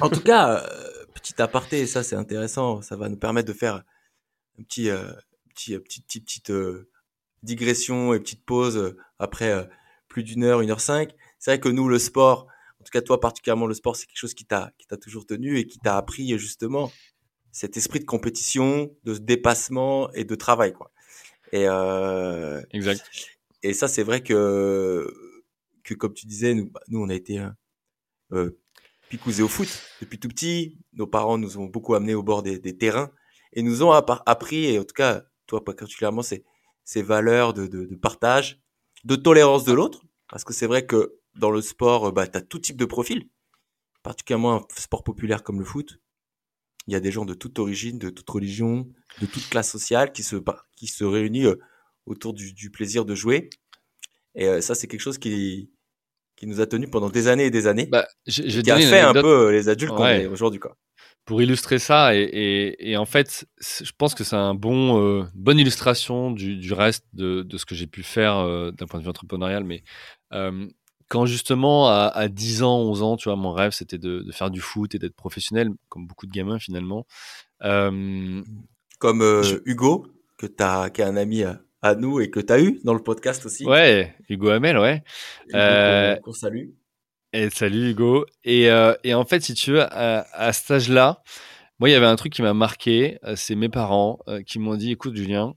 [0.00, 0.62] en tout cas,
[1.22, 3.84] petit aparté, ça c'est intéressant, ça va nous permettre de faire
[4.58, 4.90] un petit,
[5.54, 6.52] petit, petit, petite, petite
[7.42, 9.68] digression et petite pause après
[10.08, 11.14] plus d'une heure, une heure cinq.
[11.38, 12.46] C'est vrai que nous, le sport,
[12.80, 15.26] en tout cas toi particulièrement le sport, c'est quelque chose qui t'a qui t'a toujours
[15.26, 16.90] tenu et qui t'a appris justement
[17.52, 20.90] cet esprit de compétition, de dépassement et de travail quoi.
[21.52, 23.02] Et euh, exact.
[23.62, 25.12] Et ça c'est vrai que
[25.84, 27.44] que comme tu disais nous bah, nous on a été
[29.10, 29.68] euh picousés au foot
[30.00, 33.10] depuis tout petit, nos parents nous ont beaucoup amenés au bord des, terrains
[33.52, 38.60] et nous ont appris et en tout cas toi particulièrement ces valeurs de, partage,
[39.04, 42.42] de tolérance de l'autre parce que c'est vrai que dans le sport, bah, tu as
[42.42, 43.28] tout type de profil,
[44.02, 46.00] particulièrement un sport populaire comme le foot.
[46.86, 48.88] Il y a des gens de toute origine, de toute religion,
[49.20, 50.36] de toute classe sociale qui se,
[50.76, 51.60] qui se réunissent euh,
[52.06, 53.50] autour du, plaisir de jouer.
[54.34, 55.70] Et euh, ça, c'est quelque chose qui,
[56.40, 57.86] qui nous a tenus pendant des années et des années.
[57.86, 60.58] Bah, j'ai qui a fait un peu les adultes qu'on est aujourd'hui.
[60.58, 60.74] Quoi.
[61.26, 66.30] Pour illustrer ça, et, et, en fait, je pense que c'est un bon, bonne illustration
[66.30, 69.64] du, du reste de, de, ce que j'ai pu faire d'un point de vue entrepreneurial.
[69.64, 69.84] Mais
[71.10, 74.62] quand justement à, 10 ans, 11 ans, tu vois, mon rêve c'était de, faire du
[74.62, 77.06] foot et d'être professionnel, comme beaucoup de gamins finalement.
[77.60, 78.44] comme
[79.22, 80.06] euh, Hugo,
[80.38, 81.44] que as, qui est un ami
[81.82, 83.64] à, nous et que tu as eu dans le podcast aussi.
[83.64, 85.02] Ouais, Hugo Hamel, ouais.
[85.54, 86.68] Euh, qu'on salue.
[87.32, 88.26] Et salut Hugo.
[88.44, 91.22] Et, euh, et, en fait, si tu veux, à, à cet âge-là,
[91.78, 93.18] moi, il y avait un truc qui m'a marqué.
[93.36, 95.54] C'est mes parents qui m'ont dit, écoute, Julien,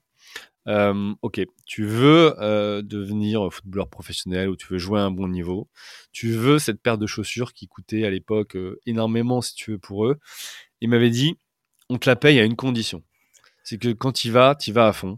[0.67, 5.27] euh, ok, tu veux euh, devenir footballeur professionnel ou tu veux jouer à un bon
[5.27, 5.69] niveau,
[6.13, 9.79] tu veux cette paire de chaussures qui coûtait à l'époque euh, énormément si tu veux
[9.79, 10.19] pour eux.
[10.79, 11.37] Il m'avait dit,
[11.89, 13.03] on te la paye à une condition,
[13.63, 15.17] c'est que quand tu vas, tu vas à fond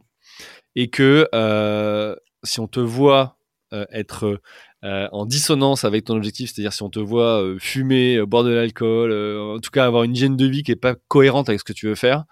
[0.75, 3.37] et que euh, si on te voit
[3.73, 4.39] euh, être
[4.83, 9.59] en dissonance avec ton objectif, c'est-à-dire si on te voit fumer, boire de l'alcool, en
[9.59, 11.87] tout cas avoir une hygiène de vie qui est pas cohérente avec ce que tu
[11.87, 12.25] veux faire,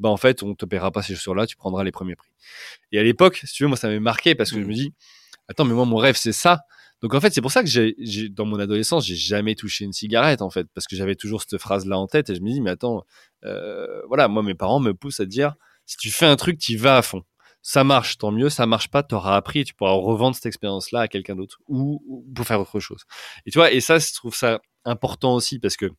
[0.00, 2.30] bah en fait, on te paiera pas ces chaussures-là, tu prendras les premiers prix.
[2.90, 4.74] Et à l'époque, si tu veux, moi, ça m'avait marqué parce que je me mmh.
[4.74, 4.94] dis,
[5.46, 6.62] attends, mais moi, mon rêve, c'est ça.
[7.02, 7.94] Donc en fait, c'est pour ça que j'ai,
[8.30, 11.58] dans mon adolescence, j'ai jamais touché une cigarette en fait, parce que j'avais toujours cette
[11.58, 13.04] phrase-là en tête et je me dis, mais attends,
[13.44, 15.54] euh, voilà, moi, mes parents me poussent à dire,
[15.86, 17.22] Si tu fais un truc, tu vas à fond.
[17.62, 18.48] Ça marche, tant mieux.
[18.48, 22.24] Ça marche pas, tu auras appris tu pourras revendre cette expérience-là à quelqu'un d'autre ou,
[22.34, 23.04] pour faire autre chose.
[23.46, 25.90] Et tu vois, et ça, je trouve ça important aussi parce que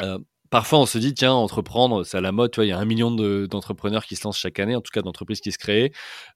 [0.00, 0.18] euh,
[0.50, 2.78] parfois on se dit tiens entreprendre c'est à la mode tu vois il y a
[2.78, 5.92] un million d'entrepreneurs qui se lancent chaque année en tout cas d'entreprises qui se créent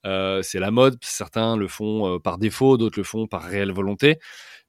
[0.07, 3.73] euh, c'est la mode certains le font euh, par défaut d'autres le font par réelle
[3.73, 4.19] volonté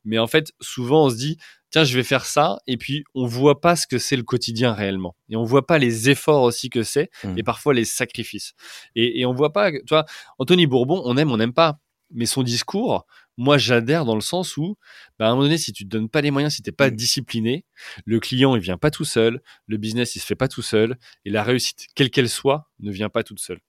[0.05, 1.37] mais en fait souvent on se dit
[1.73, 2.59] tiens je vais faire ça.
[2.67, 5.17] Et puis on voit pas ce que c'est le quotidien réellement.
[5.29, 7.37] Et on voit pas les efforts aussi que c'est mmh.
[7.39, 8.53] et parfois les sacrifices.
[8.95, 10.05] Et, et on voit pas tu vois
[10.39, 11.79] Anthony Bourbon on aime on n'aime pas.
[12.15, 13.07] Mais son discours
[13.37, 14.77] moi, j'adhère dans le sens où,
[15.17, 16.89] bah, à un moment donné, si tu te donnes pas les moyens, si t'es pas
[16.89, 16.95] mmh.
[16.95, 17.65] discipliné,
[18.05, 20.97] le client, il vient pas tout seul, le business, il se fait pas tout seul,
[21.25, 23.59] et la réussite, quelle qu'elle soit, ne vient pas toute seule.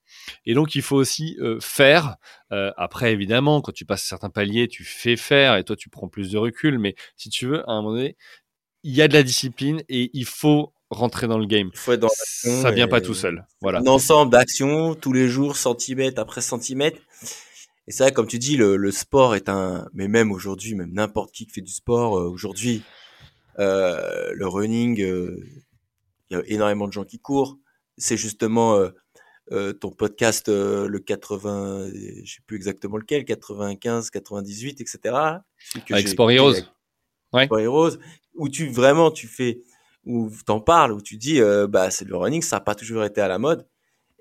[0.45, 2.17] Et donc, il faut aussi euh, faire.
[2.53, 6.09] Euh, après, évidemment, quand tu passes certains paliers, tu fais faire, et toi, tu prends
[6.09, 6.79] plus de recul.
[6.79, 8.17] Mais si tu veux, à un moment donné,
[8.83, 11.71] il y a de la discipline et il faut rentrer dans le game.
[11.73, 13.47] Il faut être dans ça vient pas tout seul.
[13.61, 13.81] Voilà.
[13.81, 17.01] Un ensemble d'actions tous les jours, centimètre après centimètre.
[17.87, 20.93] Et c'est vrai, comme tu dis, le, le, sport est un, mais même aujourd'hui, même
[20.93, 22.83] n'importe qui qui fait du sport, euh, aujourd'hui,
[23.59, 25.39] euh, le running, euh,
[26.31, 27.59] il y a énormément de gens qui courent.
[27.99, 28.83] C'est justement
[29.51, 31.91] ton podcast, le 80,
[32.25, 35.15] je sais plus exactement lequel, 95, 98, etc.
[35.91, 36.55] Avec Sport Heroes.
[37.33, 37.45] ouais.
[37.45, 37.99] Sport Heroes,
[38.35, 39.61] où tu vraiment, tu fais,
[40.05, 43.21] où t'en parles, où tu dis, bah, c'est le running, ça n'a pas toujours été
[43.21, 43.65] à la mode.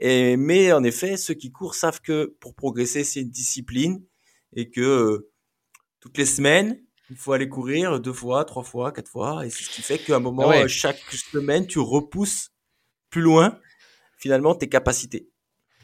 [0.06, 4.04] Et, mais en effet, ceux qui courent savent que pour progresser, c'est une discipline
[4.54, 5.32] et que euh,
[6.02, 6.78] toutes les semaines,
[7.10, 9.46] il faut aller courir deux fois, trois fois, quatre fois.
[9.46, 12.50] Et c'est ce qui fait qu'à un moment, euh, chaque semaine, tu repousses
[13.10, 13.58] plus loin
[14.18, 15.30] finalement tes capacités.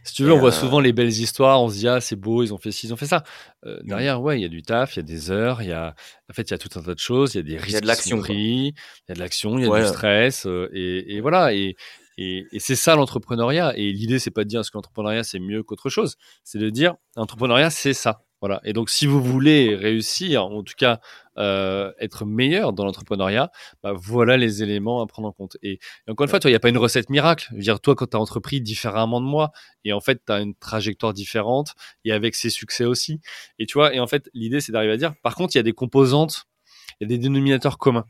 [0.04, 2.18] Si tu veux, on voit euh, souvent les belles histoires, on se dit ah c'est
[2.18, 3.24] beau, ils ont fait ci, ils ont fait ça.
[3.66, 5.74] Euh, derrière, ouais, il y a du taf, il y a des heures, il y
[5.74, 5.96] a,
[6.30, 7.70] en fait, il y a tout un tas de choses, il y a des risques,
[7.70, 10.46] il y a de l'action, il y a de l'action, il y a du stress,
[10.74, 11.54] et, et, voilà.
[11.54, 11.78] Et,
[12.22, 13.74] et, c'est ça l'entrepreneuriat.
[13.78, 16.18] Et l'idée, c'est pas de dire ce que l'entrepreneuriat c'est mieux qu'autre chose?
[16.44, 18.24] C'est de dire l'entrepreneuriat, c'est ça.
[18.42, 18.62] Voilà.
[18.64, 21.00] Et donc, si vous voulez réussir, en tout cas
[21.38, 23.52] euh, être meilleur dans l'entrepreneuriat,
[23.84, 25.58] bah, voilà les éléments à prendre en compte.
[25.62, 25.80] Et,
[26.10, 27.48] encore une fois, il n'y a pas une recette miracle.
[27.52, 29.52] Je veux dire, toi, quand tu as entrepris différemment de moi,
[29.84, 31.74] et en fait, tu as une trajectoire différente,
[32.06, 33.20] et avec ses succès aussi.
[33.60, 35.62] Et tu vois, et en fait, l'idée, c'est d'arriver à dire, par contre, il y
[35.62, 36.46] a des composantes,
[37.00, 38.06] il y a des dénominateurs communs.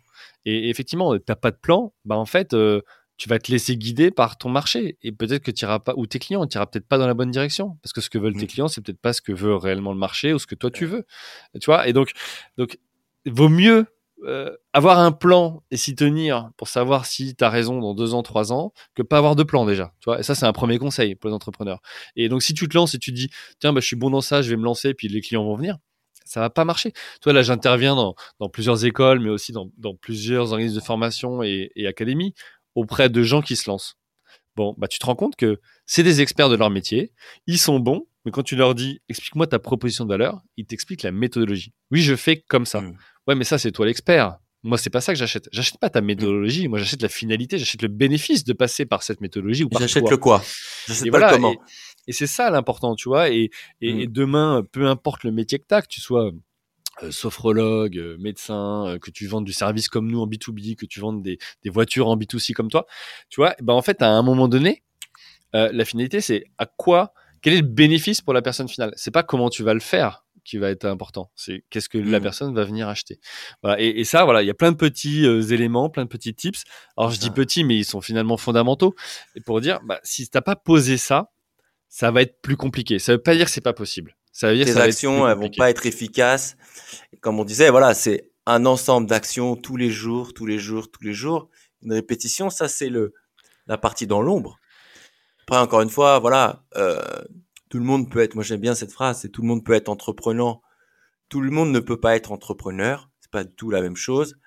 [0.45, 2.81] Et, effectivement, tu n'as pas de plan, bah en fait, euh,
[3.19, 6.07] tu vas te laisser guider par ton marché et peut-être que tu iras pas ou
[6.07, 8.33] tes clients, tu iras peut-être pas dans la bonne direction parce que ce que veulent
[8.33, 8.47] tes mmh.
[8.47, 10.85] clients, c'est peut-être pas ce que veut réellement le marché ou ce que toi tu
[10.85, 11.05] veux.
[11.59, 12.13] Tu vois Et donc
[12.57, 12.79] donc
[13.25, 13.85] vaut mieux
[14.25, 18.13] euh, avoir un plan et s'y tenir pour savoir si tu as raison dans deux
[18.13, 19.93] ans, trois ans, que pas avoir de plan déjà.
[19.99, 21.81] Tu vois et ça, c'est un premier conseil pour les entrepreneurs.
[22.15, 23.29] Et donc, si tu te lances et tu te dis,
[23.59, 25.55] tiens, bah, je suis bon dans ça, je vais me lancer, puis les clients vont
[25.55, 25.77] venir,
[26.25, 26.91] ça va pas marcher.
[27.21, 31.41] Toi, là, j'interviens dans, dans, plusieurs écoles, mais aussi dans, dans plusieurs organismes de formation
[31.41, 32.33] et, et académies
[32.75, 33.95] auprès de gens qui se lancent.
[34.55, 37.13] Bon, bah, tu te rends compte que c'est des experts de leur métier,
[37.47, 41.03] ils sont bons, mais quand tu leur dis explique-moi ta proposition de valeur, ils t'expliquent
[41.03, 41.73] la méthodologie.
[41.91, 42.81] Oui, je fais comme ça.
[42.81, 42.97] Mmh.
[43.27, 44.37] Ouais, mais ça, c'est toi l'expert.
[44.63, 45.47] Moi, c'est pas ça que j'achète.
[45.53, 46.67] J'achète pas ta méthodologie.
[46.67, 47.57] Moi, j'achète la finalité.
[47.57, 50.43] J'achète le bénéfice de passer par cette méthodologie ou par J'achète le quoi?
[50.87, 51.55] J'achète pas le comment.
[52.07, 53.29] Et, c'est ça l'important, tu vois.
[53.29, 54.11] Et, et, mmh.
[54.11, 56.31] demain, peu importe le métier que tu as, que tu sois
[57.11, 60.99] sophrologue, euh, médecin, euh, que tu vendes du service comme nous en B2B, que tu
[60.99, 62.85] vendes des, des voitures en B2C comme toi,
[63.29, 64.83] tu vois, ben en fait, à un moment donné,
[65.53, 67.11] la finalité, c'est à quoi,
[67.41, 68.93] quel est le bénéfice pour la personne finale?
[68.95, 72.19] C'est pas comment tu vas le faire qui va être important, c'est qu'est-ce que la
[72.19, 72.23] mmh.
[72.23, 73.19] personne va venir acheter.
[73.63, 76.33] Voilà, et, et ça, voilà, il y a plein de petits éléments, plein de petits
[76.33, 76.63] tips.
[76.97, 78.95] Alors je dis petits, mais ils sont finalement fondamentaux.
[79.35, 81.31] Et pour dire, bah, si t'as pas posé ça,
[81.89, 82.99] ça va être plus compliqué.
[82.99, 84.15] Ça veut pas dire que c'est pas possible.
[84.39, 86.55] Ça veut dire Tes actions, elles vont pas être efficaces.
[87.19, 91.03] comme on disait, voilà, c'est un ensemble d'actions tous les jours, tous les jours, tous
[91.03, 91.49] les jours.
[91.81, 93.13] Une répétition, ça c'est le
[93.67, 94.57] la partie dans l'ombre.
[95.41, 97.01] Après, encore une fois, voilà, euh,
[97.67, 98.33] tout le monde peut être.
[98.35, 99.19] Moi, j'aime bien cette phrase.
[99.19, 100.61] C'est tout le monde peut être entrepreneur.
[101.27, 103.09] Tout le monde ne peut pas être entrepreneur.
[103.19, 104.37] C'est pas du tout la même chose.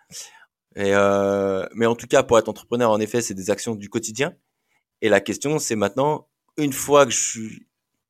[0.75, 3.91] Et euh, mais en tout cas, pour être entrepreneur, en effet, c'est des actions du
[3.91, 4.33] quotidien.
[5.03, 7.67] Et la question, c'est maintenant, une fois que je suis,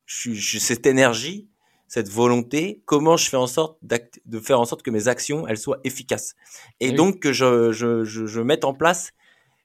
[0.06, 1.48] je suis, cette énergie,
[1.92, 5.58] cette volonté, comment je fais en sorte de faire en sorte que mes actions elles
[5.58, 6.36] soient efficaces
[6.80, 9.10] et donc que je, je, je, je mette en place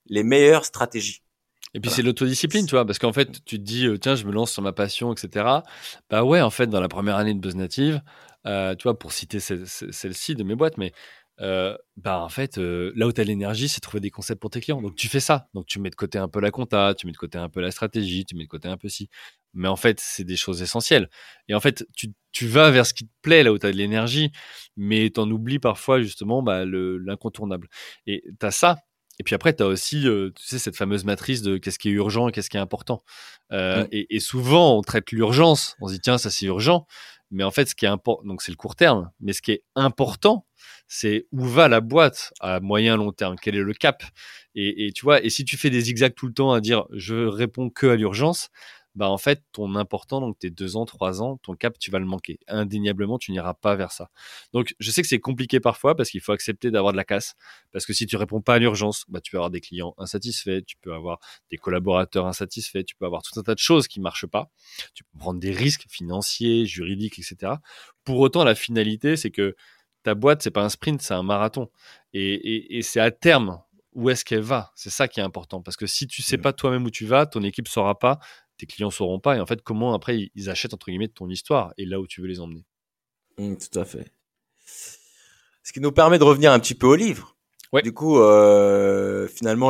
[0.08, 1.22] les meilleures stratégies.
[1.74, 4.26] Et puis c'est l'autodiscipline, tu vois, parce qu'en fait, tu te dis, euh, tiens, je
[4.26, 5.46] me lance sur ma passion, etc.
[6.10, 8.02] Bah ouais, en fait, dans la première année de Buzz Native,
[8.46, 10.92] euh, tu vois, pour citer celle-ci de mes boîtes, mais
[11.40, 14.50] euh, bah en fait, euh, là où tu as l'énergie, c'est trouver des concepts pour
[14.50, 14.82] tes clients.
[14.82, 15.48] Donc tu fais ça.
[15.54, 17.62] Donc tu mets de côté un peu la compta, tu mets de côté un peu
[17.62, 19.10] la stratégie, tu mets de côté un peu si.
[19.58, 21.10] Mais en fait, c'est des choses essentielles.
[21.48, 23.72] Et en fait, tu, tu vas vers ce qui te plaît, là où tu as
[23.72, 24.32] de l'énergie,
[24.76, 27.68] mais tu en oublies parfois justement bah, l'incontournable.
[28.06, 28.78] Et tu as ça.
[29.20, 31.94] Et puis après, tu as aussi, tu sais, cette fameuse matrice de qu'est-ce qui est
[31.94, 33.04] urgent et qu'est-ce qui est important.
[33.52, 35.76] Et, et, souvent, on traite l'urgence.
[35.82, 36.86] On se dit, tiens, ça c'est urgent.
[37.32, 39.10] Mais en fait, ce qui est important, donc c'est le court terme.
[39.20, 40.46] Mais ce qui est important,
[40.88, 44.04] c'est où va la boîte à moyen long terme, quel est le cap?
[44.56, 46.86] Et, et, tu vois, et si tu fais des zigzags tout le temps à dire
[46.92, 48.50] je réponds que à l'urgence,
[48.98, 52.00] bah en fait ton important donc tes deux ans trois ans ton cap tu vas
[52.00, 52.40] le manquer.
[52.48, 54.10] Indéniablement tu n'iras pas vers ça.
[54.54, 57.36] Donc je sais que c'est compliqué parfois parce qu'il faut accepter d'avoir de la casse
[57.72, 60.64] parce que si tu réponds pas à l'urgence bah tu peux avoir des clients insatisfaits
[60.66, 61.20] tu peux avoir
[61.52, 64.50] des collaborateurs insatisfaits tu peux avoir tout un tas de choses qui marchent pas.
[64.96, 67.54] Tu peux prendre des risques financiers juridiques etc
[68.04, 69.56] pour autant la finalité c'est que
[70.02, 71.70] ta boîte c'est pas un sprint c'est un marathon.
[72.14, 73.62] Et, et, et c'est à terme
[73.98, 74.72] où est-ce qu'elle va.
[74.76, 75.64] C'est ça qui est important.
[75.64, 76.42] Parce que si tu sais mmh.
[76.42, 78.20] pas toi-même où tu vas, ton équipe saura pas,
[78.58, 79.38] tes clients sauront pas.
[79.38, 82.22] Et en fait, comment après ils achètent entre guillemets ton histoire et là où tu
[82.22, 82.66] veux les emmener.
[83.38, 84.12] Mmh, tout à fait.
[85.64, 87.36] Ce qui nous permet de revenir un petit peu au livre.
[87.74, 87.82] Ouais.
[87.82, 89.70] Du coup, euh, finalement,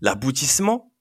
[0.00, 0.92] l'aboutissement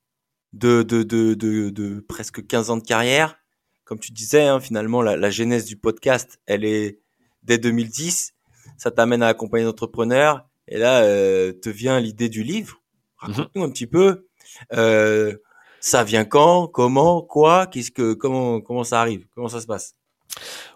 [0.54, 3.38] la, de, de, de, de, de presque 15 ans de carrière,
[3.84, 7.00] comme tu disais, hein, finalement, la, la, genèse du podcast, elle est
[7.44, 8.34] dès 2010.
[8.78, 10.48] Ça t'amène à accompagner d'entrepreneurs.
[10.68, 12.82] Et là, euh, te vient l'idée du livre.
[13.22, 14.28] Mmh Raconte-nous un petit peu.
[14.74, 15.38] Euh,
[15.82, 19.96] ça vient quand Comment Quoi Qu'est-ce que comment comment ça arrive Comment ça se passe?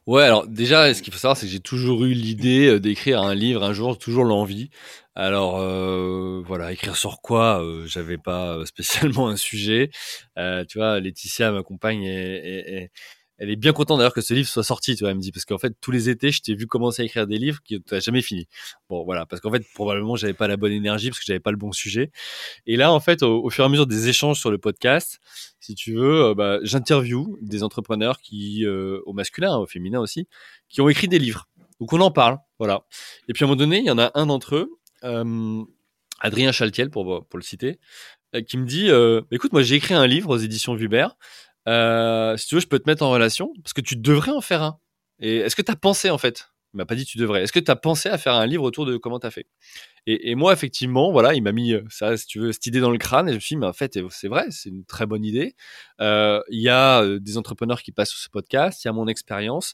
[0.06, 3.22] Ouais, alors déjà, ce qu'il faut savoir, c'est que j'ai toujours eu l'idée euh, d'écrire
[3.22, 4.70] un livre un jour, toujours l'envie.
[5.16, 9.90] Alors euh, voilà, écrire sur quoi euh, J'avais pas spécialement un sujet.
[10.38, 12.92] Euh, tu vois, Laetitia, ma compagne, est,
[13.38, 15.32] elle est bien contente d'ailleurs que ce livre soit sorti, tu vois, elle me dit,
[15.32, 17.76] parce qu'en fait, tous les étés, je t'ai vu commencer à écrire des livres qui
[17.76, 18.48] n'ont jamais fini.
[18.90, 21.52] Bon, voilà, parce qu'en fait, probablement, j'avais pas la bonne énergie, parce que j'avais pas
[21.52, 22.12] le bon sujet.
[22.66, 25.20] Et là, en fait, au, fur et à mesure des échanges sur le podcast,
[25.60, 30.28] si tu veux, euh, bah, j'interview des entrepreneurs qui, euh, au masculin, au féminin aussi,
[30.70, 31.48] qui ont écrit des livres.
[31.82, 32.86] Donc, on en parle, voilà.
[33.28, 34.70] Et puis, à un moment donné, il y en a un d'entre eux,
[35.04, 35.62] euh,
[36.22, 37.80] Adrien Chaltiel, pour, pour le citer,
[38.48, 38.90] qui me dit,
[39.32, 41.16] écoute, moi, j'ai écrit un livre aux éditions Vubert,
[41.68, 44.42] euh, si tu veux, je peux te mettre en relation parce que tu devrais en
[44.42, 44.80] faire un.
[45.20, 46.50] Et est-ce que tu as pensé en fait?
[46.74, 47.42] Il m'a pas dit tu devrais.
[47.44, 49.48] Est-ce que tu as pensé à faire un livre autour de comment tu as fait?
[50.08, 52.92] Et, moi, effectivement, voilà, il m'a mis euh, ça, si tu veux, cette idée dans
[52.92, 55.08] le crâne et je me suis dit, mais en fait, c'est vrai, c'est une très
[55.08, 55.56] bonne idée.
[56.02, 59.08] Euh, il y a des entrepreneurs qui passent sur ce podcast, il y a mon
[59.08, 59.74] expérience.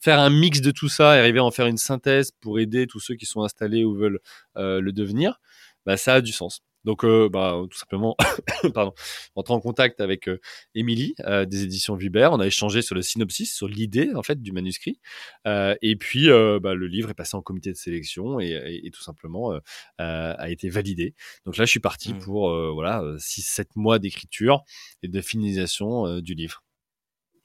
[0.00, 2.86] Faire un mix de tout ça et arriver à en faire une synthèse pour aider
[2.86, 4.20] tous ceux qui sont installés ou veulent
[4.58, 5.40] euh, le devenir,
[5.86, 6.60] bah, ça a du sens.
[6.88, 8.16] Donc, euh, bah, tout simplement,
[8.74, 8.94] pardon,
[9.34, 10.40] rentrer en contact avec euh,
[10.74, 12.32] Émilie euh, des éditions Vibert.
[12.32, 14.98] On a échangé sur le synopsis, sur l'idée en fait du manuscrit.
[15.44, 19.52] et puis, bah, le livre est passé en comité de sélection et, tout simplement
[19.98, 21.14] a été validé.
[21.44, 22.20] Donc là, je suis parti mmh.
[22.20, 24.62] pour voilà 6-7 mois d'écriture
[25.02, 26.64] et de finalisation du livre.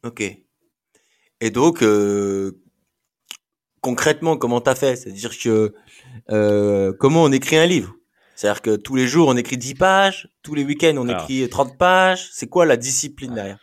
[0.06, 0.22] Ok.
[1.41, 1.84] Et donc,
[3.82, 4.95] concrètement, comment t'as fait?
[4.95, 5.74] C'est-à-dire que
[6.98, 7.94] comment on écrit un livre?
[8.35, 11.77] C'est-à-dire que tous les jours, on écrit 10 pages, tous les week-ends, on écrit 30
[11.77, 12.30] pages.
[12.31, 13.60] C'est quoi la discipline derrière?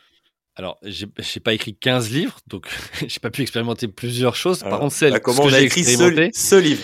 [0.56, 1.06] Alors, j'ai
[1.40, 2.68] pas écrit 15 livres, donc
[3.06, 4.60] j'ai pas pu expérimenter plusieurs choses.
[4.60, 6.82] Par contre, celle bah, comment on a écrit ce, livre?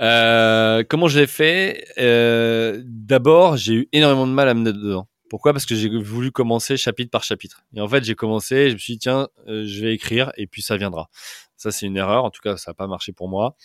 [0.00, 1.84] Euh, Comment je l'ai fait?
[1.98, 5.08] Euh, D'abord, j'ai eu énormément de mal à me mettre dedans.
[5.28, 5.52] Pourquoi?
[5.52, 7.62] Parce que j'ai voulu commencer chapitre par chapitre.
[7.74, 10.46] Et en fait, j'ai commencé, je me suis dit, tiens, euh, je vais écrire et
[10.46, 11.08] puis ça viendra.
[11.56, 12.24] Ça, c'est une erreur.
[12.24, 13.56] En tout cas, ça n'a pas marché pour moi.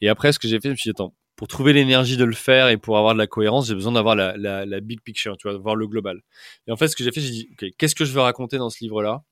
[0.00, 2.24] Et après, ce que j'ai fait, je me suis dit, attends, pour trouver l'énergie de
[2.24, 5.48] le faire et pour avoir de la cohérence, j'ai besoin d'avoir la, big picture, tu
[5.48, 6.20] vois, voir le global.
[6.66, 8.58] Et en fait, ce que j'ai fait, j'ai dit, ok, qu'est-ce que je veux raconter
[8.58, 9.22] dans ce livre-là?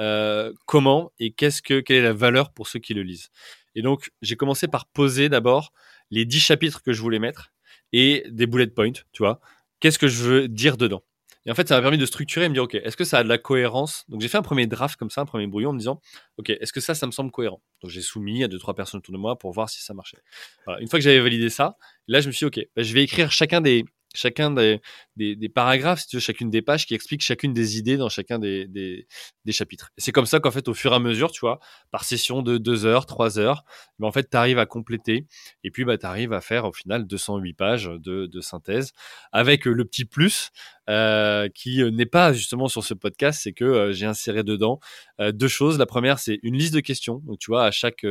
[0.00, 3.28] Euh, Comment et qu'est-ce que quelle est la valeur pour ceux qui le lisent?
[3.76, 5.72] Et donc, j'ai commencé par poser d'abord
[6.10, 7.52] les dix chapitres que je voulais mettre
[7.92, 9.38] et des bullet points, tu vois.
[9.78, 11.04] Qu'est-ce que je veux dire dedans?
[11.46, 13.18] Et en fait, ça m'a permis de structurer et me dire, OK, est-ce que ça
[13.18, 14.04] a de la cohérence?
[14.08, 16.00] Donc, j'ai fait un premier draft comme ça, un premier brouillon en me disant,
[16.38, 17.62] OK, est-ce que ça, ça me semble cohérent?
[17.82, 20.22] Donc, j'ai soumis à deux, trois personnes autour de moi pour voir si ça marchait.
[20.64, 20.80] Voilà.
[20.80, 21.76] Une fois que j'avais validé ça,
[22.08, 23.84] là, je me suis dit, OK, bah, je vais écrire chacun des,
[24.14, 24.80] chacun des,
[25.16, 28.38] des, paragraphes, si tu veux, chacune des pages qui expliquent chacune des idées dans chacun
[28.38, 29.90] des, des, chapitres.
[29.98, 31.60] C'est comme ça qu'en fait, au fur et à mesure, tu vois,
[31.90, 33.64] par session de 2 heures, 3 heures,
[33.98, 35.26] ben, en fait, tu arrives à compléter
[35.64, 38.92] et puis bah, tu arrives à faire au final 208 pages de, de synthèse
[39.32, 40.50] avec le petit plus
[40.90, 44.80] euh, qui n'est pas justement sur ce podcast, c'est que euh, j'ai inséré dedans
[45.18, 45.78] euh, deux choses.
[45.78, 47.22] La première, c'est une liste de questions.
[47.24, 48.04] Donc, tu vois, à chaque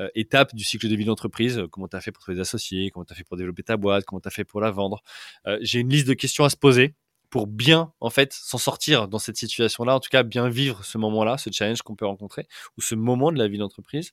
[0.00, 1.58] euh, euh, étape du cycle de vie d'entreprise.
[1.58, 3.62] Euh, comment tu as fait pour trouver des associés Comment tu as fait pour développer
[3.62, 5.02] ta boîte Comment tu as fait pour la vendre
[5.46, 6.94] euh, J'ai une liste de questions à se poser
[7.30, 10.98] pour bien en fait s'en sortir dans cette situation-là, en tout cas bien vivre ce
[10.98, 12.46] moment-là, ce challenge qu'on peut rencontrer
[12.76, 14.10] ou ce moment de la vie d'entreprise.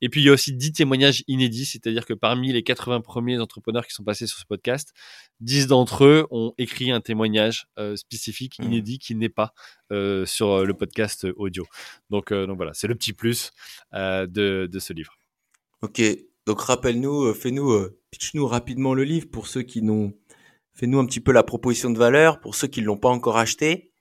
[0.00, 3.38] Et puis il y a aussi 10 témoignages inédits, c'est-à-dire que parmi les 80 premiers
[3.38, 4.92] entrepreneurs qui sont passés sur ce podcast,
[5.40, 8.64] 10 d'entre eux ont écrit un témoignage euh, spécifique, mmh.
[8.64, 9.54] inédit, qui n'est pas
[9.92, 11.64] euh, sur le podcast audio.
[12.10, 13.52] Donc, euh, donc voilà, c'est le petit plus
[13.92, 14.26] de,
[14.66, 15.16] de ce livre.
[15.86, 16.02] Ok,
[16.46, 20.12] donc rappelle-nous, fais-nous, pitch-nous rapidement le livre pour ceux qui n'ont
[20.74, 23.92] fais-nous un petit peu la proposition de valeur pour ceux qui l'ont pas encore acheté.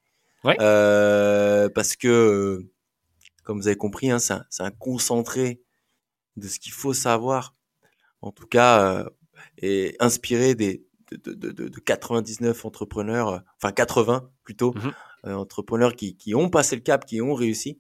[0.44, 0.58] Ouais.
[0.60, 2.68] Euh, parce que,
[3.44, 5.62] comme vous avez compris, hein, c'est un, un, concentré
[6.38, 7.56] de ce qu'il faut savoir.
[8.22, 9.10] En tout cas, euh,
[9.60, 14.74] et inspiré des de, de, de, de 99 entrepreneurs, euh, enfin 80 plutôt,
[15.26, 17.80] euh, entrepreneurs qui, qui ont passé le cap, qui ont réussi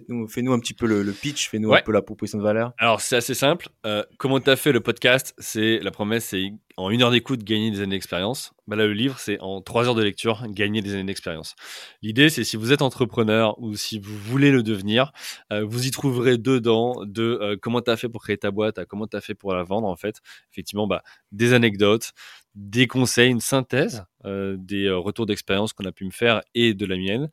[0.00, 2.72] Fais-nous fais un petit peu le, pitch, fais-nous un peu la proposition de valeur.
[2.78, 3.68] Alors, c'est assez simple.
[3.86, 5.34] Euh, comment tu as fait le podcast?
[5.38, 8.52] C'est La promesse, c'est en une heure d'écoute, gagner des années d'expérience.
[8.66, 11.54] Bah là, le livre, c'est en trois heures de lecture, gagner des années d'expérience.
[12.02, 15.12] L'idée, c'est si vous êtes entrepreneur ou si vous voulez le devenir,
[15.52, 18.78] euh, vous y trouverez dedans de euh, comment tu as fait pour créer ta boîte,
[18.78, 20.20] à comment tu as fait pour la vendre, en fait.
[20.52, 22.12] Effectivement, bah, des anecdotes,
[22.54, 26.86] des conseils, une synthèse euh, des retours d'expérience qu'on a pu me faire et de
[26.86, 27.30] la mienne,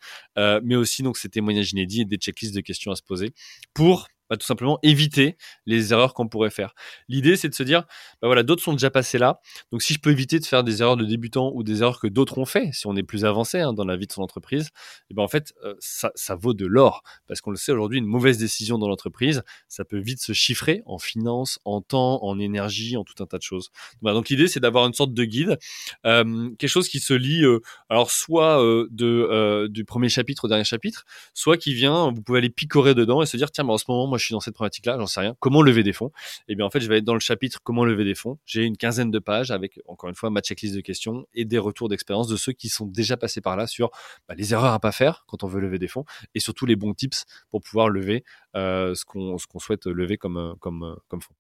[0.64, 3.34] mais aussi donc ces témoignages inédits et des checklists de questions à se poser
[3.74, 5.36] pour bah, tout simplement éviter
[5.66, 6.74] les erreurs qu'on pourrait faire.
[7.10, 7.82] L'idée, c'est de se dire,
[8.22, 9.42] bah voilà, d'autres sont déjà passés là,
[9.74, 12.08] donc si je peux éviter de faire des erreurs de débutants ou des erreurs que
[12.08, 14.68] d'autres ont fait, si on est plus avancé hein, dans la vie de son entreprise,
[14.68, 17.74] et eh ben en fait, euh, ça, ça, vaut de l'or, parce qu'on le sait
[17.74, 22.24] aujourd'hui, une mauvaise décision dans l'entreprise, ça peut vite se chiffrer en finance, en temps,
[22.24, 23.70] en énergie, en tout un tas de choses.
[24.02, 25.60] donc l'idée, c'est d'avoir une sorte de guide,
[26.06, 27.60] euh, quelque chose qui se lit, euh,
[27.90, 31.04] alors soit euh, de, du premier chapitre au dernier chapitre,
[31.34, 33.86] soit qui vient, vous pouvez aller picorer dedans et se dire, tiens, bah, en ce
[33.90, 35.36] moment, moi, je suis dans cette problématique-là, j'en sais rien.
[35.40, 36.12] Comment lever des fonds?
[36.48, 38.38] Eh bien en fait, je vais être dans le chapitre comment lever des fonds.
[38.46, 41.58] J'ai une quinzaine de pages avec encore une fois ma checklist de questions et des
[41.58, 43.92] retours d'expérience de ceux qui sont déjà passés par là sur
[44.28, 46.76] bah, les erreurs à pas faire quand on veut lever des fonds et surtout les
[46.76, 48.24] bons tips pour pouvoir lever
[48.56, 51.36] euh, ce qu'on souhaite lever comme euh, comme euh, comme fonds.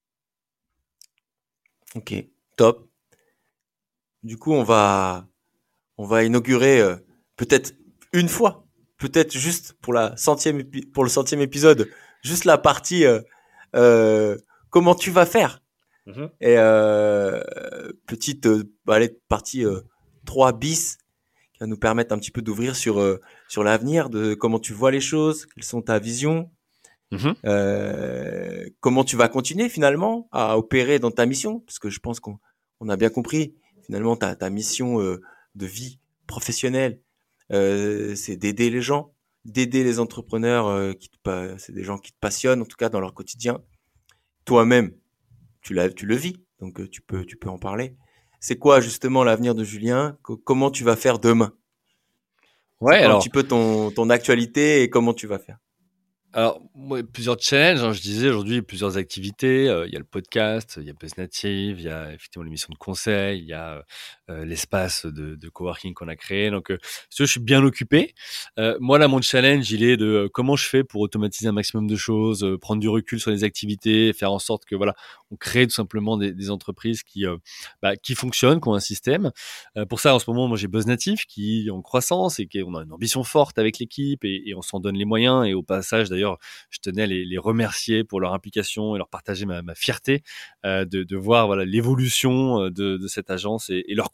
[1.95, 2.13] Ok,
[2.55, 2.89] top.
[4.23, 5.27] Du coup, on va
[5.97, 6.81] on va inaugurer
[7.35, 7.73] peut-être
[8.13, 8.65] une fois,
[8.97, 10.63] peut-être juste pour la centième
[10.93, 11.89] pour le centième épisode,
[12.21, 13.21] juste la partie euh,
[13.75, 14.37] euh,
[14.69, 15.61] comment tu vas faire.
[16.07, 16.29] Mhm.
[16.41, 17.41] Et euh,
[18.07, 18.47] petite
[18.85, 19.63] bah, allez, partie
[20.25, 20.97] 3 bis
[21.53, 24.91] qui va nous permettre un petit peu d'ouvrir sur sur l'avenir, de comment tu vois
[24.91, 26.49] les choses, quelles sont ta vision,
[27.11, 27.35] mhm.
[28.79, 32.39] comment tu vas continuer finalement à opérer dans ta mission, parce que je pense qu'on
[32.79, 36.99] on a bien compris finalement ta, ta mission de vie professionnelle,
[37.51, 39.13] c'est d'aider les gens,
[39.45, 41.09] d'aider les entrepreneurs euh, qui
[41.57, 43.59] c'est des gens qui te passionnent en tout cas dans leur quotidien.
[44.45, 44.93] Toi-même,
[45.61, 47.95] tu l'as, tu le vis, donc euh, tu peux, tu peux en parler.
[48.39, 50.17] C'est quoi justement l'avenir de Julien?
[50.21, 51.53] Comment tu vas faire demain?
[52.79, 55.59] Ouais, alors un petit peu ton, ton actualité et comment tu vas faire?
[56.33, 56.61] Alors,
[57.11, 57.83] plusieurs challenges.
[57.83, 59.67] Hein, je disais aujourd'hui plusieurs activités.
[59.67, 62.43] Euh, il y a le podcast, il y a Buzz Native, il y a effectivement
[62.43, 63.81] l'émission de conseil, il y a euh,
[64.45, 66.51] l'espace de, de, coworking qu'on a créé.
[66.51, 66.77] Donc, euh,
[67.09, 68.13] je suis bien occupé.
[68.59, 71.87] Euh, moi, là, mon challenge, il est de comment je fais pour automatiser un maximum
[71.87, 74.95] de choses, prendre du recul sur les activités, faire en sorte que voilà,
[75.31, 77.25] on crée tout simplement des, des entreprises qui
[77.81, 79.31] bah, qui fonctionnent, qui ont un système.
[79.89, 80.85] pour ça, en ce moment, moi, j'ai Buzz
[81.27, 84.61] qui est en croissance et qui on a une ambition forte avec l'équipe et, on
[84.61, 85.45] s'en donne les moyens.
[85.47, 86.37] Et au passage, d'ailleurs
[86.69, 90.23] je tenais à les, remercier pour leur implication et leur partager ma, fierté
[90.65, 94.11] euh, de, voir voilà l'évolution euh, de, cette agence et, leur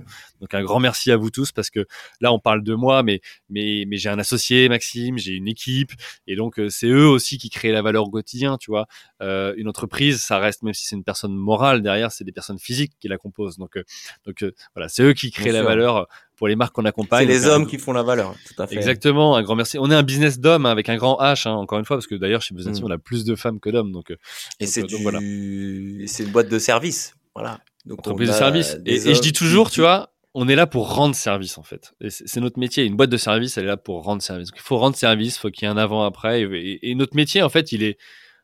[0.00, 0.40] Mmh.
[0.40, 1.86] Donc un grand merci à vous tous parce que
[2.20, 5.92] là on parle de moi, mais mais mais j'ai un associé Maxime, j'ai une équipe
[6.26, 8.58] et donc euh, c'est eux aussi qui créent la valeur au quotidien.
[8.58, 8.86] Tu vois,
[9.20, 12.92] une entreprise, ça reste même si c'est une personne morale derrière, c'est des personnes physiques
[13.00, 13.58] qui la composent.
[13.58, 13.78] Donc
[14.26, 16.08] donc voilà, c'est eux qui créent la valeur
[16.42, 17.24] pour les marques qu'on accompagne.
[17.24, 18.74] C'est les hommes qui font la valeur, tout à fait.
[18.74, 19.78] Exactement, un grand merci.
[19.78, 22.08] On est un business d'hommes hein, avec un grand H, hein, encore une fois, parce
[22.08, 22.84] que d'ailleurs chez Business, mm.
[22.84, 23.92] on a plus de femmes que d'hommes.
[23.92, 24.16] Donc, euh,
[24.58, 25.20] et c'est euh, voilà.
[25.20, 27.60] c'est une boîte de service, voilà.
[27.84, 28.76] Donc entreprise de service.
[28.86, 31.94] Et, je dis toujours, tu vois, on est là pour rendre service en fait.
[32.08, 32.84] C'est notre métier.
[32.84, 34.48] Une boîte de service, elle est là pour rendre service.
[34.54, 36.42] il faut rendre service, faut qu'il y ait un avant-après.
[36.42, 37.98] et, notre métier, en fait, il est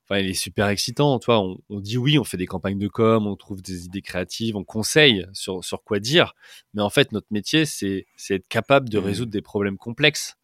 [0.09, 1.19] enfin, il est super excitant.
[1.19, 4.03] Toi, on, on, dit oui, on fait des campagnes de com, on trouve des idées
[4.03, 6.35] créatives, on conseille sur, sur quoi dire.
[6.75, 9.05] Mais en fait, notre métier, c'est, c'est être capable de mmh.
[9.05, 10.37] résoudre des problèmes complexes.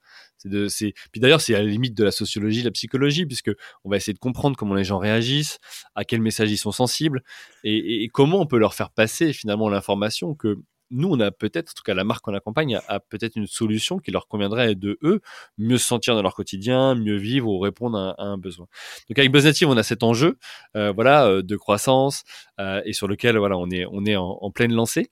[0.45, 0.69] De,
[1.11, 3.51] puis d'ailleurs, c'est à la limite de la sociologie, de la psychologie, puisque
[3.85, 5.59] on va essayer de comprendre comment les gens réagissent,
[5.95, 7.23] à quel message ils sont sensibles,
[7.63, 10.59] et, comment on peut leur faire passer finalement l'information que
[10.91, 13.99] nous, on a peut-être, en tout cas la marque qu'on accompagne, a, peut-être une solution
[13.99, 15.21] qui leur conviendrait de eux
[15.59, 18.67] mieux se sentir dans leur quotidien, mieux vivre ou répondre à, un besoin.
[19.09, 20.39] Donc avec BuzzNative, on a cet enjeu,
[20.77, 22.23] euh, voilà, euh, de croissance
[22.61, 25.11] euh, et sur lequel voilà, on est on est en, pleine lancée.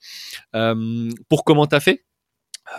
[1.29, 2.05] pour comment t'as fait?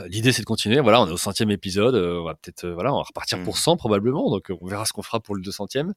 [0.08, 0.80] L'idée, c'est de continuer.
[0.80, 1.96] Voilà, on est au centième épisode.
[1.96, 3.78] Euh, on va peut-être, euh, voilà, on va repartir pour 100 mmh.
[3.78, 4.30] probablement.
[4.30, 5.94] Donc, on verra ce qu'on fera pour le 200e.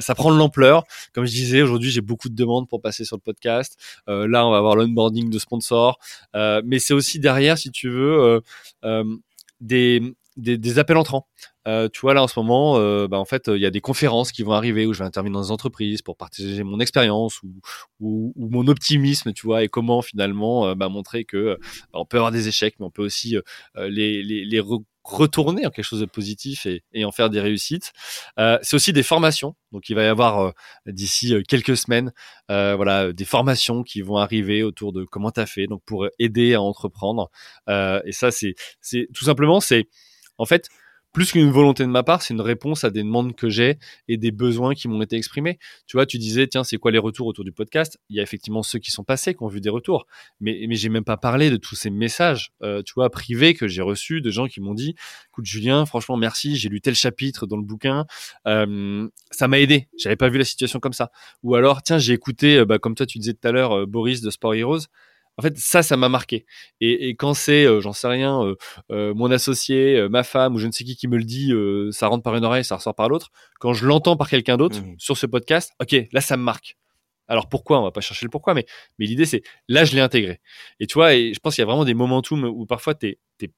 [0.00, 0.84] ça prend de l'ampleur.
[1.12, 3.78] Comme je disais, aujourd'hui, j'ai beaucoup de demandes pour passer sur le podcast.
[4.06, 5.98] là, on va avoir l'onboarding de sponsors.
[6.34, 8.42] mais c'est aussi derrière, si tu veux,
[9.60, 11.26] des, des, appels entrants.
[11.68, 13.80] Euh, tu vois là en ce moment, euh, bah, en fait, il y a des
[13.80, 17.42] conférences qui vont arriver où je vais intervenir dans des entreprises pour partager mon expérience
[17.42, 17.52] ou,
[18.00, 21.58] ou, ou, mon optimisme, tu vois, et comment finalement bah, montrer que
[21.92, 23.36] bah, on peut avoir des échecs, mais on peut aussi
[23.76, 24.60] les, les, les
[25.04, 27.92] retourner en quelque chose de positif et, et en faire des réussites.
[28.38, 29.56] Euh, c'est aussi des formations.
[29.72, 30.50] Donc il va y avoir euh,
[30.86, 32.12] d'ici euh, quelques semaines,
[32.50, 36.06] euh, voilà, des formations qui vont arriver autour de comment tu as fait, donc pour
[36.18, 37.30] aider à entreprendre.
[37.68, 39.88] et ça, c'est, c'est tout simplement, c'est
[40.38, 40.68] en fait
[41.12, 43.78] plus qu'une volonté de ma part, c'est une réponse à des demandes que j'ai
[44.08, 45.58] et des besoins qui m'ont été exprimés.
[45.86, 47.98] Tu vois, tu disais, tiens, c'est quoi les retours autour du podcast?
[48.08, 50.06] Il y a effectivement ceux qui sont passés, qui ont vu des retours,
[50.40, 53.68] mais, mais j'ai même pas parlé de tous ces messages, euh, tu vois, privés que
[53.68, 54.94] j'ai reçus de gens qui m'ont dit,
[55.28, 58.06] écoute, Julien, franchement, merci, j'ai lu tel chapitre dans le bouquin,
[58.46, 61.10] euh, ça m'a aidé, j'avais pas vu la situation comme ça.
[61.42, 63.86] Ou alors, tiens, j'ai écouté, euh, bah, comme toi, tu disais tout à l'heure, euh,
[63.86, 64.86] Boris de Sport Heroes,
[65.38, 66.44] en fait, ça, ça m'a marqué.
[66.80, 68.56] Et, et, quand c'est, euh, j'en sais rien, euh,
[68.90, 71.52] euh, mon associé, ma femme ou je ne sais qui qui me le dit,
[71.92, 73.30] ça rentre par une oreille, ça ressort par l'autre.
[73.60, 74.94] Quand je l'entends par quelqu'un d'autre mmh.
[74.98, 76.76] sur ce podcast, ok, là, ça me marque.
[77.28, 77.80] Alors pourquoi?
[77.80, 78.66] On va pas chercher le pourquoi, mais,
[78.98, 80.40] mais l'idée c'est là, je l'ai intégré.
[80.80, 83.06] Et tu vois, et je pense qu'il y a vraiment des momentum où parfois tu
[83.06, 83.50] es,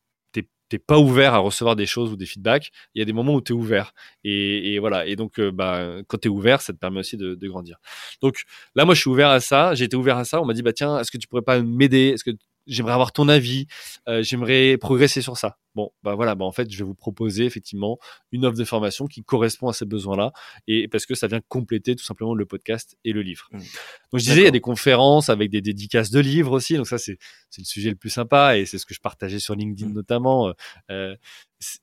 [0.69, 3.35] t'es pas ouvert à recevoir des choses ou des feedbacks, il y a des moments
[3.35, 3.93] où tu es ouvert.
[4.25, 5.07] Et, voilà.
[5.07, 7.79] Et donc, euh, bah, quand tu es ouvert, ça te permet aussi de, de, grandir.
[8.23, 8.43] Donc
[8.75, 9.75] là, moi, je suis ouvert à ça.
[9.75, 10.41] J'ai été ouvert à ça.
[10.41, 12.11] On m'a dit, bah tiens, est-ce que tu pourrais pas m'aider?
[12.15, 12.33] Est-ce que
[12.67, 13.67] j'aimerais avoir ton avis,
[14.09, 15.59] euh, j'aimerais progresser sur ça.
[15.75, 17.99] Bon, bah voilà, bah en fait, je vais vous proposer effectivement
[18.31, 20.33] une offre de formation qui correspond à ces besoins-là,
[20.69, 23.49] et parce que ça vient compléter tout simplement le podcast et le livre.
[23.51, 23.59] Mmh.
[23.59, 23.67] Donc
[24.15, 26.99] je disais, il y a des conférences avec des dédicaces de livres aussi, donc ça
[26.99, 27.19] c'est
[27.59, 29.95] le sujet le plus sympa et c'est ce que je partageais sur LinkedIn mmh.
[29.95, 30.53] notamment.
[30.91, 31.17] Euh,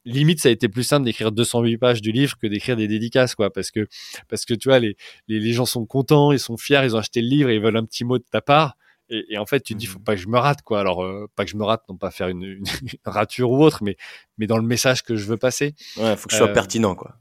[0.05, 3.35] limite, ça a été plus simple d'écrire 208 pages du livre que d'écrire des dédicaces,
[3.35, 3.87] quoi, parce que
[4.29, 4.95] parce que tu vois, les,
[5.27, 7.61] les les gens sont contents, ils sont fiers, ils ont acheté le livre, et ils
[7.61, 8.77] veulent un petit mot de ta part.
[9.11, 10.03] Et, et, en fait, tu te dis, faut mmh.
[10.03, 10.79] pas que je me rate, quoi.
[10.79, 12.63] Alors, euh, pas que je me rate, non pas faire une, une,
[13.05, 13.97] rature ou autre, mais,
[14.37, 15.75] mais dans le message que je veux passer.
[15.97, 17.15] Ouais, faut que je sois euh, pertinent, quoi.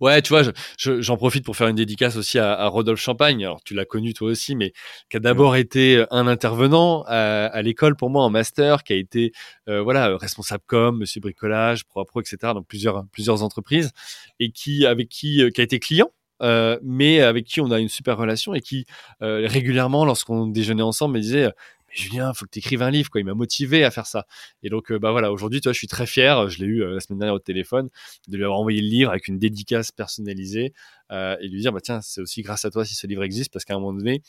[0.00, 3.00] Ouais, tu vois, j'en je, j'en profite pour faire une dédicace aussi à, à, Rodolphe
[3.00, 3.44] Champagne.
[3.44, 4.72] Alors, tu l'as connu toi aussi, mais
[5.10, 5.56] qui a d'abord mmh.
[5.56, 9.32] été un intervenant à, à l'école pour moi en master, qui a été
[9.68, 12.38] euh, voilà responsable com, Monsieur Bricolage, Pro Pro, etc.
[12.54, 13.92] Donc plusieurs plusieurs entreprises
[14.40, 16.10] et qui avec qui euh, qui a été client
[16.42, 18.86] euh, mais avec qui on a une super relation et qui
[19.22, 21.50] euh, régulièrement, lorsqu'on déjeunait ensemble, me disait
[21.88, 23.20] mais Julien, faut que tu écrives un livre, quoi.
[23.20, 24.26] Il m'a motivé à faire ça.
[24.62, 26.48] Et donc, euh, bah voilà, aujourd'hui, toi, je suis très fier.
[26.50, 27.88] Je l'ai eu la semaine dernière au téléphone
[28.28, 30.72] de lui avoir envoyé le livre avec une dédicace personnalisée
[31.10, 33.64] et lui dire, bah tiens, c'est aussi grâce à toi si ce livre existe, parce
[33.64, 34.22] qu'à un moment donné,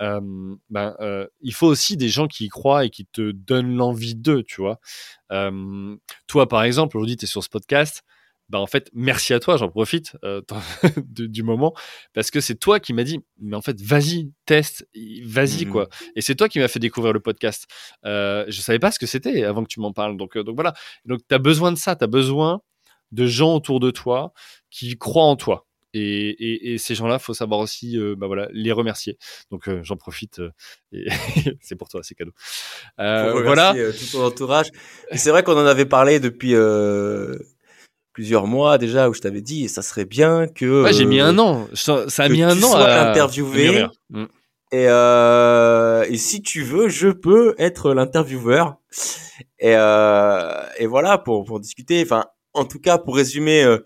[0.00, 4.42] ben, il faut aussi des gens qui y croient et qui te donnent l'envie d'eux,
[4.42, 4.80] tu vois.
[6.26, 8.02] toi, par exemple, aujourd'hui, tu es sur ce podcast
[8.48, 10.42] bah en fait merci à toi j'en profite euh,
[11.06, 11.74] du, du, moment
[12.12, 14.86] parce que c'est toi qui m'as dit mais en fait vas-y teste
[15.24, 17.66] vas-y mmh quoi et c'est toi qui m'as fait découvrir le podcast
[18.04, 20.56] euh, je savais pas ce que c'était avant que tu m'en parles donc euh, donc
[20.56, 22.60] voilà donc tu as besoin de ça tu as besoin
[23.12, 24.32] de gens autour de toi
[24.70, 28.48] qui croient en toi et, et, et ces gens-là, faut savoir aussi, euh, bah voilà,
[28.52, 29.16] les remercier.
[29.52, 30.42] Donc euh, j'en profite.
[31.60, 32.32] C'est pour toi, c'est cadeau.
[32.98, 33.74] voilà.
[33.92, 34.66] tout ton entourage.
[35.12, 36.54] C'est vrai qu'on en avait parlé depuis
[38.14, 41.38] plusieurs mois déjà où je t'avais dit ça serait bien que ouais, j'ai mis un
[41.38, 41.68] an.
[41.74, 44.24] Ça, a mis un an à interviewer mm.
[44.72, 48.76] et euh, et si tu veux je peux être l'intervieweur.
[49.58, 52.02] Et euh, et voilà pour pour discuter.
[52.02, 52.24] Enfin
[52.54, 53.78] en tout cas pour résumer euh,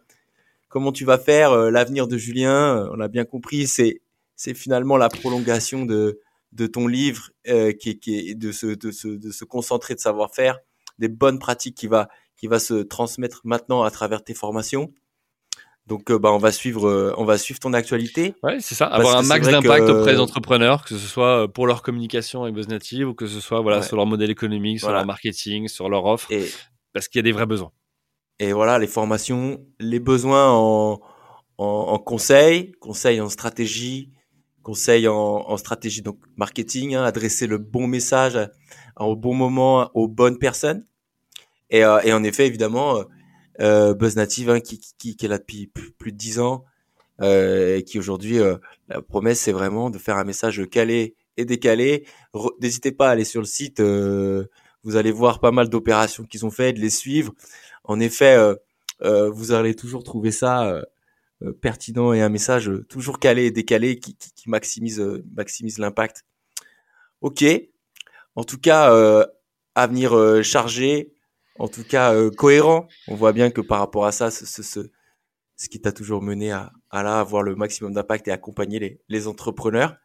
[0.68, 4.02] comment tu vas faire euh, l'avenir de Julien euh, on a bien compris c'est
[4.36, 6.20] c'est finalement la prolongation de
[6.52, 7.30] de ton livre
[7.78, 10.58] qui, qui est de se de se de se concentrer de savoir-faire
[10.98, 12.08] des bonnes pratiques qui va
[12.38, 14.92] qui va se transmettre maintenant à travers tes formations.
[15.86, 18.34] Donc, euh, bah, on va suivre, euh, on va suivre ton actualité.
[18.42, 18.86] Ouais, c'est ça.
[18.86, 22.54] Avoir un max d'impact auprès des entrepreneurs, que ce soit euh, pour leur communication avec
[22.54, 26.04] BuzzNative ou que ce soit voilà sur leur modèle économique, sur leur marketing, sur leur
[26.04, 26.46] offre, et...
[26.92, 27.72] parce qu'il y a des vrais besoins.
[28.38, 31.00] Et voilà, les formations, les besoins en,
[31.56, 34.12] en, en conseil, conseil en stratégie,
[34.62, 38.38] conseil en, en stratégie donc marketing, hein, adresser le bon message
[38.96, 40.84] au bon moment aux bonnes personnes.
[41.70, 42.98] Et, euh, et en effet, évidemment,
[43.60, 46.64] euh, euh Native, hein, qui, qui, qui, est là depuis plus de dix ans,
[47.20, 48.38] euh, et qui aujourd'hui,
[48.88, 52.06] la promesse, c'est vraiment de faire un message calé et décalé.
[52.60, 56.50] N'hésitez pas à aller sur le site, vous allez voir pas mal d'opérations qu'ils ont
[56.50, 57.34] fait, de les suivre.
[57.84, 58.36] En effet,
[59.00, 60.82] vous allez toujours trouver ça
[61.60, 65.00] pertinent et un message toujours calé et décalé qui, qui, qui maximise,
[65.34, 66.24] maximise l'impact.
[67.20, 67.44] Ok.
[68.36, 69.26] En tout cas, euh,
[69.74, 71.12] avenir chargé,
[71.58, 72.88] en tout cas euh, cohérent.
[73.08, 74.80] On voit bien que par rapport à ça, ce, ce, ce,
[75.56, 79.00] ce qui t'a toujours mené à, à là avoir le maximum d'impact et accompagner les,
[79.08, 79.96] les entrepreneurs.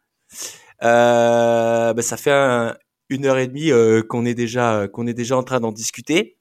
[0.84, 2.78] Euh, bah, ça fait un,
[3.10, 6.38] une heure et demie euh, qu'on est déjà qu'on est déjà en train d'en discuter.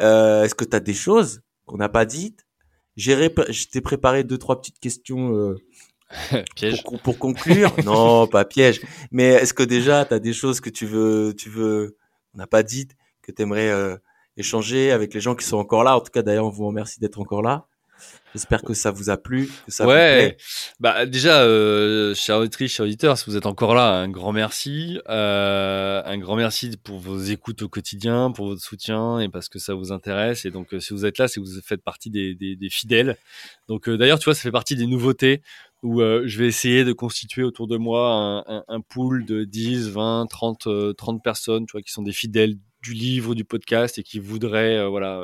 [0.00, 2.46] Euh, est-ce que tu as des choses qu'on n'a pas dites?
[2.96, 5.56] Je t'ai préparé deux, trois petites questions euh,
[6.56, 6.82] piège.
[7.02, 7.72] Pour, conclure.
[7.84, 8.80] non, pas piège.
[9.10, 11.96] Mais est-ce que déjà, tu as des choses que tu veux, tu veux,
[12.34, 12.88] on n'a pas dit,
[13.22, 13.96] que tu aimerais euh,
[14.38, 17.00] échanger avec les gens qui sont encore là En tout cas, d'ailleurs, on vous remercie
[17.00, 17.66] d'être encore là.
[18.34, 20.36] J'espère que ça vous a plu, que ça ouais.
[20.80, 25.00] Bah déjà, euh, chers auditrices, chers auditeurs, si vous êtes encore là, un grand merci,
[25.08, 29.58] euh, un grand merci pour vos écoutes au quotidien, pour votre soutien et parce que
[29.58, 30.44] ça vous intéresse.
[30.44, 32.70] Et donc, euh, si vous êtes là, c'est que vous faites partie des, des, des
[32.70, 33.16] fidèles.
[33.66, 35.42] Donc, euh, d'ailleurs, tu vois, ça fait partie des nouveautés
[35.82, 39.90] où je vais essayer de constituer autour de moi un, un, un pool de 10,
[39.90, 42.56] 20, 30, 30 personnes, tu vois, qui sont des fidèles
[42.88, 45.20] du livre, du podcast et qui voudraient, voilà,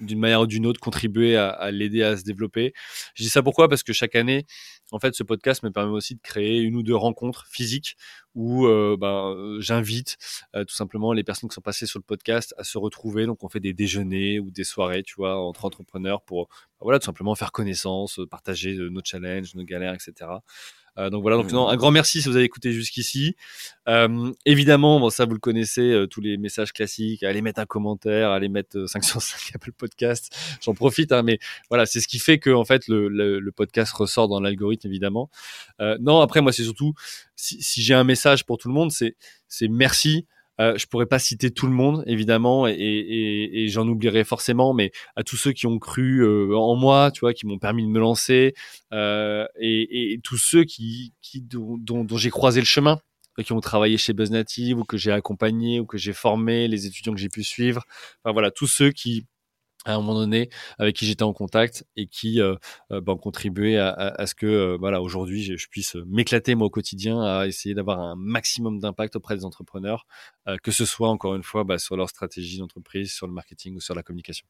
[0.00, 2.72] d'une manière ou d'une autre contribuer à, l'aider à se développer.
[3.14, 3.68] Je dis ça pourquoi?
[3.68, 4.46] Parce que chaque année,
[4.90, 7.96] en fait, ce podcast me permet aussi de créer une ou deux rencontres physiques
[8.34, 10.16] où euh, ben, euh, j'invite
[10.54, 13.26] euh, tout simplement les personnes qui sont passées sur le podcast à se retrouver.
[13.26, 16.98] Donc, on fait des déjeuners ou des soirées, tu vois, entre entrepreneurs pour, ben, voilà,
[16.98, 20.30] tout simplement faire connaissance, partager nos challenges, nos galères, etc.
[20.98, 23.34] Euh, donc voilà, donc non, un grand merci si vous avez écouté jusqu'ici.
[23.88, 27.66] Euh, évidemment, bon, ça vous le connaissez, euh, tous les messages classiques, allez mettre un
[27.66, 30.34] commentaire, allez mettre 5 sur 5 Apple Podcast.
[30.62, 31.38] J'en profite, hein, mais
[31.70, 34.88] voilà, c'est ce qui fait que en fait le, le, le podcast ressort dans l'algorithme
[34.88, 35.30] évidemment.
[36.00, 36.94] non, après moi c'est surtout
[37.36, 39.16] si, si j'ai un message pour tout le monde, c'est
[39.48, 40.26] c'est merci.
[40.60, 45.22] Euh, je pourrais pas citer tout le monde, évidemment, et, j'en oublierai forcément, mais à
[45.22, 47.98] tous ceux qui ont cru euh, en moi, tu vois, qui m'ont permis de me
[47.98, 48.54] lancer,
[48.92, 53.00] euh, et, tous ceux qui, dont, j'ai croisé le chemin,
[53.42, 57.14] qui ont travaillé chez BuzzNative ou que j'ai accompagné ou que j'ai formé, les étudiants
[57.14, 57.82] que j'ai pu suivre.
[58.22, 59.26] Enfin voilà, tous ceux qui
[59.84, 60.48] à un moment donné
[60.78, 62.54] avec qui j'étais en contact et qui euh,
[62.90, 66.54] euh ben, contribuaient à, à, à, ce que euh, voilà aujourd'hui je, je, puisse m'éclater
[66.54, 70.06] moi au quotidien à essayer d'avoir un maximum d'impact auprès des entrepreneurs
[70.48, 73.76] euh, que ce soit encore une fois bah, sur leur stratégie d'entreprise sur le marketing
[73.76, 74.46] ou sur la communication.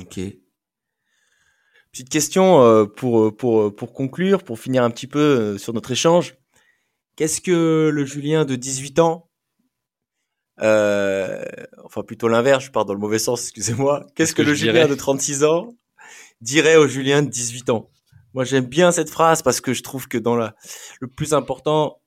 [0.00, 0.20] Ok.
[1.92, 6.34] Petite question pour pour pour conclure pour finir un petit peu sur notre échange.
[7.14, 9.30] Qu'est-ce que le Julien de 18 ans
[10.60, 11.42] euh,
[11.84, 14.06] enfin plutôt l'inverse, je pars dans le mauvais sens, excusez-moi.
[14.14, 15.74] Qu'est-ce que, le Julien de 36 ans
[16.40, 17.90] dirait au Julien de 18 ans?
[18.34, 20.54] Moi j'aime bien cette phrase parce que je trouve que dans la
[21.00, 22.00] le plus important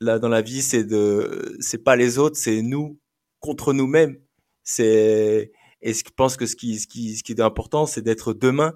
[0.00, 2.98] là dans la vie c'est de c'est pas les autres, c'est nous
[3.40, 4.18] contre nous-mêmes.
[4.64, 8.32] C'est et je pense que ce qui ce qui ce qui est important c'est d'être
[8.32, 8.74] demain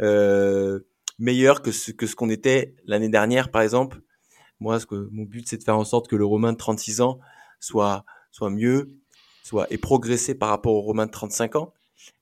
[0.00, 0.80] euh,
[1.18, 4.00] meilleur que ce que ce qu'on était l'année dernière par exemple.
[4.60, 7.02] Moi ce que mon but c'est de faire en sorte que le Romain de 36
[7.02, 7.20] ans
[7.60, 8.04] soit
[8.34, 8.88] soit mieux,
[9.44, 11.72] soit et progresser par rapport au Romain de 35 ans.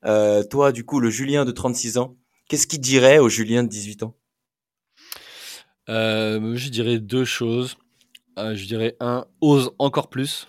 [0.04, 2.18] Euh, toi, du coup, le Julien de 36 ans,
[2.48, 4.14] qu'est-ce qu'il dirait au Julien de 18 ans?
[5.88, 7.78] Euh, Je dirais deux choses.
[8.38, 10.48] Euh, je dirais un, ose encore plus.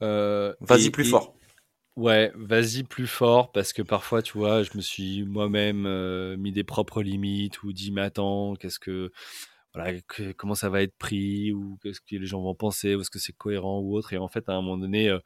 [0.00, 1.34] Vas-y plus et, fort.
[1.96, 6.64] Ouais, vas-y plus fort parce que parfois, tu vois, je me suis moi-même mis des
[6.64, 9.10] propres limites ou dit, mais attends, qu'est-ce que
[9.74, 13.00] voilà, que, comment ça va être pris ou qu'est-ce que les gens vont penser ou
[13.02, 14.12] est-ce que c'est cohérent ou autre.
[14.12, 15.18] Et en fait, à un moment donné, euh,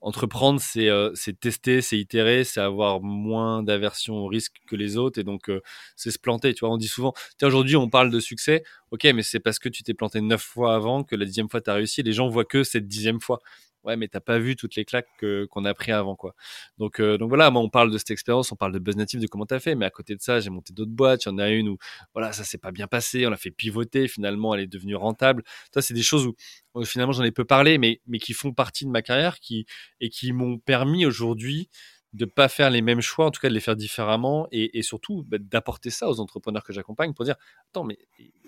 [0.00, 5.18] entreprendre, c'est euh, tester, c'est itérer, c'est avoir moins d'aversion au risque que les autres
[5.20, 5.60] et donc euh,
[5.96, 6.54] c'est se planter.
[6.54, 7.12] Tu vois, on dit souvent,
[7.42, 8.62] aujourd'hui, on parle de succès.
[8.90, 11.60] Ok, mais c'est parce que tu t'es planté neuf fois avant que la dixième fois
[11.60, 12.02] tu as réussi.
[12.02, 13.40] Les gens voient que cette dixième fois
[13.88, 15.08] ouais, mais t'as pas vu toutes les claques
[15.50, 16.34] qu'on a pris avant, quoi.
[16.78, 19.20] Donc, euh, donc voilà, moi, on parle de cette expérience, on parle de Buzz Native,
[19.20, 21.24] de comment t'as fait, mais à côté de ça, j'ai monté d'autres boîtes.
[21.24, 21.78] Il y en a une où,
[22.14, 25.42] voilà, ça s'est pas bien passé, on l'a fait pivoter, finalement, elle est devenue rentable.
[25.74, 28.84] Ça, c'est des choses où, finalement, j'en ai peu parlé, mais, mais qui font partie
[28.84, 29.66] de ma carrière, qui,
[30.00, 31.68] et qui m'ont permis aujourd'hui
[32.14, 34.82] de pas faire les mêmes choix, en tout cas de les faire différemment, et, et
[34.82, 37.36] surtout bah, d'apporter ça aux entrepreneurs que j'accompagne pour dire,
[37.70, 37.98] attends, mais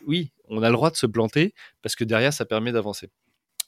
[0.06, 3.10] oui, on a le droit de se planter, parce que derrière, ça permet d'avancer.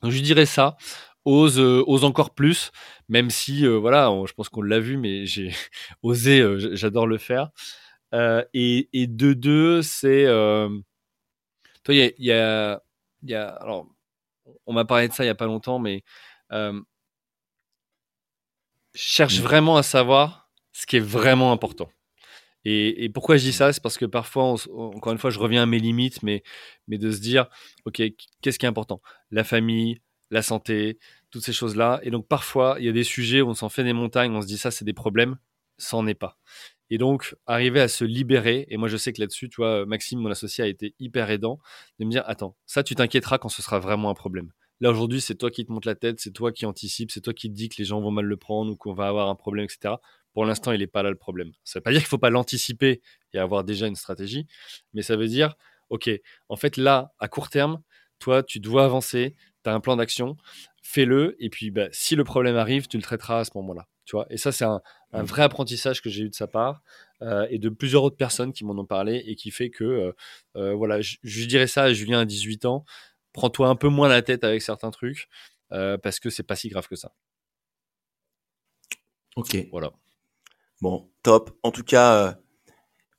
[0.02, 0.76] Donc je dirais ça
[1.24, 2.72] ose, euh, ose encore plus,
[3.08, 5.50] même si, euh, voilà, je pense qu'on l'a vu, mais j'ai
[6.02, 7.50] osé, euh, j'adore le faire.
[8.12, 10.24] et, et de deux, c'est,
[11.84, 12.82] toi, il y a, y a,
[13.24, 13.86] y a, alors,
[14.66, 16.04] on m'a parlé de ça il y a pas longtemps, mais
[18.94, 19.42] cherche mmh.
[19.42, 21.88] vraiment à savoir ce qui est vraiment important.
[22.64, 24.56] Et, et, pourquoi je dis ça C'est parce que parfois, on,
[24.94, 26.42] encore une fois, je reviens à mes limites, mais,
[26.86, 27.48] mais de se dire,
[27.86, 28.00] OK,
[28.40, 29.02] qu'est-ce qui est important?
[29.30, 30.00] La famille,
[30.32, 30.98] la santé,
[31.30, 32.00] toutes ces choses-là.
[32.02, 34.42] Et donc parfois, il y a des sujets où on s'en fait des montagnes, on
[34.42, 35.36] se dit ça, c'est des problèmes,
[35.78, 36.38] ça n'en est pas.
[36.90, 40.20] Et donc, arriver à se libérer, et moi je sais que là-dessus, tu vois, Maxime,
[40.20, 41.58] mon associé, a été hyper aidant,
[41.98, 44.52] de me dire, attends, ça tu t'inquiéteras quand ce sera vraiment un problème.
[44.80, 47.32] Là aujourd'hui, c'est toi qui te monte la tête, c'est toi qui anticipe, c'est toi
[47.34, 49.34] qui te dis que les gens vont mal le prendre ou qu'on va avoir un
[49.34, 49.94] problème, etc.
[50.32, 51.52] Pour l'instant, il n'est pas là le problème.
[51.62, 53.00] Ça ne veut pas dire qu'il ne faut pas l'anticiper
[53.32, 54.46] et avoir déjà une stratégie,
[54.92, 55.54] mais ça veut dire,
[55.90, 56.10] OK,
[56.48, 57.82] en fait là, à court terme,
[58.18, 59.34] toi, tu dois avancer,
[59.64, 60.36] tu as un plan d'action,
[60.82, 63.88] fais-le, et puis bah, si le problème arrive, tu le traiteras à ce moment-là.
[64.04, 64.80] Tu vois et ça, c'est un,
[65.12, 65.26] un, mmh.
[65.26, 66.82] vrai apprentissage que j'ai eu de sa part
[67.50, 70.12] et de plusieurs autres personnes qui m'en ont parlé et qui fait que,
[70.54, 72.84] voilà, je, je, dirais ça à Julien à 18 ans,
[73.32, 75.28] prends-toi un peu moins la tête avec certains trucs
[75.70, 77.12] parce que c'est pas si grave que ça.
[79.36, 79.56] Ok.
[79.70, 79.92] Voilà.
[80.80, 81.56] Bon, top.
[81.62, 82.38] En tout cas,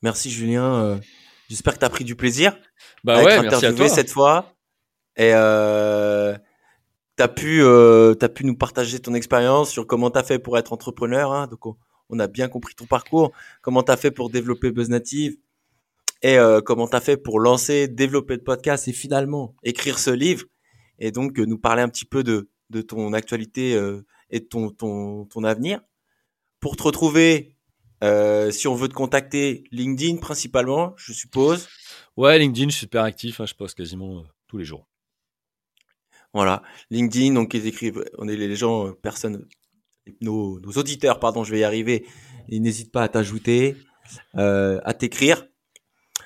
[0.02, 1.00] merci Julien.
[1.48, 2.56] J'espère que tu as pris du plaisir.
[3.04, 3.88] Bah ouais, merci à toi.
[3.88, 4.53] cette fois.
[5.16, 6.36] Et euh,
[7.16, 10.58] tu as, pu, euh, pu nous partager ton expérience sur comment tu as fait pour
[10.58, 11.32] être entrepreneur.
[11.32, 11.46] Hein.
[11.46, 11.76] Donc,
[12.08, 13.32] on, a bien compris ton parcours.
[13.62, 15.36] Comment tu as fait pour développer BuzzNative
[16.22, 20.10] et euh, comment tu as fait pour lancer, développer le podcast et finalement écrire ce
[20.10, 20.46] livre.
[20.98, 22.48] Et donc, nous parler un petit peu de,
[22.88, 25.80] ton actualité euh, et de ton, ton, ton avenir.
[26.60, 27.54] Pour te retrouver,
[28.02, 31.68] euh, si on veut te contacter, LinkedIn principalement, je suppose.
[32.16, 33.40] Ouais, LinkedIn, je suis super actif.
[33.40, 34.86] Hein, je poste quasiment euh, tous les jours.
[36.34, 39.46] Voilà, LinkedIn, donc ils écrivent, on est les gens, euh, personnes,
[40.20, 42.04] nos, auditeurs, pardon, je vais y arriver.
[42.48, 43.76] Ils n'hésitent pas à t'ajouter,
[44.36, 45.46] euh, à t'écrire.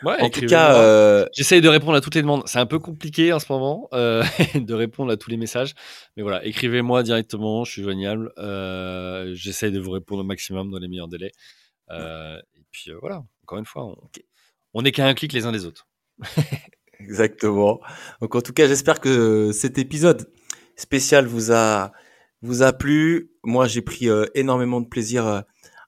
[0.03, 2.43] Ouais, en tout cas, j'essaye de répondre à toutes les demandes.
[2.47, 5.75] C'est un peu compliqué en ce moment de répondre à tous les messages,
[6.17, 8.33] mais voilà, écrivez-moi directement, je suis joignable.
[9.35, 11.33] j'essaye de vous répondre au maximum dans les meilleurs délais.
[11.91, 13.97] et puis voilà, encore une fois, on,
[14.73, 15.87] on n'est qu'à un clic les uns des autres.
[17.01, 17.81] Exactement.
[18.21, 20.31] Donc en tout cas, j'espère que cet épisode
[20.77, 21.93] spécial vous a
[22.43, 23.31] vous a plu.
[23.45, 25.41] Moi, j'ai pris euh, énormément de plaisir euh,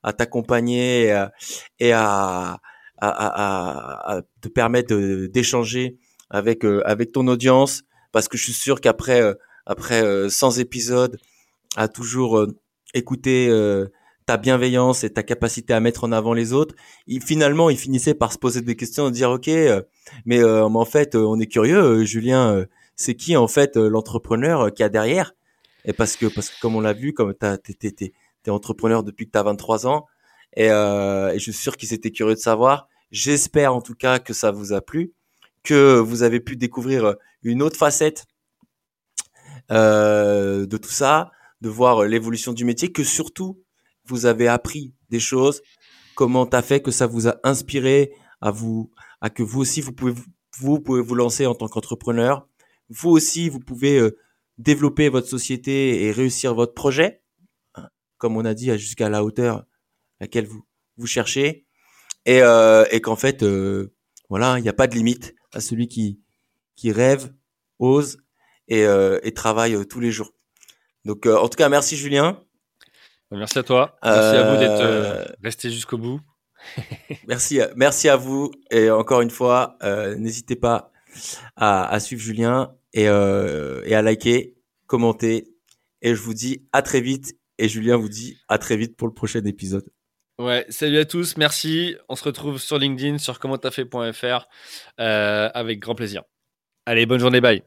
[0.02, 1.06] à t'accompagner
[1.78, 2.60] et, à,
[2.98, 4.94] à, à, te permettre
[5.26, 5.98] d'échanger
[6.30, 7.82] avec euh, avec ton audience
[8.12, 9.22] parce que je suis sûr qu'après
[9.66, 11.18] après 100 épisodes
[11.76, 12.46] à toujours
[12.94, 13.48] écouter
[14.30, 16.76] ta bienveillance et ta capacité à mettre en avant les autres,
[17.08, 19.82] il, finalement, il finissait par se poser des questions, de dire, OK, euh,
[20.24, 24.84] mais, euh, en fait, euh, on est curieux, Julien, c'est qui en fait l'entrepreneur qui
[24.84, 25.32] a derrière?
[25.84, 28.12] Et parce que, parce que comme on l'a vu, comme tu es,
[28.46, 30.06] es, entrepreneur depuis que tu as 23 ans,
[30.56, 32.86] et, et, je suis sûr qu'ils étaient curieux de savoir.
[33.10, 35.12] J'espère en tout cas que ça vous a plu,
[35.64, 38.26] que vous avez pu découvrir une autre facette
[39.70, 41.32] de tout ça,
[41.62, 43.58] de voir l'évolution du métier, que surtout
[44.10, 45.62] vous avez appris des choses,
[46.14, 49.80] comment tu as fait que ça vous a inspiré à vous, à que vous aussi
[49.80, 50.14] vous pouvez
[50.58, 52.48] vous pouvez vous lancer en tant qu'entrepreneur.
[52.88, 54.18] Vous aussi vous pouvez euh,
[54.58, 57.22] développer votre société et réussir votre projet,
[57.76, 57.88] hein,
[58.18, 59.64] comme on a dit jusqu'à la hauteur
[60.20, 60.62] laquelle vous
[60.96, 61.66] vous cherchez,
[62.26, 63.94] et, euh, et qu'en fait euh,
[64.28, 66.20] voilà il n'y a pas de limite à celui qui
[66.76, 67.32] qui rêve,
[67.78, 68.18] ose
[68.68, 70.32] et travaille tous les jours.
[71.04, 72.40] Donc en tout cas merci Julien.
[73.30, 73.96] Merci à toi.
[74.02, 76.20] Merci à vous d'être euh, resté jusqu'au bout.
[77.28, 78.50] merci, merci à vous.
[78.70, 80.92] Et encore une fois, euh, n'hésitez pas
[81.56, 85.48] à, suivre Julien et, euh, et à liker, commenter.
[86.02, 87.36] Et je vous dis à très vite.
[87.58, 89.84] Et Julien vous dit à très vite pour le prochain épisode.
[90.40, 91.96] Ouais, salut à tous, merci.
[92.08, 94.48] On se retrouve sur LinkedIn, sur commenttafait.fr
[94.98, 96.22] euh, avec grand plaisir.
[96.86, 97.62] Allez, bonne journée, bye.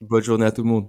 [0.00, 0.88] Bonne journée à tout le monde.